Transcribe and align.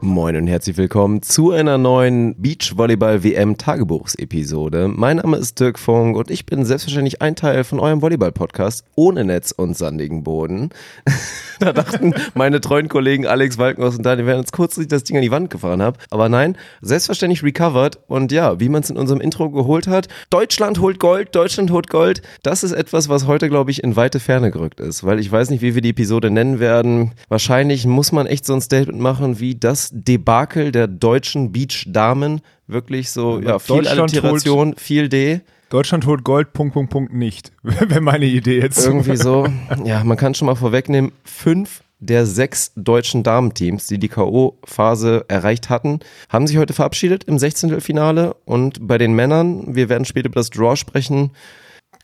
Moin 0.00 0.34
und 0.36 0.46
herzlich 0.46 0.76
willkommen 0.76 1.22
zu 1.22 1.52
einer 1.52 1.78
neuen 1.78 2.34
Beachvolleyball-WM-Tagebuchsepisode. 2.36 4.88
Mein 4.88 5.16
Name 5.18 5.36
ist 5.36 5.60
Dirk 5.60 5.78
Funk 5.78 6.16
und 6.16 6.30
ich 6.30 6.46
bin 6.46 6.64
selbstverständlich 6.64 7.22
ein 7.22 7.36
Teil 7.36 7.62
von 7.64 7.80
eurem 7.80 8.02
Volleyball-Podcast 8.02 8.84
ohne 8.96 9.24
Netz 9.24 9.52
und 9.52 9.76
sandigen 9.76 10.24
Boden. 10.24 10.70
da 11.60 11.72
dachten 11.72 12.14
meine 12.34 12.60
treuen 12.60 12.88
Kollegen 12.88 13.26
Alex 13.26 13.58
Walkenhaus 13.58 13.96
und 13.96 14.04
Daniel, 14.04 14.26
werden 14.26 14.40
uns 14.40 14.52
kurzlich 14.52 14.88
das 14.88 15.04
Ding 15.04 15.16
an 15.16 15.22
die 15.22 15.30
Wand 15.30 15.50
gefahren 15.50 15.80
haben. 15.80 15.96
Aber 16.10 16.28
nein, 16.28 16.56
selbstverständlich 16.82 17.42
recovered 17.42 17.98
und 18.06 18.32
ja, 18.32 18.60
wie 18.60 18.68
man 18.68 18.82
es 18.82 18.90
in 18.90 18.96
unserem 18.96 19.20
Intro 19.20 19.50
geholt 19.50 19.86
hat, 19.86 20.08
Deutschland 20.30 20.80
holt 20.80 20.98
Gold, 20.98 21.34
Deutschland 21.34 21.70
holt 21.70 21.88
Gold. 21.88 22.22
Das 22.42 22.64
ist 22.64 22.72
etwas, 22.72 23.08
was 23.08 23.26
heute, 23.26 23.48
glaube 23.48 23.70
ich, 23.70 23.82
in 23.82 23.96
weite 23.96 24.20
Ferne 24.20 24.50
gerückt 24.50 24.80
ist, 24.80 25.04
weil 25.04 25.18
ich 25.18 25.30
weiß 25.30 25.50
nicht, 25.50 25.62
wie 25.62 25.74
wir 25.74 25.82
die 25.82 25.90
Episode 25.90 26.30
nennen 26.30 26.60
werden. 26.60 27.12
Wahrscheinlich 27.28 27.86
muss 27.86 28.12
man 28.12 28.26
echt 28.26 28.44
so 28.44 28.54
ein 28.54 28.60
Statement 28.60 29.00
machen 29.00 29.40
wie 29.40 29.54
das 29.54 29.83
Debakel 29.92 30.72
der 30.72 30.86
deutschen 30.86 31.52
Beach-Damen. 31.52 32.40
Wirklich 32.66 33.10
so, 33.10 33.40
ja, 33.40 33.58
viel 33.58 33.76
Deutschland 33.76 34.00
Alliteration, 34.00 34.74
viel 34.76 35.08
D. 35.08 35.40
Deutschland 35.70 36.06
holt 36.06 36.24
Gold, 36.24 36.52
Punkt, 36.52 36.74
Punkt, 36.74 36.90
Punkt 36.90 37.12
nicht. 37.12 37.52
Wäre 37.62 38.00
meine 38.00 38.26
Idee 38.26 38.60
jetzt. 38.60 38.84
Irgendwie 38.84 39.16
so. 39.16 39.46
Ja, 39.84 40.04
man 40.04 40.16
kann 40.16 40.34
schon 40.34 40.46
mal 40.46 40.54
vorwegnehmen, 40.54 41.12
fünf 41.24 41.82
der 41.98 42.26
sechs 42.26 42.72
deutschen 42.76 43.22
Damenteams, 43.22 43.86
die 43.86 43.98
die 43.98 44.08
K.O.-Phase 44.08 45.24
erreicht 45.28 45.70
hatten, 45.70 46.00
haben 46.28 46.46
sich 46.46 46.58
heute 46.58 46.74
verabschiedet 46.74 47.24
im 47.24 47.38
16. 47.38 47.80
Finale. 47.80 48.34
Und 48.44 48.86
bei 48.86 48.98
den 48.98 49.14
Männern, 49.14 49.74
wir 49.74 49.88
werden 49.88 50.04
später 50.04 50.26
über 50.26 50.40
das 50.40 50.50
Draw 50.50 50.76
sprechen, 50.76 51.30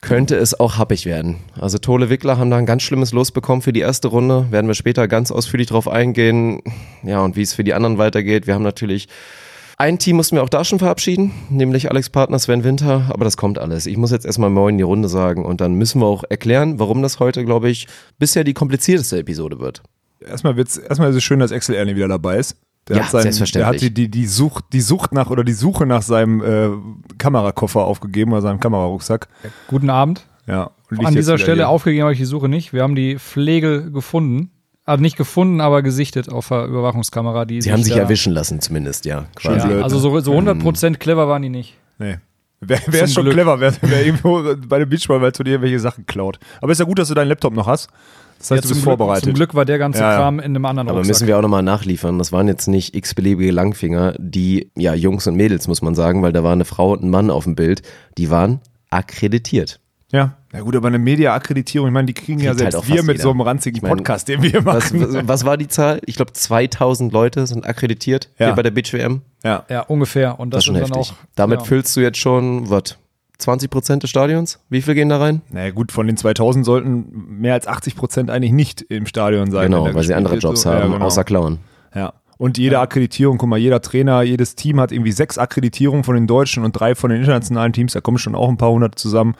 könnte 0.00 0.36
es 0.36 0.58
auch 0.58 0.78
happig 0.78 1.04
werden. 1.06 1.36
Also 1.58 1.78
Tole 1.78 2.08
Wickler 2.08 2.38
haben 2.38 2.50
da 2.50 2.56
ein 2.56 2.66
ganz 2.66 2.82
schlimmes 2.82 3.12
Los 3.12 3.32
bekommen 3.32 3.62
für 3.62 3.72
die 3.72 3.80
erste 3.80 4.08
Runde. 4.08 4.50
Werden 4.50 4.66
wir 4.66 4.74
später 4.74 5.08
ganz 5.08 5.30
ausführlich 5.30 5.68
drauf 5.68 5.88
eingehen. 5.88 6.62
Ja, 7.02 7.22
und 7.22 7.36
wie 7.36 7.42
es 7.42 7.52
für 7.52 7.64
die 7.64 7.74
anderen 7.74 7.98
weitergeht. 7.98 8.46
Wir 8.46 8.54
haben 8.54 8.62
natürlich 8.62 9.08
ein 9.80 9.98
Team 9.98 10.16
mussten 10.16 10.36
wir 10.36 10.42
auch 10.42 10.50
da 10.50 10.62
schon 10.62 10.78
verabschieden, 10.78 11.32
nämlich 11.48 11.90
Alex 11.90 12.10
Partner 12.10 12.38
Sven 12.38 12.64
Winter, 12.64 13.06
aber 13.08 13.24
das 13.24 13.38
kommt 13.38 13.58
alles. 13.58 13.86
Ich 13.86 13.96
muss 13.96 14.10
jetzt 14.10 14.26
erstmal 14.26 14.50
Moin 14.50 14.74
in 14.74 14.76
die 14.76 14.84
Runde 14.84 15.08
sagen 15.08 15.42
und 15.42 15.62
dann 15.62 15.72
müssen 15.72 16.02
wir 16.02 16.06
auch 16.06 16.22
erklären, 16.28 16.78
warum 16.78 17.00
das 17.00 17.18
heute, 17.18 17.46
glaube 17.46 17.70
ich, 17.70 17.86
bisher 18.18 18.44
die 18.44 18.52
komplizierteste 18.52 19.18
Episode 19.18 19.58
wird. 19.58 19.82
Erstmal, 20.20 20.56
wird's, 20.56 20.76
erstmal 20.76 21.08
ist 21.08 21.16
es 21.16 21.24
schön, 21.24 21.40
dass 21.40 21.50
Axel 21.50 21.74
Ernie 21.74 21.96
wieder 21.96 22.08
dabei 22.08 22.36
ist. 22.36 22.56
Der 22.90 22.98
Ja, 22.98 23.04
hat 23.04 23.10
seinen, 23.12 23.22
selbstverständlich. 23.22 23.80
Der 23.80 23.88
hat 23.88 23.96
die, 23.96 24.08
die, 24.08 24.10
die, 24.10 24.26
Sucht, 24.26 24.64
die 24.72 24.80
Sucht 24.80 25.12
nach 25.12 25.30
oder 25.30 25.44
die 25.44 25.52
Suche 25.52 25.86
nach 25.86 26.02
seinem 26.02 26.42
äh, 26.42 26.68
Kamerakoffer 27.18 27.84
aufgegeben 27.84 28.32
oder 28.32 28.42
seinem 28.42 28.58
Kamerarucksack. 28.60 29.28
Guten 29.68 29.88
Abend. 29.90 30.26
Ja, 30.46 30.72
An 31.04 31.14
dieser 31.14 31.38
Stelle 31.38 31.58
hier. 31.58 31.68
aufgegeben 31.68 32.02
habe 32.02 32.12
ich 32.12 32.18
die 32.18 32.24
Suche 32.24 32.48
nicht. 32.48 32.72
Wir 32.72 32.82
haben 32.82 32.96
die 32.96 33.18
Pflege 33.18 33.90
gefunden. 33.92 34.50
Also 34.84 35.02
nicht 35.02 35.16
gefunden, 35.16 35.60
aber 35.60 35.82
gesichtet 35.82 36.28
auf 36.28 36.48
der 36.48 36.64
Überwachungskamera. 36.64 37.44
Die 37.44 37.62
Sie 37.62 37.70
haben 37.72 37.84
sich 37.84 37.94
erwischen 37.96 38.32
lassen, 38.32 38.60
zumindest, 38.60 39.04
ja. 39.04 39.26
Quasi. 39.36 39.68
Ja, 39.68 39.82
also 39.82 40.00
so, 40.00 40.18
so 40.18 40.32
100% 40.32 40.96
clever 40.96 41.28
waren 41.28 41.42
die 41.42 41.48
nicht. 41.48 41.76
Nee. 41.98 42.16
Wer, 42.60 42.78
wer 42.88 43.04
ist 43.04 43.14
Zum 43.14 43.22
schon 43.22 43.24
Glück. 43.24 43.34
clever, 43.34 43.58
wer, 43.60 43.72
wer 43.80 44.04
irgendwo 44.04 44.42
bei 44.68 44.78
dem 44.78 44.88
Beachball-Turnier 44.90 45.62
welche 45.62 45.80
Sachen 45.80 46.04
klaut. 46.06 46.38
Aber 46.60 46.72
ist 46.72 46.78
ja 46.78 46.84
gut, 46.84 46.98
dass 46.98 47.08
du 47.08 47.14
deinen 47.14 47.28
Laptop 47.28 47.54
noch 47.54 47.66
hast. 47.66 47.88
Das 48.38 48.50
heißt, 48.50 48.58
Ja, 48.58 48.62
du 48.62 48.68
bist 48.68 48.80
zum 48.80 48.82
vorbereitet. 48.82 49.24
Glück, 49.24 49.32
zum 49.32 49.34
Glück 49.36 49.54
war 49.54 49.64
der 49.64 49.78
ganze 49.78 50.00
Ja, 50.00 50.10
ja. 50.12 50.16
Kram 50.18 50.38
in 50.40 50.44
einem 50.46 50.64
anderen 50.66 50.88
Aber 50.88 50.98
Rucksack. 50.98 51.08
müssen 51.14 51.26
wir 51.26 51.38
auch 51.38 51.42
nochmal 51.42 51.62
nachliefern. 51.62 52.18
Das 52.18 52.32
waren 52.32 52.48
jetzt 52.48 52.66
nicht 52.68 52.94
x-beliebige 52.94 53.50
Langfinger, 53.50 54.14
die, 54.18 54.70
ja, 54.76 54.94
Jungs 54.94 55.26
und 55.26 55.36
Mädels, 55.36 55.68
muss 55.68 55.80
man 55.82 55.94
sagen, 55.94 56.22
weil 56.22 56.32
da 56.32 56.44
war 56.44 56.52
eine 56.52 56.64
Frau 56.66 56.92
und 56.92 57.02
ein 57.02 57.10
Mann 57.10 57.30
auf 57.30 57.44
dem 57.44 57.54
Bild, 57.54 57.82
die 58.18 58.28
waren 58.30 58.60
akkreditiert. 58.90 59.80
Ja. 60.12 60.36
Ja 60.52 60.60
gut, 60.62 60.74
aber 60.74 60.88
eine 60.88 60.98
Media-Akkreditierung, 60.98 61.86
ich 61.88 61.92
meine, 61.94 62.06
die 62.06 62.14
kriegen 62.14 62.40
ja 62.40 62.50
Kriegt 62.50 62.62
halt 62.64 62.72
selbst 62.72 62.76
auch 62.90 62.92
wir 62.92 63.02
mit 63.04 63.16
jeder. 63.16 63.22
so 63.22 63.30
einem 63.30 63.40
ranzigen 63.42 63.76
Ich 63.76 63.82
mein, 63.82 63.92
Podcast, 63.96 64.26
den 64.28 64.42
wir 64.42 64.62
machen. 64.62 65.00
was, 65.14 65.28
was 65.28 65.44
war 65.44 65.56
die 65.56 65.68
Zahl? 65.68 66.00
Ich 66.06 66.16
glaube, 66.16 66.32
2000 66.32 67.12
Leute 67.12 67.46
sind 67.46 67.64
akkreditiert 67.66 68.30
Ja. 68.38 68.46
hier 68.46 68.54
bei 68.56 68.62
der 68.62 68.72
Beach 68.72 68.92
WM. 68.92 69.22
ja. 69.44 69.64
ja, 69.68 69.82
ungefähr. 69.82 70.40
Und 70.40 70.50
Das 70.52 70.58
das, 70.58 70.62
ist 70.64 70.66
schon 70.66 70.76
heftig. 70.76 70.96
auch. 70.96 71.14
Damit 71.36 71.60
ja. 71.60 71.64
füllst 71.66 71.96
du 71.96 72.00
jetzt 72.00 72.18
schon, 72.18 72.68
was, 72.68 72.96
20 73.38 73.70
Prozent 73.70 74.02
des 74.02 74.10
Stadions? 74.10 74.58
Wie 74.68 74.82
viel 74.82 74.94
gehen 74.94 75.08
da 75.08 75.18
rein? 75.18 75.40
Naja 75.50 75.70
gut, 75.70 75.92
von 75.92 76.06
den 76.06 76.16
2000 76.16 76.64
sollten 76.64 77.38
mehr 77.40 77.54
als 77.54 77.66
80 77.68 77.94
Prozent 77.96 78.28
eigentlich 78.30 78.52
nicht 78.52 78.82
im 78.82 79.06
Stadion 79.06 79.50
sein. 79.50 79.70
Genau, 79.70 79.94
weil 79.94 80.02
sie 80.02 80.14
andere. 80.14 80.36
Jobs 80.36 80.62
So, 80.62 80.70
haben, 80.70 80.78
ja, 80.90 80.92
genau. 80.94 81.06
außer 81.06 81.24
Klauen. 81.24 81.58
Ja. 81.94 82.12
Und 82.38 82.58
jede 82.58 82.80
Akkreditierung, 82.80 83.38
guck 83.38 83.48
mal, 83.48 83.58
jeder 83.58 83.80
Trainer, 83.82 84.22
jedes 84.22 84.56
Team 84.56 84.80
hat 84.80 84.92
irgendwie 84.92 85.12
sechs 85.12 85.38
Akkreditierungen 85.38 86.04
von 86.04 86.14
den 86.16 86.26
deutschen 86.26 86.64
und 86.64 86.72
drei 86.72 86.94
von 86.94 87.10
den 87.10 87.20
internationalen 87.20 87.72
Teams. 87.72 87.92
Da 87.92 88.00
kommen 88.00 88.18
schon 88.18 88.34
auch 88.34 88.48
ein 88.48 88.56
paar 88.56 88.70
hundert 88.72 88.98
zusammen. 88.98 89.34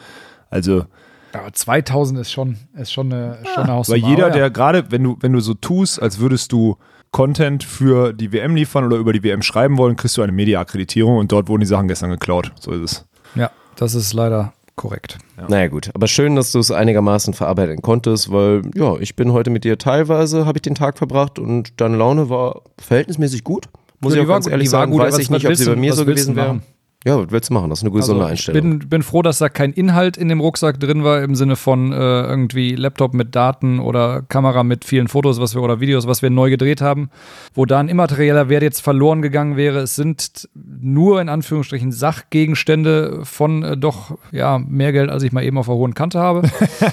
Also, 0.49 0.85
Aber 1.33 1.53
2000 1.53 2.19
ist 2.19 2.31
schon, 2.31 2.57
ist 2.75 2.91
schon 2.91 3.11
eine, 3.11 3.39
schon 3.53 3.63
eine 3.63 3.81
weil 3.87 3.97
jeder, 3.97 4.25
Aber 4.27 4.35
ja. 4.35 4.41
der 4.41 4.49
gerade, 4.49 4.91
wenn 4.91 5.03
du, 5.03 5.17
wenn 5.19 5.33
du 5.33 5.39
so 5.39 5.53
tust, 5.53 6.01
als 6.01 6.19
würdest 6.19 6.51
du 6.51 6.77
Content 7.11 7.63
für 7.63 8.13
die 8.13 8.31
WM 8.31 8.55
liefern 8.55 8.85
oder 8.85 8.97
über 8.97 9.13
die 9.13 9.23
WM 9.23 9.41
schreiben 9.41 9.77
wollen, 9.77 9.95
kriegst 9.95 10.17
du 10.17 10.21
eine 10.21 10.31
Media-Akkreditierung 10.31 11.17
und 11.17 11.31
dort 11.31 11.49
wurden 11.49 11.61
die 11.61 11.67
Sachen 11.67 11.87
gestern 11.87 12.09
geklaut. 12.09 12.51
So 12.59 12.71
ist 12.71 12.81
es. 12.81 13.05
Ja, 13.35 13.51
das 13.75 13.95
ist 13.95 14.13
leider 14.13 14.53
korrekt. 14.75 15.17
Naja 15.47 15.67
gut, 15.67 15.89
aber 15.93 16.07
schön, 16.07 16.35
dass 16.35 16.51
du 16.51 16.59
es 16.59 16.71
einigermaßen 16.71 17.33
verarbeiten 17.33 17.81
konntest, 17.81 18.31
weil 18.31 18.61
ja, 18.73 18.97
ich 18.97 19.15
bin 19.15 19.33
heute 19.33 19.49
mit 19.49 19.63
dir 19.63 19.77
teilweise, 19.77 20.45
habe 20.45 20.57
ich 20.57 20.61
den 20.61 20.75
Tag 20.75 20.97
verbracht 20.97 21.37
und 21.37 21.79
deine 21.79 21.97
Laune 21.97 22.29
war 22.29 22.61
verhältnismäßig 22.77 23.43
gut. 23.43 23.67
Muss 23.99 24.13
Ja, 24.13 24.21
ich 24.21 24.25
auch 24.25 24.29
war 24.29 24.35
ganz 24.37 24.45
gut, 24.45 24.53
ehrlich 24.53 24.67
war 24.71 24.79
sagen, 24.79 24.91
gut, 24.91 25.01
weiß 25.01 25.17
ich 25.19 25.29
nicht, 25.29 25.45
ob 25.45 25.55
sie 25.55 25.65
bei 25.65 25.75
mir 25.75 25.93
so 25.93 26.05
gewesen 26.05 26.35
wäre. 26.35 26.61
Ja, 27.03 27.17
was 27.17 27.31
willst 27.31 27.49
du 27.49 27.55
machen? 27.55 27.69
Das 27.71 27.79
ist 27.79 27.83
eine 27.83 27.91
gesunde 27.91 28.21
Also, 28.21 28.33
ich 28.33 28.47
Einstellung. 28.47 28.79
bin, 28.79 28.89
bin 28.89 29.03
froh, 29.03 29.23
dass 29.23 29.39
da 29.39 29.49
kein 29.49 29.73
Inhalt 29.73 30.17
in 30.17 30.29
dem 30.29 30.39
Rucksack 30.39 30.79
drin 30.79 31.03
war, 31.03 31.23
im 31.23 31.33
Sinne 31.33 31.55
von 31.55 31.91
äh, 31.91 31.95
irgendwie 31.95 32.75
Laptop 32.75 33.15
mit 33.15 33.35
Daten 33.35 33.79
oder 33.79 34.21
Kamera 34.21 34.63
mit 34.63 34.85
vielen 34.85 35.07
Fotos 35.07 35.41
was 35.41 35.55
wir, 35.55 35.63
oder 35.63 35.79
Videos, 35.79 36.05
was 36.05 36.21
wir 36.21 36.29
neu 36.29 36.51
gedreht 36.51 36.79
haben, 36.81 37.09
wo 37.55 37.65
da 37.65 37.79
ein 37.79 37.89
immaterieller 37.89 38.49
Wert 38.49 38.61
jetzt 38.61 38.81
verloren 38.81 39.23
gegangen 39.23 39.57
wäre. 39.57 39.79
Es 39.79 39.95
sind 39.95 40.47
nur 40.53 41.19
in 41.21 41.29
Anführungsstrichen 41.29 41.91
Sachgegenstände 41.91 43.21
von 43.23 43.63
äh, 43.63 43.77
doch 43.77 44.17
ja 44.31 44.59
mehr 44.59 44.91
Geld, 44.91 45.09
als 45.09 45.23
ich 45.23 45.31
mal 45.31 45.43
eben 45.43 45.57
auf 45.57 45.65
der 45.65 45.75
hohen 45.75 45.95
Kante 45.95 46.19
habe. 46.19 46.43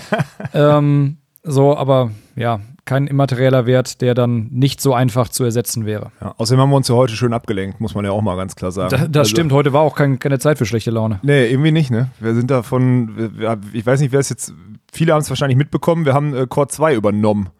ähm, 0.54 1.18
so, 1.42 1.76
aber 1.76 2.12
ja, 2.34 2.60
kein 2.88 3.06
immaterieller 3.06 3.66
Wert, 3.66 4.00
der 4.00 4.14
dann 4.14 4.48
nicht 4.50 4.80
so 4.80 4.94
einfach 4.94 5.28
zu 5.28 5.44
ersetzen 5.44 5.86
wäre. 5.86 6.10
Ja. 6.20 6.34
Außerdem 6.38 6.60
haben 6.62 6.70
wir 6.70 6.76
uns 6.76 6.88
ja 6.88 6.94
heute 6.94 7.14
schön 7.14 7.32
abgelenkt, 7.32 7.80
muss 7.80 7.94
man 7.94 8.04
ja 8.04 8.10
auch 8.10 8.22
mal 8.22 8.36
ganz 8.36 8.56
klar 8.56 8.72
sagen. 8.72 8.90
Da, 8.90 9.06
das 9.06 9.18
Also- 9.20 9.30
stimmt, 9.30 9.52
heute 9.52 9.72
war 9.72 9.82
auch 9.82 9.94
kein, 9.94 10.18
keine 10.18 10.38
Zeit 10.38 10.58
für 10.58 10.66
schlechte 10.66 10.90
Laune. 10.90 11.20
Nee, 11.22 11.46
irgendwie 11.46 11.70
nicht, 11.70 11.90
ne? 11.90 12.10
Wir 12.18 12.34
sind 12.34 12.50
davon, 12.50 13.14
wir- 13.38 13.58
ich 13.72 13.86
weiß 13.86 14.00
nicht, 14.00 14.10
wer 14.12 14.20
es 14.20 14.30
jetzt, 14.30 14.52
viele 14.92 15.12
haben 15.12 15.20
es 15.20 15.28
wahrscheinlich 15.30 15.58
mitbekommen, 15.58 16.04
wir 16.06 16.14
haben 16.14 16.34
äh, 16.34 16.46
Core 16.48 16.68
2 16.68 16.94
übernommen. 16.94 17.50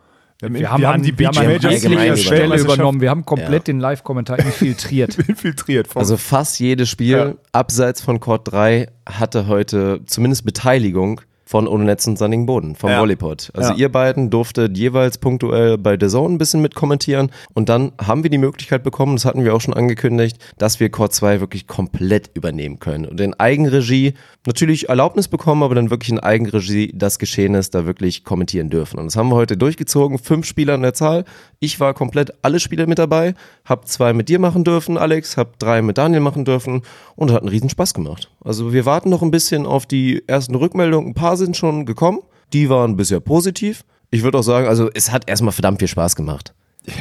Wir 0.41 0.71
haben, 0.71 0.85
an, 0.85 1.03
die 1.03 1.19
wir 1.19 1.27
haben 1.27 1.35
Beach 1.35 1.41
an 1.43 1.47
Majors 1.49 1.75
allgemein 1.75 1.99
jeglicher 2.07 2.17
Stelle 2.35 2.61
übernommen. 2.61 3.01
Wir 3.01 3.11
haben 3.11 3.25
komplett 3.25 3.51
Ja. 3.67 3.73
den 3.73 3.81
Live-Kommentar 3.81 4.39
infiltriert. 4.39 5.19
infiltriert. 5.29 5.89
Vom, 5.89 5.99
Also 5.99 6.17
fast 6.17 6.61
jedes 6.61 6.89
Spiel 6.89 7.09
Ja. 7.17 7.35
abseits 7.51 8.01
von 8.01 8.21
Court 8.21 8.43
3 8.53 8.87
hatte 9.05 9.49
heute 9.49 10.01
zumindest 10.07 10.45
Beteiligung 10.45 11.21
von 11.49 11.67
Ohne 11.67 11.85
Netz 11.85 12.07
und 12.07 12.19
Sandigen 12.19 12.45
Boden, 12.45 12.75
vom 12.77 12.91
Ja. 12.91 13.01
Volleypod. 13.01 13.51
Also 13.55 13.71
Ja. 13.71 13.77
ihr 13.79 13.89
beiden 13.91 14.29
durftet 14.29 14.77
jeweils 14.77 15.17
punktuell 15.17 15.79
bei 15.79 15.97
The 15.99 16.09
Zone 16.09 16.35
ein 16.35 16.39
bisschen 16.39 16.61
mit 16.61 16.75
kommentieren 16.75 17.31
und 17.55 17.71
dann 17.71 17.93
haben 17.99 18.23
wir 18.23 18.29
die 18.29 18.37
Möglichkeit 18.37 18.83
bekommen, 18.83 19.17
das 19.17 19.25
hatten 19.25 19.43
wir 19.45 19.55
auch 19.55 19.61
schon 19.63 19.73
angekündigt, 19.73 20.37
dass 20.59 20.79
wir 20.79 20.91
Court 20.91 21.15
2 21.15 21.41
wirklich 21.41 21.67
komplett 21.67 22.31
übernehmen 22.35 22.81
können 22.81 23.07
und 23.07 23.19
in 23.19 23.33
Eigenregie 23.33 24.13
natürlich 24.47 24.91
Erlaubnis 24.91 25.27
bekommen, 25.29 25.63
aber 25.63 25.75
dann 25.75 25.89
wirklich 25.89 26.11
in 26.11 26.21
Eigenregie 26.21 26.93
das 26.95 27.19
Geschehnis 27.19 27.71
da 27.71 27.87
wirklich 27.87 28.25
kommentieren 28.25 28.69
dürfen. 28.69 28.99
Und 28.99 29.07
das 29.07 29.17
haben 29.17 29.31
wir 29.31 29.37
heute 29.37 29.57
durchgezogen, 29.57 30.19
fünf 30.19 30.45
Spieler 30.45 30.75
in 30.75 30.83
der 30.83 30.93
Zahl. 30.93 31.25
Ich 31.61 31.81
war 31.81 31.95
komplett 31.95 32.31
alle 32.43 32.61
Spiele 32.61 32.87
mit 32.87 32.99
dabei, 32.99 33.35
hab 33.65 33.89
zwei 33.89 34.13
mit 34.13 34.29
dir 34.29 34.39
machen 34.39 34.65
dürfen, 34.65 34.99
Alex, 34.99 35.39
hab 35.39 35.59
drei 35.59 35.81
mit 35.81 35.97
Daniel 35.97 36.21
machen 36.21 36.45
dürfen 36.45 36.83
und 37.17 37.33
hat 37.33 37.41
einen 37.41 37.49
riesen 37.49 37.71
Spaß 37.71 37.95
gemacht. 37.95 38.31
Also 38.45 38.73
wir 38.75 38.85
warten 38.85 39.09
noch 39.09 39.23
ein 39.23 39.31
bisschen 39.31 39.65
auf 39.65 39.87
die 39.87 40.23
ersten 40.27 40.55
Rückmeldungen. 40.55 41.11
Ein 41.11 41.15
paar 41.15 41.38
sind 41.39 41.57
schon 41.57 41.87
gekommen, 41.87 42.19
die 42.53 42.69
waren 42.69 42.97
bisher 42.97 43.21
positiv. 43.21 43.85
Ich 44.11 44.23
würde 44.23 44.39
auch 44.39 44.43
sagen, 44.43 44.67
also 44.69 44.91
es 44.95 45.11
hat 45.13 45.29
erstmal 45.29 45.53
verdammt 45.53 45.79
viel 45.79 45.89
Spaß 45.89 46.17
gemacht. 46.17 46.53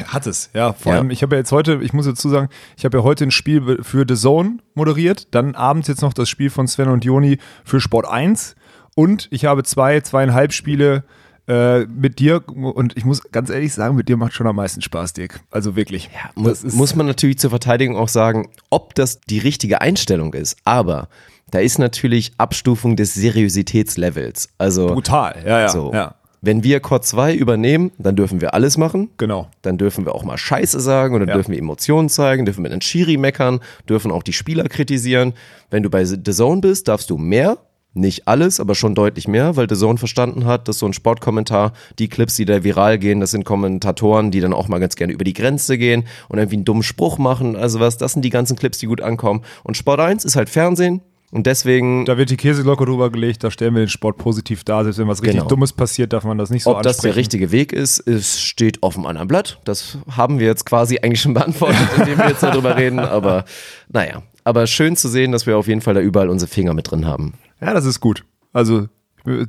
Hat 0.08 0.26
es, 0.26 0.50
ja. 0.54 0.72
Vor 0.74 0.92
Ja. 0.92 0.98
allem, 0.98 1.10
ich 1.10 1.22
habe 1.22 1.36
ja 1.36 1.40
jetzt 1.40 1.52
heute, 1.52 1.80
ich 1.82 1.92
muss 1.94 2.04
dazu 2.06 2.28
sagen, 2.28 2.48
ich 2.76 2.84
habe 2.84 2.98
ja 2.98 3.04
heute 3.04 3.24
ein 3.24 3.30
Spiel 3.30 3.78
für 3.82 4.04
The 4.06 4.14
Zone 4.16 4.58
moderiert, 4.74 5.28
dann 5.30 5.54
abends 5.54 5.88
jetzt 5.88 6.02
noch 6.02 6.12
das 6.12 6.28
Spiel 6.28 6.50
von 6.50 6.68
Sven 6.68 6.88
und 6.88 7.04
Joni 7.06 7.38
für 7.64 7.80
Sport 7.80 8.06
1 8.06 8.54
und 8.94 9.28
ich 9.30 9.46
habe 9.46 9.62
zwei, 9.64 10.00
zweieinhalb 10.00 10.52
Spiele 10.52 11.04
Äh, 11.50 11.86
mit 11.86 12.18
dir, 12.18 12.46
und 12.46 12.94
ich 12.98 13.06
muss 13.06 13.22
ganz 13.32 13.48
ehrlich 13.48 13.72
sagen, 13.72 13.96
mit 13.96 14.10
dir 14.10 14.18
macht 14.18 14.34
schon 14.34 14.46
am 14.46 14.56
meisten 14.56 14.82
Spaß, 14.82 15.14
Dirk. 15.14 15.40
Also 15.50 15.76
wirklich. 15.76 16.10
Ja, 16.12 16.28
muss, 16.34 16.62
muss 16.74 16.94
man 16.94 17.06
natürlich 17.06 17.38
zur 17.38 17.48
Verteidigung 17.48 17.96
auch 17.96 18.10
sagen, 18.10 18.50
ob 18.68 18.94
das 18.94 19.22
die 19.22 19.38
richtige 19.38 19.80
Einstellung 19.80 20.34
ist. 20.34 20.58
Aber 20.64 21.08
da 21.50 21.60
ist 21.60 21.78
natürlich 21.78 22.32
Abstufung 22.38 22.96
des 22.96 23.14
Seriositätslevels. 23.14 24.50
Also 24.58 24.88
brutal, 24.88 25.36
ja, 25.46 25.60
ja. 25.60 25.68
So. 25.68 25.92
ja. 25.92 26.14
Wenn 26.40 26.62
wir 26.62 26.78
Core 26.80 27.00
2 27.00 27.34
übernehmen, 27.34 27.90
dann 27.98 28.14
dürfen 28.14 28.40
wir 28.40 28.54
alles 28.54 28.76
machen. 28.76 29.10
Genau. 29.16 29.48
Dann 29.62 29.76
dürfen 29.76 30.04
wir 30.04 30.14
auch 30.14 30.22
mal 30.22 30.38
Scheiße 30.38 30.78
sagen 30.78 31.14
oder 31.16 31.26
Ja. 31.26 31.34
dürfen 31.34 31.50
wir 31.50 31.58
Emotionen 31.58 32.08
zeigen, 32.08 32.44
dürfen 32.44 32.62
wir 32.62 32.70
den 32.70 32.80
Schiri 32.80 33.16
meckern, 33.16 33.58
dürfen 33.88 34.12
auch 34.12 34.22
die 34.22 34.32
Spieler 34.32 34.64
kritisieren. 34.64 35.34
Wenn 35.70 35.82
du 35.82 35.90
bei 35.90 36.04
The 36.04 36.22
Zone 36.22 36.60
bist, 36.60 36.86
darfst 36.86 37.10
du 37.10 37.18
mehr. 37.18 37.58
Nicht 37.94 38.28
alles, 38.28 38.60
aber 38.60 38.76
schon 38.76 38.94
deutlich 38.94 39.26
mehr, 39.26 39.56
weil 39.56 39.66
The 39.68 39.74
Zone 39.74 39.98
verstanden 39.98 40.44
hat, 40.44 40.68
dass 40.68 40.78
so 40.78 40.86
ein 40.86 40.92
Sportkommentar, 40.92 41.72
die 41.98 42.08
Clips, 42.08 42.36
die 42.36 42.44
da 42.44 42.62
viral 42.62 42.98
gehen, 42.98 43.18
das 43.18 43.32
sind 43.32 43.44
Kommentatoren, 43.44 44.30
die 44.30 44.40
dann 44.40 44.52
auch 44.52 44.68
mal 44.68 44.78
ganz 44.78 44.94
gerne 44.94 45.12
über 45.12 45.24
die 45.24 45.32
Grenze 45.32 45.78
gehen 45.78 46.04
und 46.28 46.38
irgendwie 46.38 46.56
einen 46.56 46.64
dummen 46.66 46.82
Spruch 46.84 47.18
machen. 47.18 47.56
Also 47.56 47.80
was, 47.80 47.96
das 47.96 48.12
sind 48.12 48.22
die 48.22 48.30
ganzen 48.30 48.56
Clips, 48.56 48.78
die 48.78 48.86
gut 48.86 49.00
ankommen. 49.00 49.42
Und 49.64 49.76
Sport 49.76 49.98
1 49.98 50.24
ist 50.24 50.36
halt 50.36 50.50
Fernsehen 50.50 51.00
und 51.30 51.46
deswegen 51.46 52.04
Da 52.06 52.16
wird 52.16 52.30
die 52.30 52.36
Käseglocke 52.36 52.84
drüber 52.86 53.10
gelegt, 53.10 53.44
da 53.44 53.50
stellen 53.50 53.74
wir 53.74 53.82
den 53.82 53.88
Sport 53.88 54.16
positiv 54.16 54.64
dar. 54.64 54.84
Selbst 54.84 54.98
wenn 54.98 55.08
was 55.08 55.20
richtig 55.22 55.36
Genau. 55.40 55.48
Dummes 55.48 55.72
passiert, 55.72 56.12
darf 56.12 56.24
man 56.24 56.38
das 56.38 56.50
nicht 56.50 56.62
so 56.64 56.70
Ob 56.76 56.82
das 56.82 56.98
der 56.98 57.08
ansprechen. 57.10 57.14
richtige 57.18 57.52
Weg 57.52 57.72
ist, 57.72 58.00
es 58.06 58.40
steht 58.40 58.82
auf 58.82 58.94
dem 58.94 59.06
anderen 59.06 59.28
Blatt. 59.28 59.58
Das 59.64 59.98
haben 60.10 60.38
wir 60.38 60.46
jetzt 60.46 60.64
quasi 60.64 60.98
eigentlich 61.02 61.20
schon 61.20 61.34
beantwortet, 61.34 61.78
indem 61.98 62.18
wir 62.18 62.28
jetzt 62.28 62.42
darüber 62.42 62.76
reden. 62.78 62.98
Aber 62.98 63.44
naja, 63.88 64.22
aber 64.44 64.66
schön 64.66 64.96
zu 64.96 65.08
sehen, 65.08 65.32
dass 65.32 65.46
wir 65.46 65.58
auf 65.58 65.68
jeden 65.68 65.80
Fall 65.82 65.94
da 65.94 66.00
überall 66.00 66.28
unsere 66.30 66.50
Finger 66.50 66.72
mit 66.74 66.90
drin 66.90 67.06
haben. 67.06 67.34
Ja, 67.60 67.74
das 67.74 67.84
ist 67.84 68.00
gut. 68.00 68.24
Also, 68.54 68.86
wir 69.24 69.46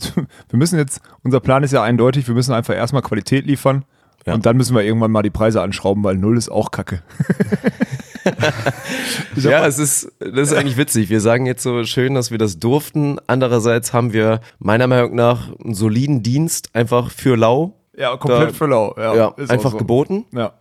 wir 0.49 0.57
müssen 0.57 0.77
jetzt, 0.77 0.99
unser 1.23 1.39
Plan 1.39 1.63
ist 1.63 1.71
ja 1.71 1.81
eindeutig, 1.83 2.27
wir 2.27 2.35
müssen 2.35 2.53
einfach 2.53 2.75
erstmal 2.75 3.01
Qualität 3.01 3.45
liefern 3.45 3.85
Ja. 4.25 4.33
und 4.33 4.45
dann 4.45 4.57
müssen 4.57 4.75
wir 4.75 4.83
irgendwann 4.83 5.11
mal 5.11 5.21
die 5.21 5.29
Preise 5.29 5.61
anschrauben, 5.61 6.03
weil 6.03 6.17
null 6.17 6.37
ist 6.37 6.49
auch 6.49 6.71
Kacke. 6.71 7.01
Ich 9.35 9.43
Ja, 9.43 9.65
es 9.65 9.79
ist, 9.79 10.11
das 10.19 10.51
ist 10.51 10.53
eigentlich 10.53 10.77
witzig. 10.77 11.09
Wir 11.09 11.21
sagen 11.21 11.45
jetzt 11.45 11.63
so 11.63 11.83
schön, 11.83 12.13
dass 12.15 12.31
wir 12.31 12.37
das 12.37 12.59
durften. 12.59 13.17
Andererseits 13.27 13.93
haben 13.93 14.13
wir 14.13 14.41
meiner 14.59 14.87
Meinung 14.87 15.15
nach 15.15 15.49
einen 15.63 15.73
soliden 15.73 16.23
Dienst 16.23 16.69
einfach 16.73 17.11
für 17.11 17.35
lau. 17.35 17.73
Ja, 17.97 18.15
komplett 18.17 18.49
Da- 18.49 18.53
für 18.53 18.65
lau. 18.67 18.95
Ja, 18.97 19.15
Ja, 19.15 19.35
einfach 19.49 19.71
so. 19.71 19.77
geboten. 19.77 20.25
Ja. 20.33 20.53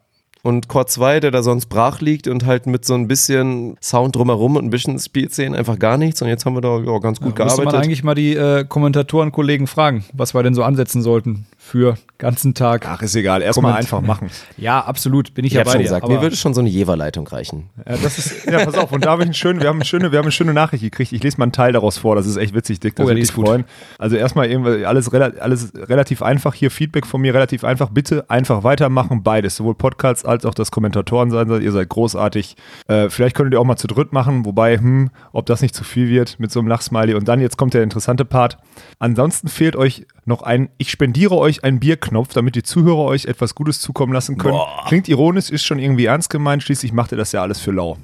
Und 0.45 0.69
Core 0.69 0.87
2, 0.87 1.19
der 1.21 1.31
da 1.33 1.43
sonst 1.43 1.67
brach 1.67 2.01
liegt 2.01 2.29
und 2.29 2.47
halt 2.47 2.67
mit 2.67 2.85
so 2.85 2.95
ein 2.95 3.09
bisschen 3.09 3.77
Sound 3.83 4.15
drumherum 4.15 4.55
und 4.57 4.65
ein 4.65 4.71
bisschen 4.71 4.99
Spielszenen 4.99 5.55
einfach 5.55 5.79
gar 5.81 5.99
nichts. 5.99 6.23
Und 6.23 6.29
jetzt 6.29 6.47
haben 6.47 6.55
wir 6.55 6.61
da 6.61 6.79
ja, 6.79 6.99
ganz 7.01 7.19
gut 7.21 7.37
Müsste 7.37 7.43
man 7.43 7.49
gearbeitet. 7.67 7.81
eigentlich 7.85 8.05
mal 8.05 8.15
die 8.15 8.35
äh, 8.37 8.65
Kommentatoren-Kollegen 8.65 9.67
fragen, 9.67 10.05
was 10.13 10.35
wir 10.35 10.43
denn 10.45 10.55
so 10.55 10.63
ansetzen 10.63 11.03
sollten 11.03 11.47
für 11.69 11.97
ganzen 12.17 12.55
Tag. 12.55 12.87
Ach, 12.89 13.03
ist 13.03 13.15
egal. 13.15 13.43
Erstmal 13.43 13.75
einfach 13.75 14.01
machen. 14.01 14.31
Ja, 14.57 14.81
absolut, 14.81 15.35
bin 15.35 15.45
ich, 15.45 15.53
Ich 15.53 15.57
ja 15.59 15.63
bei 15.63 15.71
schon 15.71 15.79
dir. 15.79 15.85
gesagt, 15.85 16.05
aber- 16.05 16.15
mir 16.15 16.21
würde 16.23 16.35
schon 16.35 16.53
so 16.53 16.61
eine 16.61 16.69
Jever-Leitung 16.69 17.29
reichen. 17.29 17.69
Ja, 17.89 17.97
das 18.03 18.19
ist, 18.19 18.47
ja, 18.47 18.65
pass 18.65 18.75
auf, 18.75 18.91
und 18.91 19.05
da 19.05 19.11
habe 19.11 19.23
ich 19.23 19.27
einen 19.29 19.35
schönen, 19.35 19.61
wir 19.61 19.69
haben 19.69 19.77
eine 19.77 19.85
schöne, 19.85 20.11
wir 20.11 20.19
haben 20.19 20.25
eine 20.25 20.33
schöne 20.33 20.53
Nachricht 20.53 20.83
gekriegt. 20.83 21.13
Ich 21.13 21.23
lese 21.23 21.37
mal 21.39 21.45
einen 21.45 21.53
Teil 21.53 21.73
daraus 21.73 21.97
vor, 21.99 22.17
das 22.17 22.27
ist 22.27 22.37
echt 22.37 22.55
witzig, 22.55 22.81
Dick, 22.81 22.97
das 22.97 23.07
Oh 23.07 23.11
die 23.11 23.21
dich 23.21 23.31
freuen. 23.31 23.65
Also 23.99 24.17
erstmal 24.17 24.51
irgendwie 24.51 24.85
alles, 24.85 25.13
rela 25.13 25.31
alles 25.39 25.73
relativ 25.77 26.23
einfach, 26.23 26.55
hier 26.55 26.71
Feedback 26.73 27.07
von 27.07 27.21
mir 27.21 27.35
relativ 27.35 27.63
einfach. 27.63 27.91
Bitte 27.91 28.29
einfach 28.29 28.65
weitermachen, 28.65 29.23
beides, 29.23 29.55
sowohl 29.57 29.75
Podcasts 29.77 30.25
als 30.25 30.45
auch 30.45 30.55
das 30.55 30.73
Kommentatoren 30.73 31.31
sein 31.31 31.47
soll. 31.49 31.63
Ihr 31.63 31.71
seid 31.73 31.89
großartig. 31.89 32.57
Äh, 32.89 33.11
vielleicht 33.11 33.37
könntet 33.37 33.55
ihr 33.55 33.61
auch 33.61 33.65
mal 33.65 33.77
zu 33.77 33.87
dritt 33.87 34.13
machen, 34.13 34.45
wobei, 34.45 34.77
hm, 34.79 35.11
ob 35.33 35.47
das 35.47 35.61
nicht 35.63 35.75
zu 35.75 35.85
viel 35.85 36.09
wird 36.09 36.41
mit 36.41 36.51
so 36.51 36.59
einem 36.59 36.69
Lachsmiley. 36.69 37.15
Und 37.15 37.29
dann, 37.29 37.41
jetzt 37.41 37.57
kommt 37.59 37.75
der 37.75 37.85
interessante 37.85 38.25
Part. 38.25 38.59
Ansonsten 38.99 39.47
fehlt 39.49 39.77
euch 39.77 40.05
noch 40.29 40.43
ein, 40.43 40.69
ich 40.79 40.91
spendiere 40.91 41.35
euch 41.37 41.65
einen 41.65 41.81
Bierknopf, 41.81 42.33
damit 42.35 42.55
die 42.55 42.63
Zuhörer 42.63 43.05
euch 43.07 43.25
etwas 43.25 43.55
Gutes 43.57 43.81
zukommen 43.81 44.13
lassen 44.13 44.39
können. 44.39 44.59
Klingt 44.87 45.09
ironisch, 45.09 45.51
ist 45.51 45.65
schon 45.65 45.79
irgendwie 45.81 46.05
ernst 46.07 46.31
gemeint, 46.31 46.63
schließlich 46.63 46.93
macht 46.93 47.11
ihr 47.13 47.19
das 47.19 47.33
ja 47.33 47.43
alles 47.43 47.59
für 47.61 47.73
lau. 47.73 47.97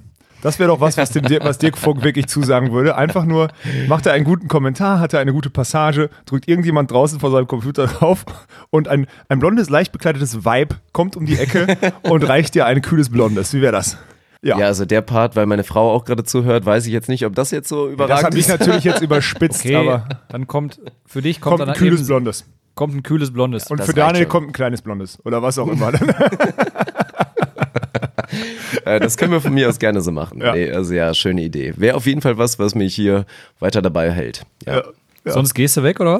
Das 0.43 0.59
wäre 0.59 0.69
doch 0.69 0.81
was, 0.81 0.99
was, 0.99 1.09
dem, 1.11 1.23
Dirk- 1.25 1.43
was 1.44 1.56
Dirk 1.56 1.79
Funk 1.79 2.05
wirklich 2.05 2.26
zusagen 2.26 2.71
würde. 2.71 2.97
Einfach 2.97 3.25
nur, 3.25 3.49
macht 3.88 4.05
er 4.05 4.12
einen 4.12 4.25
guten 4.25 4.47
Kommentar, 4.47 5.00
hat 5.00 5.15
er 5.15 5.21
eine 5.21 5.32
gute 5.32 5.49
Passage, 5.49 6.11
drückt 6.26 6.49
irgendjemand 6.49 6.91
draußen 6.91 7.19
vor 7.19 7.31
seinem 7.31 7.47
Computer 7.47 7.87
drauf 7.87 8.26
und 8.69 8.87
ein, 8.88 9.06
ein 9.31 9.38
blondes, 9.38 9.71
leicht 9.71 9.91
bekleidetes 9.93 10.44
Vibe 10.44 10.76
kommt 10.93 11.17
um 11.17 11.25
die 11.25 11.38
Ecke 11.38 11.79
und 12.03 12.29
reicht 12.29 12.55
dir 12.55 12.67
ein 12.67 12.82
kühles 12.82 13.09
Blondes. 13.09 13.55
Wie 13.55 13.62
wäre 13.62 13.73
das? 13.73 13.97
Ja. 14.44 14.56
also 14.67 14.85
der 14.85 15.00
Part, 15.00 15.37
weil 15.37 15.46
meine 15.46 15.64
Frau 15.64 15.93
auch 15.93 16.05
gerade 16.05 16.23
zuhört, 16.25 16.67
weiß 16.67 16.87
ich 16.87 16.93
jetzt 16.93 17.08
nicht, 17.08 17.25
ob 17.26 17.35
das 17.35 17.50
jetzt 17.50 17.69
so 17.69 17.87
das 17.87 17.94
überragend 17.94 18.25
habe 18.26 18.38
ich 18.38 18.49
ist. 18.49 18.58
natürlich 18.61 18.85
jetzt 18.85 19.00
überspitzt, 19.02 19.64
Okay, 19.64 19.76
aber 19.76 20.06
dann 20.29 20.46
kommt, 20.46 20.81
für 21.06 21.23
dich 21.23 21.41
kommt, 21.41 21.58
kommt 21.58 21.61
dann 21.62 21.69
ein 21.70 21.75
kühles 21.79 22.00
eben, 22.00 22.06
Blondes. 22.08 22.44
kommt 22.75 22.94
ein 22.94 23.02
kühles 23.02 23.32
Blondes. 23.32 23.70
Und 23.70 23.81
Das 23.81 23.87
für 23.87 23.94
Daniel 23.94 24.25
schon. 24.25 24.29
kommt 24.31 24.49
ein 24.49 24.52
kleines 24.52 24.82
Blondes. 24.82 25.19
Oder 25.25 25.43
was 25.43 25.58
auch 25.58 25.69
immer. 25.69 25.93
Äh, 28.85 29.00
das 29.00 29.17
können 29.17 29.32
wir 29.32 29.41
von 29.41 29.55
mir 29.55 29.69
aus 29.69 29.79
gerne 29.79 30.00
so 30.00 30.11
machen. 30.11 30.41
Ja. 30.41 30.52
Nee, 30.52 30.70
also 30.70 30.93
ja, 30.93 31.14
schöne 31.14 31.43
Idee. 31.43 31.73
Wäre 31.76 31.97
auf 31.97 32.06
jeden 32.06 32.20
Fall 32.20 32.37
was, 32.38 32.58
was 32.58 32.75
mich 32.75 32.94
hier 32.94 33.25
weiter 33.61 33.81
dabei 33.81 34.11
hält. 34.11 34.44
Ja, 34.67 34.82
ja. 35.25 35.32
Sonst 35.32 35.55
gehst 35.55 35.76
du 35.76 35.82
weg, 35.82 36.00
oder 36.00 36.14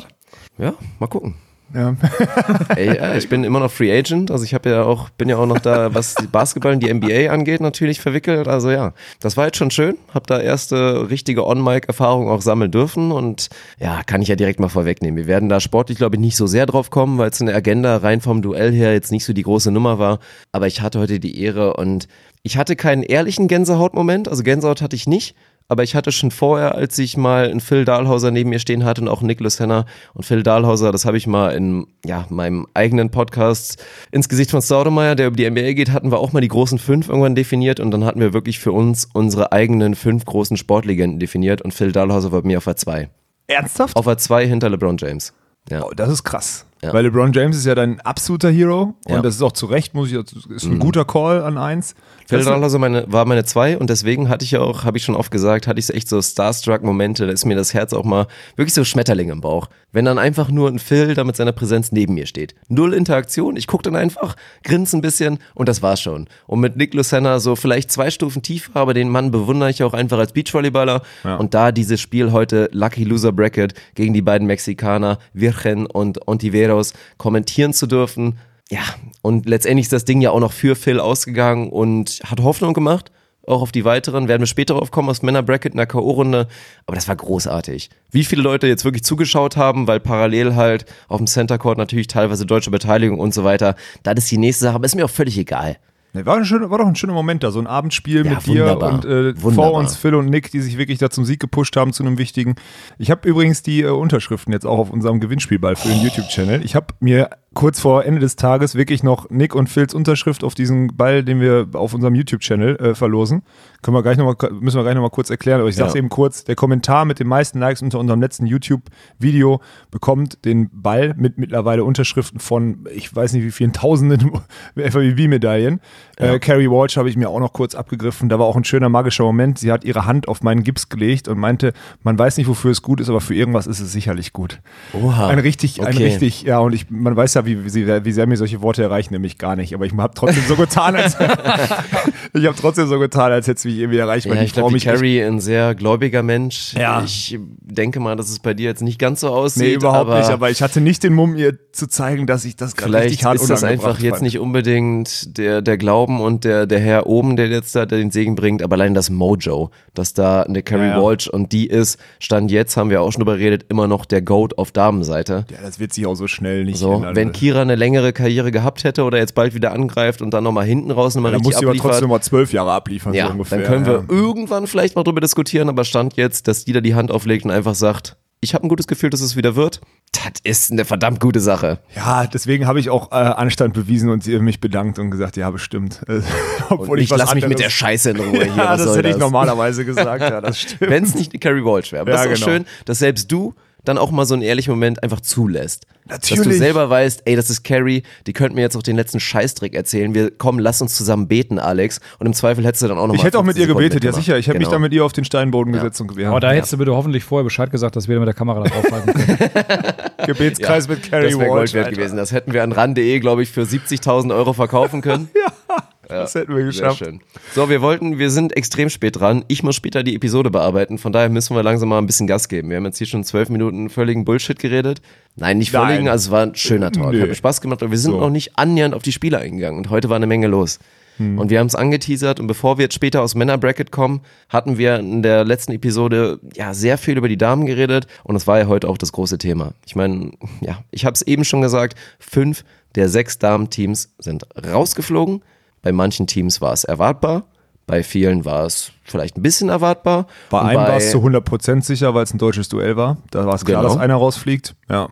was? 0.59 0.75
mal 0.99 1.06
gucken. 1.09 1.35
Ja. 1.75 1.97
Ey, 2.76 2.97
ja, 2.97 3.17
ich 3.17 3.29
bin 3.29 3.43
immer 3.43 3.59
noch 3.59 3.71
Free 3.71 3.97
Agent, 3.97 4.31
also 4.31 4.44
ich 4.44 4.55
habe 4.55 4.71
ja 4.71 4.85
auch, 4.85 5.11
bin 5.11 5.29
ja 5.29 5.37
auch 5.37 5.47
noch 5.47 5.59
da, 5.59 5.93
was 5.93 6.15
Basketball 6.31 6.73
und 6.73 6.81
die 6.81 6.93
NBA 6.93 7.31
angeht, 7.32 7.61
natürlich 7.61 8.00
verwickelt. 8.00 8.47
Also 8.47 8.71
ja, 8.71 8.93
das 9.19 9.37
war 9.37 9.47
jetzt 9.47 9.56
schon 9.56 9.73
schön, 9.73 9.97
habe 10.12 10.26
da 10.26 10.41
erste 10.41 11.11
richtige 11.11 11.44
On-Mic-Erfahrung 11.47 12.29
auch 12.29 12.43
sammeln 12.43 12.71
dürfen 12.71 13.11
und 13.11 13.49
ja, 13.81 14.03
kann 14.06 14.23
ich 14.23 14.29
ja 14.29 14.37
direkt 14.37 14.61
mal 14.61 14.69
vorwegnehmen. 14.69 15.17
Wir 15.17 15.26
werden 15.26 15.49
da 15.49 15.59
sportlich, 15.59 15.99
glaube 15.99 16.15
ich, 16.17 16.21
nicht 16.21 16.37
so 16.37 16.47
sehr 16.47 16.67
drauf 16.67 16.91
kommen, 16.91 17.19
weil 17.19 17.31
es 17.31 17.41
in 17.41 17.47
der 17.47 17.56
Agenda 17.56 17.97
rein 17.97 18.20
vom 18.20 18.41
Duell 18.41 18.73
her 18.73 18.93
jetzt 18.93 19.11
nicht 19.11 19.25
so 19.25 19.32
die 19.32 19.43
große 19.43 19.73
Nummer 19.73 19.99
war. 19.99 20.20
Aber 20.53 20.69
ich 20.69 20.81
hatte 20.81 21.00
heute 21.00 21.19
die 21.19 21.41
Ehre 21.41 21.75
und 21.75 22.06
ich 22.47 22.56
hatte 22.59 22.77
keinen 22.77 23.03
ehrlichen 23.03 23.49
Gänsehautmoment, 23.49 24.29
also 24.29 24.43
Gänsehaut 24.43 24.82
hatte 24.82 24.94
ich 24.94 25.06
nicht. 25.06 25.35
Aber 25.69 25.83
ich 25.83 25.95
hatte 25.95 26.13
schon 26.13 26.31
vorher, 26.31 26.75
als 26.75 26.99
ich 26.99 27.17
mal 27.17 27.49
einen 27.49 27.61
Phil 27.61 27.85
Dahlhauser 27.85 28.31
neben 28.31 28.51
mir 28.51 28.59
stehen 28.59 28.85
hatte 28.85 29.01
und 29.01 29.09
auch 29.09 29.21
einen 29.21 29.29
Nicholas 29.29 29.59
Henner 29.59 29.87
und 30.13 30.25
Phil 30.25 30.43
Dahlhauser, 30.43 30.93
das 30.93 31.07
habe 31.07 31.17
ich 31.17 31.27
mal 31.27 31.51
in 31.55 31.87
ja, 32.05 32.27
meinem 32.29 32.67
eigenen 32.75 33.11
Podcast 33.11 33.83
ins 34.13 34.29
Gesicht 34.29 34.51
von 34.51 34.61
Staudemeyer, 34.61 35.15
der 35.15 35.29
über 35.29 35.37
die 35.37 35.49
NBA 35.49 35.73
geht, 35.73 35.91
hatten 35.91 36.13
wir 36.13 36.19
auch 36.19 36.33
mal 36.33 36.41
die 36.41 36.49
großen 36.49 36.79
fünf 36.79 37.09
irgendwann 37.09 37.35
definiert 37.35 37.81
und 37.81 37.91
dann 37.93 38.05
hatten 38.05 38.21
wir 38.21 38.35
wirklich 38.35 38.59
für 38.59 38.73
uns 38.73 39.09
unsere 39.13 39.53
eigenen 39.53 39.95
fünf 39.95 40.27
großen 40.27 40.59
Sportlegenden 40.59 41.19
definiert 41.19 41.63
und 41.63 41.73
Phil 41.73 41.93
Dahlhauser 41.93 42.31
war 42.31 42.43
bei 42.43 42.49
mir 42.49 42.59
auf 42.59 42.65
der 42.65 42.77
zwei. 42.77 43.09
Ernsthaft? 43.47 43.97
Auf 43.97 44.05
der 44.05 44.19
zwei 44.19 44.47
hinter 44.47 44.69
LeBron 44.69 44.99
James. 44.99 45.33
Ja. 45.71 45.85
Oh, 45.85 45.93
das 45.95 46.11
ist 46.11 46.25
krass. 46.25 46.67
Ja. 46.85 46.93
Weil 46.93 47.05
LeBron 47.05 47.33
James 47.33 47.57
ist 47.57 47.67
ja 47.67 47.75
dein 47.75 48.01
absoluter 48.01 48.51
Hero 48.51 48.95
Ja. 49.09 49.17
und 49.17 49.25
das 49.25 49.35
ist 49.37 49.43
auch 49.43 49.53
zu 49.53 49.67
Recht, 49.67 49.95
muss 49.95 50.11
ich, 50.13 50.19
ist 50.51 50.65
ein 50.65 50.79
guter 50.79 51.05
Call 51.05 51.43
an 51.43 51.59
eins. 51.59 51.95
Das- 52.29 52.45
Dahlhauser 52.47 52.79
meine, 52.79 53.05
war 53.13 53.25
meine 53.27 53.45
zwei 53.45 53.77
und 53.79 53.91
deswegen 53.91 54.29
hatte 54.29 54.45
ich 54.45 54.53
ja 54.53 54.61
auch, 54.61 54.85
habe 54.85 54.97
ich 54.97 55.05
schon 55.05 55.15
oft 55.15 55.31
gesagt, 55.31 55.67
hatte 55.67 55.79
ich 55.79 55.87
so 55.87 55.93
echt 55.93 56.08
so 56.08 56.20
Starstruck-Momente, 56.23 57.27
da 57.27 57.32
ist 57.32 57.44
mir 57.44 57.56
das 57.56 57.75
Herz 57.75 57.93
auch 57.93 58.05
mal 58.05 58.27
wirklich 58.56 58.75
so 58.75 58.85
Schmetterling 58.85 59.31
im 59.31 59.41
Bauch. 59.41 59.69
Wenn 59.93 60.05
dann 60.05 60.19
einfach 60.19 60.51
nur 60.51 60.69
ein 60.69 60.79
Phil 60.79 61.15
da 61.15 61.23
mit 61.25 61.37
seiner 61.37 61.53
Präsenz 61.53 61.93
neben 61.93 62.15
mir 62.15 62.27
steht. 62.27 62.55
Null 62.69 62.94
Interaktion, 62.94 63.56
ich 63.56 63.67
gucke 63.67 63.82
dann 63.85 63.94
einfach, 63.97 64.37
grinse 64.65 64.97
ein 64.97 65.01
bisschen 65.03 65.39
und 65.55 65.69
das 65.69 65.82
war's 65.82 66.01
schon. 66.01 66.27
Und 66.47 66.61
mit 66.61 66.77
Nick 66.77 66.94
Lucena 66.94 67.39
so 67.41 67.55
vielleicht 67.56 67.93
zwei 67.93 68.11
Stufen 68.11 68.43
tiefer, 68.43 68.75
aber 68.77 68.94
den 68.94 69.08
Mann 69.08 69.31
bewundere 69.31 69.70
ich 69.70 69.82
auch 69.82 69.93
einfach 69.94 70.19
als 70.19 70.32
Beachvolleyballer. 70.32 71.03
Ja. 71.23 71.37
Und 71.37 71.55
da 71.55 71.70
dieses 71.73 72.01
Spiel 72.01 72.32
heute, 72.32 72.69
Lucky 72.73 73.05
Loser 73.05 73.32
Bracket, 73.32 73.75
gegen 73.94 74.15
die 74.15 74.23
beiden 74.23 74.47
Mexikaner, 74.47 75.19
Virgen 75.32 75.87
und 75.87 76.27
Ontiveros, 76.75 76.93
kommentieren 77.17 77.73
zu 77.73 77.87
dürfen, 77.87 78.39
ja, 78.71 78.81
und 79.23 79.47
letztendlich 79.47 79.85
ist 79.85 79.93
das 79.93 80.05
Ding 80.05 80.21
ja 80.21 80.31
auch 80.31 80.41
noch 80.41 80.53
für 80.53 80.75
Phil 80.75 80.99
ausgegangen 80.99 81.69
und 81.69 82.21
hat 82.25 82.41
Hoffnung 82.41 82.73
gemacht. 82.73 83.13
Auch 83.47 83.61
auf 83.61 83.73
die 83.73 83.85
weiteren 83.85 84.27
werden 84.27 84.41
wir 84.41 84.47
später 84.47 84.73
drauf 84.73 84.91
kommen 84.91 85.11
aus 85.11 85.21
Männerbracket 85.21 85.73
in 85.73 85.77
der 85.77 85.87
K.O.-Runde. 85.87 86.47
Aber 86.87 86.95
das 86.95 87.09
war 87.09 87.17
großartig. 87.17 87.91
Wie 88.11 88.25
viele 88.25 88.41
Leute 88.41 88.67
jetzt 88.67 88.87
wirklich 88.87 89.05
zugeschaut 89.05 89.59
haben, 89.59 89.87
weil 89.87 90.01
parallel 90.01 90.55
halt 90.55 90.87
auf 91.09 91.19
dem 91.19 91.27
Center 91.27 91.59
Court 91.59 91.77
natürlich 91.77 92.07
teilweise 92.07 92.47
deutsche 92.47 92.71
Beteiligung 92.71 93.21
und 93.21 93.35
so 93.35 93.45
weiter. 93.45 93.77
Das 94.03 94.15
ist 94.17 94.31
die 94.31 94.39
nächste 94.39 94.65
Sache, 94.65 94.77
aber 94.77 94.87
ist 94.87 94.95
mir 94.95 95.05
auch 95.05 95.11
völlig 95.11 95.37
egal. 95.37 95.77
Nee, 96.15 96.25
war, 96.27 96.37
ein 96.37 96.44
schöner, 96.44 96.71
war 96.71 96.79
doch 96.79 96.87
ein 96.87 96.94
schöner 96.94 97.13
Moment 97.13 97.43
da, 97.43 97.51
so 97.51 97.59
ein 97.59 97.67
Abendspiel 97.67 98.25
Ja, 98.25 98.31
mit 98.31 98.47
dir 98.47 98.79
und 98.79 99.05
äh, 99.05 99.35
vor 99.35 99.73
uns 99.73 99.97
Phil 99.97 100.15
und 100.15 100.31
Nick, 100.31 100.49
die 100.53 100.61
sich 100.61 100.79
wirklich 100.79 100.99
da 100.99 101.11
zum 101.11 101.25
Sieg 101.25 101.41
gepusht 101.41 101.77
haben, 101.77 101.93
zu 101.93 102.05
einem 102.05 102.19
wichtigen. 102.19 102.55
Ich 102.99 103.11
habe 103.11 103.29
übrigens 103.29 103.65
die 103.65 103.83
äh, 103.83 103.89
Unterschriften 103.89 104.53
jetzt 104.53 104.65
auch 104.65 104.79
auf 104.79 104.91
unserem 104.91 105.19
Gewinnspielball 105.19 105.75
für 105.75 105.89
den 105.89 106.01
YouTube-Channel. 106.03 106.65
Ich 106.65 106.77
habe 106.77 106.87
mir 107.01 107.31
kurz 107.55 107.81
vor 107.81 108.05
Ende 108.05 108.20
des 108.20 108.37
Tages 108.37 108.75
wirklich 108.75 109.03
noch 109.03 109.31
Nick 109.31 109.55
und 109.55 109.69
Phils 109.69 109.94
Unterschrift 109.94 110.44
auf 110.44 110.55
diesen 110.55 110.96
Ball, 110.96 111.23
den 111.25 111.41
wir 111.41 111.69
auf 111.75 111.94
unserem 111.94 112.15
YouTube-Channel 112.15 112.77
äh, 112.77 112.94
verlosen. 112.94 113.43
Können 113.82 113.96
wir 113.96 114.03
gleich 114.03 114.17
noch 114.17 114.25
mal, 114.25 114.51
müssen 114.53 114.77
wir 114.79 114.82
gleich 114.82 114.94
nochmal 114.94 115.11
kurz 115.11 115.31
erklären, 115.31 115.61
aber 115.61 115.69
ich 115.69 115.77
sage 115.77 115.89
es 115.89 115.94
Ja. 115.94 115.99
eben 115.99 116.08
kurz. 116.08 116.44
Der 116.44 116.55
Kommentar 116.56 117.05
mit 117.05 117.19
den 117.20 117.27
meisten 117.29 117.58
Likes 117.58 117.82
unter 117.82 117.99
unserem 117.99 118.20
letzten 118.20 118.46
YouTube-Video 118.46 119.61
bekommt 119.91 120.44
den 120.44 120.70
Ball 120.73 121.15
mit 121.17 121.39
mittlerweile 121.39 121.84
Unterschriften 121.84 122.41
von, 122.41 122.87
ich 122.94 123.15
weiß 123.15 123.32
nicht 123.34 123.44
wie 123.44 123.51
vielen 123.51 123.73
Tausenden 123.73 124.32
FABB-Medaillen. 124.77 125.81
Äh, 126.17 126.39
Carrie 126.39 126.69
Walsh 126.70 126.96
habe 126.96 127.08
ich 127.08 127.17
mir 127.17 127.29
auch 127.29 127.41
noch 127.41 127.53
kurz 127.53 127.75
abgegriffen. 127.75 128.29
Da 128.29 128.39
war 128.39 128.46
auch 128.46 128.56
ein 128.56 128.65
schöner 128.65 128.89
magischer 128.89 129.25
Moment. 129.25 129.58
Sie 129.58 129.70
hat 129.73 129.84
ihre 129.84 130.06
Hand 130.06 130.29
auf 130.29 130.43
meinen 130.43 130.63
Gips 130.63 130.89
gelegt 130.89 131.29
und 131.29 131.39
meinte, 131.39 131.73
man 132.03 132.19
weiß 132.19 132.37
nicht, 132.37 132.46
wofür 132.49 132.70
es 132.70 132.82
gut 132.82 133.01
ist, 133.01 133.08
aber 133.08 133.20
für 133.20 133.34
irgendwas 133.34 133.67
ist 133.67 133.81
es 133.81 133.93
sicherlich 133.93 134.32
gut. 134.32 134.61
Oha. 134.93 135.29
Ein 135.29 135.39
richtig, 135.39 135.81
ein 135.81 135.94
Okay. 135.94 136.05
richtig, 136.05 136.43
ja, 136.43 136.58
und 136.61 136.73
ich, 136.73 136.91
man 136.91 137.17
weiß 137.17 137.34
ja, 137.34 137.44
wie, 137.46 137.65
wie, 137.65 137.69
sehr- 137.69 138.05
wie 138.05 138.13
sehr 138.13 138.27
mir 138.27 138.36
solche 138.36 138.60
Worte 138.63 138.82
erreichen, 138.82 139.13
nämlich 139.15 139.39
gar 139.39 139.56
nicht. 139.56 139.74
Aber 139.74 139.86
ich 139.86 139.93
habe 139.96 140.15
trotzdem 140.15 140.43
so 140.48 140.56
getan, 140.56 140.96
als 140.96 141.17
ich 142.34 142.46
habe 142.46 142.56
trotzdem 142.60 142.86
so 142.89 142.98
getan, 142.98 143.32
als 143.32 143.46
hätte 143.46 143.58
es 143.58 143.65
mich 143.65 143.79
irgendwie 143.79 143.98
erreicht, 143.98 144.29
weil 144.29 144.36
Ja, 144.36 144.43
ich 144.43 144.53
glaube, 144.53 144.72
mich 144.72 144.84
Carrie 144.84 145.22
ein 145.22 145.41
sehr 145.41 145.74
gläubiger 145.74 146.22
Mensch. 146.22 146.74
Ja. 146.74 147.03
Ich 147.05 147.39
denke 147.60 148.01
mal, 148.01 148.17
dass 148.17 148.29
es 148.31 148.39
bei 148.39 148.55
dir 148.55 148.65
jetzt 148.65 148.82
nicht 148.82 148.98
ganz 148.98 149.20
so 149.20 149.29
aussieht. 149.29 149.63
Nee, 149.63 149.72
überhaupt 149.74 150.08
aber 150.08 150.19
nicht, 150.19 150.31
aber 150.31 150.51
ich 150.51 150.63
hatte 150.63 150.81
nicht 150.81 151.03
den 151.03 151.15
Mumm, 151.15 151.36
ihr 151.36 151.58
zu 151.72 151.86
zeigen, 151.89 152.27
dass 152.27 152.44
ich 152.44 152.56
das 152.56 152.77
gerade 152.77 152.94
richtig 152.94 153.24
hart 153.24 153.36
ist 153.36 153.51
das 153.51 153.65
einfach 153.65 153.98
jetzt 154.01 154.15
fand. 154.15 154.22
nicht 154.22 154.39
unbedingt 154.39 155.36
der, 155.39 155.60
der 155.63 155.77
Glauben 155.77 156.20
und 156.20 156.44
der, 156.44 156.67
der 156.67 156.81
Herr 156.81 157.06
oben, 157.06 157.36
der 157.36 157.48
jetzt 157.48 157.74
da 157.77 157.84
den 157.86 158.10
Segen 158.10 158.34
bringt, 158.36 158.63
aber 158.63 158.74
allein 158.74 158.94
das 158.94 159.10
Mojo, 159.10 159.70
dass 159.94 160.15
da 160.15 160.43
eine 160.43 160.63
Carrie 160.63 160.84
Ja, 160.89 160.98
ja. 160.98 161.03
Walsh 161.03 161.29
und 161.29 161.53
die 161.53 161.67
ist, 161.67 161.98
stand 162.20 162.51
jetzt, 162.51 162.77
haben 162.77 162.91
wir 162.91 163.03
auch 163.03 163.10
schon 163.13 163.20
drüber 163.20 163.36
geredet, 163.36 163.67
immer 163.69 163.86
noch 163.89 164.05
der 164.05 164.22
Goat 164.22 164.56
auf 164.58 164.72
Damenseite. 164.72 165.44
Ja, 165.51 165.58
das 165.63 165.79
wird 165.81 165.93
sich 165.93 166.06
auch 166.06 166.15
so 166.15 166.27
schnell 166.29 166.65
nicht 166.65 166.79
So, 166.79 166.94
ändern. 166.94 167.17
wenn 167.17 167.32
Kira 167.34 167.60
eine 167.60 167.74
längere 167.74 168.14
Karriere 168.14 168.50
gehabt 168.50 168.84
hätte 168.84 169.05
oder 169.05 169.19
jetzt 169.19 169.34
bald 169.34 169.55
wieder 169.55 169.72
angreift 169.72 170.22
und 170.22 170.31
dann 170.32 170.43
nochmal 170.44 170.64
hinten 170.64 170.91
raus 170.91 171.14
nochmal 171.14 171.32
dann 171.32 171.41
richtig 171.43 171.53
muss 171.55 171.60
sie 171.60 171.64
aber 171.67 171.70
abliefert, 171.72 171.91
trotzdem 171.91 172.08
mal 172.08 172.20
zwölf 172.22 172.53
Jahre 172.55 172.72
abliefern, 172.72 173.12
so 173.12 173.19
ja, 173.19 173.29
ungefähr. 173.29 173.58
dann 173.58 173.67
können 173.67 173.86
wir 173.86 173.93
ja. 173.93 174.05
irgendwann 174.08 174.67
vielleicht 174.67 174.96
mal 174.96 175.03
drüber 175.05 175.20
diskutieren, 175.20 175.69
aber 175.69 175.84
stand 175.84 176.17
jetzt, 176.17 176.48
dass 176.48 176.64
die 176.64 176.72
da 176.72 176.81
die 176.81 176.94
Hand 176.94 177.10
auflegt 177.10 177.44
und 177.44 177.50
einfach 177.50 177.74
sagt, 177.74 178.17
ich 178.41 178.53
habe 178.55 178.64
ein 178.67 178.69
gutes 178.69 178.86
Gefühl, 178.86 179.08
dass 179.10 179.20
es 179.22 179.36
wieder 179.36 179.56
wird. 179.56 179.81
Das 180.12 180.34
ist 180.44 180.70
eine 180.70 180.84
verdammt 180.84 181.19
gute 181.19 181.41
Sache. 181.41 181.79
Ja, 181.96 182.26
deswegen 182.26 182.67
habe 182.67 182.79
ich 182.79 182.91
auch 182.91 183.10
äh, 183.10 183.14
Anstand 183.14 183.72
bewiesen 183.74 184.10
und 184.10 184.22
sie- 184.22 184.38
mich 184.38 184.60
bedankt 184.60 184.98
und 184.98 185.10
gesagt, 185.10 185.36
ja, 185.36 185.50
bestimmt. 185.50 186.00
Äh, 186.08 186.20
Obwohl 186.69 186.98
ich 186.98 187.05
ich 187.06 187.10
was 187.10 187.19
lass 187.19 187.34
mich 187.34 187.48
mit 187.48 187.58
der 187.58 187.70
Scheiße 187.70 188.10
in 188.10 188.17
Ruhe 188.20 188.44
hier. 188.44 188.55
Ja, 188.55 188.72
was 188.72 188.84
das 188.84 188.96
hätte 188.96 189.08
ich 189.08 189.14
das? 189.14 189.20
normalerweise 189.20 189.84
gesagt, 189.86 190.20
ja, 190.22 190.41
das 190.43 190.58
stimmt. 190.60 190.91
Wenn 190.91 191.05
es 191.05 191.14
nicht 191.14 191.32
die 191.32 191.38
Carrie 191.38 191.64
Walsh 191.64 191.91
wäre. 191.93 192.03
Aber 192.03 192.10
Ja, 192.12 192.17
das 192.19 192.26
ist 192.26 192.44
genau. 192.44 192.53
schön, 192.58 192.67
dass 192.84 192.98
selbst 192.98 193.32
du 193.32 193.55
dann 193.84 193.98
auch 193.98 194.10
mal 194.10 194.24
so 194.26 194.34
einen 194.34 194.43
ehrlichen 194.43 194.70
Moment 194.72 195.03
einfach 195.03 195.20
zulässt. 195.20 195.86
Dass 196.06 196.20
du 196.20 196.34
Natürlich. 196.36 196.58
selber 196.58 196.91
weißt, 196.91 197.22
ey, 197.24 197.34
das 197.34 197.48
ist 197.48 197.64
Carrie, 197.64 198.03
die 198.26 198.34
könnte 198.34 198.55
mir 198.56 198.60
jetzt 198.60 198.76
auch 198.76 198.82
den 198.82 198.96
letzten 198.96 199.20
Scheißtrick 199.20 199.74
erzählen. 199.74 200.14
Wir 200.14 200.31
kommen, 200.31 200.58
lass 200.58 200.82
uns 200.82 200.94
zusammen 200.94 201.29
beten, 201.29 201.58
Alex. 201.58 201.98
Und 202.19 202.26
im 202.26 202.34
Zweifel 202.34 202.62
hättest 202.67 202.82
du 202.82 202.88
dann 202.88 202.98
auch 202.98 203.06
noch 203.06 203.14
Ich 203.14 203.24
hätte 203.24 203.38
auch 203.38 203.43
mit 203.43 203.56
15 203.56 203.62
ihr 203.62 203.67
Sekunden 203.69 203.88
gebetet, 203.88 204.05
ja 204.05 204.12
sicher. 204.12 204.38
Ich 204.38 204.46
hätte 204.46 204.58
mich 204.58 204.67
Genau. 204.67 204.72
dann 204.74 204.82
mit 204.82 204.93
ihr 204.93 205.03
auf 205.05 205.14
den 205.14 205.24
Steinboden 205.24 205.72
gesetzt 205.72 206.00
und 206.03 206.14
ja, 206.19 206.29
Aber 206.31 206.41
da 206.41 206.50
hättest 206.53 206.74
du 206.74 206.79
bitte 206.79 206.94
hoffentlich 206.94 207.24
vorher 207.24 207.44
Bescheid 207.44 207.70
gesagt, 207.70 207.96
dass 207.96 208.06
wir 208.06 208.19
mit 208.19 208.26
der 208.26 208.34
Kamera 208.34 208.64
da 208.64 208.69
draufhalten 208.70 209.14
können. 209.14 209.38
Gebetskreis 210.26 210.88
mit 210.88 211.10
Carrie 211.10 211.31
Das 211.31 211.38
wäre. 211.38 211.48
Gold 211.48 211.72
wert 211.72 211.91
gewesen. 211.91 212.17
Das 212.19 212.32
hätten 212.32 212.53
wir 212.53 212.62
an 212.64 212.72
ran.de, 212.72 213.19
glaube 213.20 213.43
ich, 213.43 213.50
für 213.50 213.62
70.000 213.62 214.34
Euro 214.34 214.53
verkaufen 214.53 215.00
können. 215.00 215.31
Das 216.08 216.34
hätten 216.34 216.51
wir 216.55 216.58
Sehr 216.58 216.67
geschafft. 216.89 216.99
schön. 216.99 217.20
So, 217.55 217.69
wir 217.69 217.81
wollten, 217.82 218.19
wir 218.19 218.31
sind 218.31 218.56
extrem 218.56 218.89
spät 218.91 219.19
dran. 219.20 219.44
Ich 219.49 219.63
muss 219.63 219.77
später 219.77 220.03
die 220.03 220.15
Episode 220.15 220.51
bearbeiten. 220.51 220.99
Von 220.99 221.13
daher 221.13 221.29
müssen 221.29 221.55
wir 221.56 221.63
langsam 221.63 221.89
mal 221.89 221.99
ein 221.99 222.06
bisschen 222.06 222.27
Gas 222.27 222.49
geben. 222.49 222.70
Wir 222.70 222.77
haben 222.77 222.84
jetzt 222.84 222.99
hier 222.99 223.06
schon 223.06 223.25
zwölf 223.25 223.49
Minuten 223.49 223.89
völligen 223.91 224.25
Bullshit 224.25 224.58
geredet. 224.58 225.01
Nein, 225.37 225.58
nicht 225.58 225.73
Nein. 225.73 225.87
völligen, 225.89 226.08
also 226.08 226.29
es 226.29 226.31
war 226.31 226.43
ein 226.43 226.55
schöner 226.55 226.93
Talk. 226.93 227.13
Nö. 227.13 227.20
Hat 227.23 227.29
mir 227.29 227.34
Spaß 227.34 227.61
gemacht, 227.61 227.82
aber 227.82 227.91
wir 227.91 227.99
sind 227.99 228.13
So. 228.13 228.20
noch 228.20 228.31
nicht 228.31 228.58
annähernd 228.58 228.94
auf 228.94 229.03
die 229.03 229.13
Spieler 229.13 229.39
eingegangen. 229.41 229.79
Und 229.79 229.91
heute 229.91 230.08
war 230.08 230.17
eine 230.17 230.27
Menge 230.27 230.46
los. 230.46 230.79
Hm. 231.17 231.39
Und 231.39 231.49
wir 231.49 231.61
haben 231.61 231.69
es 231.69 231.77
angeteasert 231.77 232.41
und 232.41 232.49
bevor 232.49 232.77
wir 232.77 232.87
jetzt 232.87 232.94
später 232.94 233.23
aus 233.23 233.37
Männerbracket 233.37 233.93
kommen, 233.93 234.23
hatten 234.49 234.79
wir 234.79 234.99
in 234.99 235.23
der 235.23 235.44
letzten 235.44 235.70
Episode 235.70 236.41
ja 236.56 236.75
sehr 236.75 236.99
viel 236.99 237.17
über 237.17 237.29
die 237.29 237.37
Damen 237.39 237.67
geredet 237.67 238.08
und 238.25 238.34
es 238.34 238.49
war 238.49 238.58
ja 238.58 238.67
heute 238.67 238.89
auch 238.89 238.99
das 238.99 239.13
große 239.13 239.39
Thema. 239.39 239.75
Ich 239.87 239.94
meine, 239.94 240.32
ja, 240.61 240.82
ich 240.91 241.05
habe 241.05 241.15
es 241.15 241.23
eben 241.23 241.44
schon 241.44 241.61
gesagt, 241.61 241.96
fünf 242.19 242.65
der 242.96 243.08
sechs 243.08 243.39
Damenteams 243.39 244.13
sind 244.19 244.44
rausgeflogen. 244.67 245.43
Bei 245.84 245.93
manchen 245.93 246.26
Teams 246.26 246.60
war 246.60 246.72
es 246.72 246.82
erwartbar, 246.84 247.44
bei 247.86 248.03
vielen 248.03 248.44
war 248.46 248.64
es 248.64 248.91
vielleicht 249.05 249.36
ein 249.36 249.43
bisschen 249.43 249.69
erwartbar. 249.69 250.26
Bei 250.50 250.62
einem 250.62 250.81
war 250.81 250.96
es 250.96 251.10
zu 251.10 251.19
100% 251.19 251.82
sicher, 251.82 252.14
weil 252.14 252.24
es 252.24 252.32
ein 252.32 252.38
deutsches 252.38 252.70
Duell 252.70 252.96
war. 252.96 253.19
Da 253.31 253.46
war 253.46 253.55
es 253.55 253.64
klar, 253.64 253.82
Genau. 253.82 253.93
dass 253.94 254.03
einer 254.03 254.14
rausfliegt. 254.17 254.74
Ja. 254.88 255.08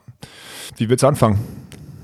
Wie 0.78 0.88
wird's 0.88 1.04
anfangen? 1.04 1.38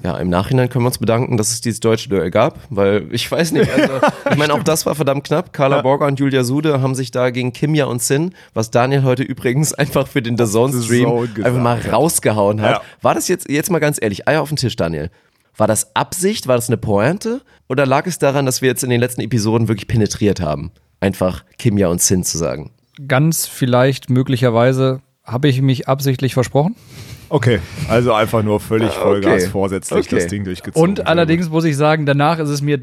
Ja, 0.05 0.17
im 0.19 0.29
Nachhinein 0.29 0.69
können 0.69 0.85
wir 0.85 0.89
uns 0.89 0.99
bedanken, 0.99 1.37
dass 1.39 1.51
es 1.51 1.61
dieses 1.61 1.81
deutsche 1.81 2.09
Duell 2.09 2.31
gab, 2.31 2.59
weil 2.71 3.07
ich 3.11 3.31
weiß 3.33 3.51
nicht, 3.53 3.69
also 3.73 3.95
ich 4.31 4.37
meine, 4.37 4.55
auch 4.55 4.63
das 4.63 4.87
war 4.87 4.95
verdammt 4.95 5.25
knapp. 5.25 5.53
Carla 5.53 5.83
Borger 5.83 6.07
und 6.07 6.21
Julia 6.21 6.45
Sude 6.45 6.81
haben 6.81 6.95
sich 6.95 7.11
da 7.11 7.31
gegen 7.31 7.53
Kimja 7.53 7.87
und 7.87 8.01
Sin, 8.03 8.33
was 8.55 8.71
Daniel 8.71 9.03
heute 9.03 9.23
übrigens 9.25 9.73
einfach 9.75 10.07
für 10.07 10.23
den 10.23 10.37
The 10.39 10.45
Zone 10.45 10.81
Stream 10.83 11.09
einfach 11.43 11.61
mal 11.61 11.81
rausgehauen 11.81 12.61
hat. 12.61 12.71
Ja. 12.77 12.81
War 13.03 13.15
das 13.15 13.27
jetzt, 13.27 13.51
jetzt 13.51 13.71
mal 13.71 13.81
ganz 13.81 13.99
ehrlich, 14.01 14.29
Eier 14.29 14.43
auf 14.43 14.51
den 14.51 14.57
Tisch, 14.57 14.77
Daniel. 14.77 15.11
War 15.59 15.67
das 15.67 15.95
Absicht? 15.95 16.47
War 16.47 16.57
das 16.57 16.69
eine 16.69 16.77
Pointe? 16.77 17.43
Oder 17.69 17.85
lag 17.85 18.07
es 18.07 18.19
daran, 18.19 18.47
dass 18.47 18.63
wir 18.63 18.69
jetzt 18.69 18.85
in 18.85 18.91
den 18.91 19.01
letzten 19.01 19.21
Episoden 19.21 19.69
wirklich 19.69 19.89
penetriert 19.89 20.41
haben? 20.41 20.71
Einfach 21.01 21.45
Kimja 21.59 21.89
und 21.89 22.01
Sin 22.01 22.23
zu 22.25 22.39
sagen. 22.39 22.71
Ganz 23.07 23.47
vielleicht, 23.47 24.09
möglicherweise, 24.09 25.03
habe 25.25 25.49
ich 25.49 25.61
mich 25.61 25.89
absichtlich 25.89 26.33
versprochen. 26.33 26.77
Okay, 27.29 27.59
also 27.89 28.15
einfach 28.15 28.43
nur 28.43 28.61
völlig 28.61 28.91
Vollgas 28.93 29.43
okay. 29.43 29.51
vorsätzlich 29.51 30.07
Okay. 30.07 30.15
das 30.15 30.27
Ding 30.29 30.45
durchgezogen. 30.45 30.89
Und 30.89 31.07
allerdings 31.07 31.51
muss 31.51 31.65
ich 31.65 31.77
sagen, 31.77 32.07
danach 32.07 32.39
ist 32.39 32.49
es 32.49 32.63
mir 32.63 32.81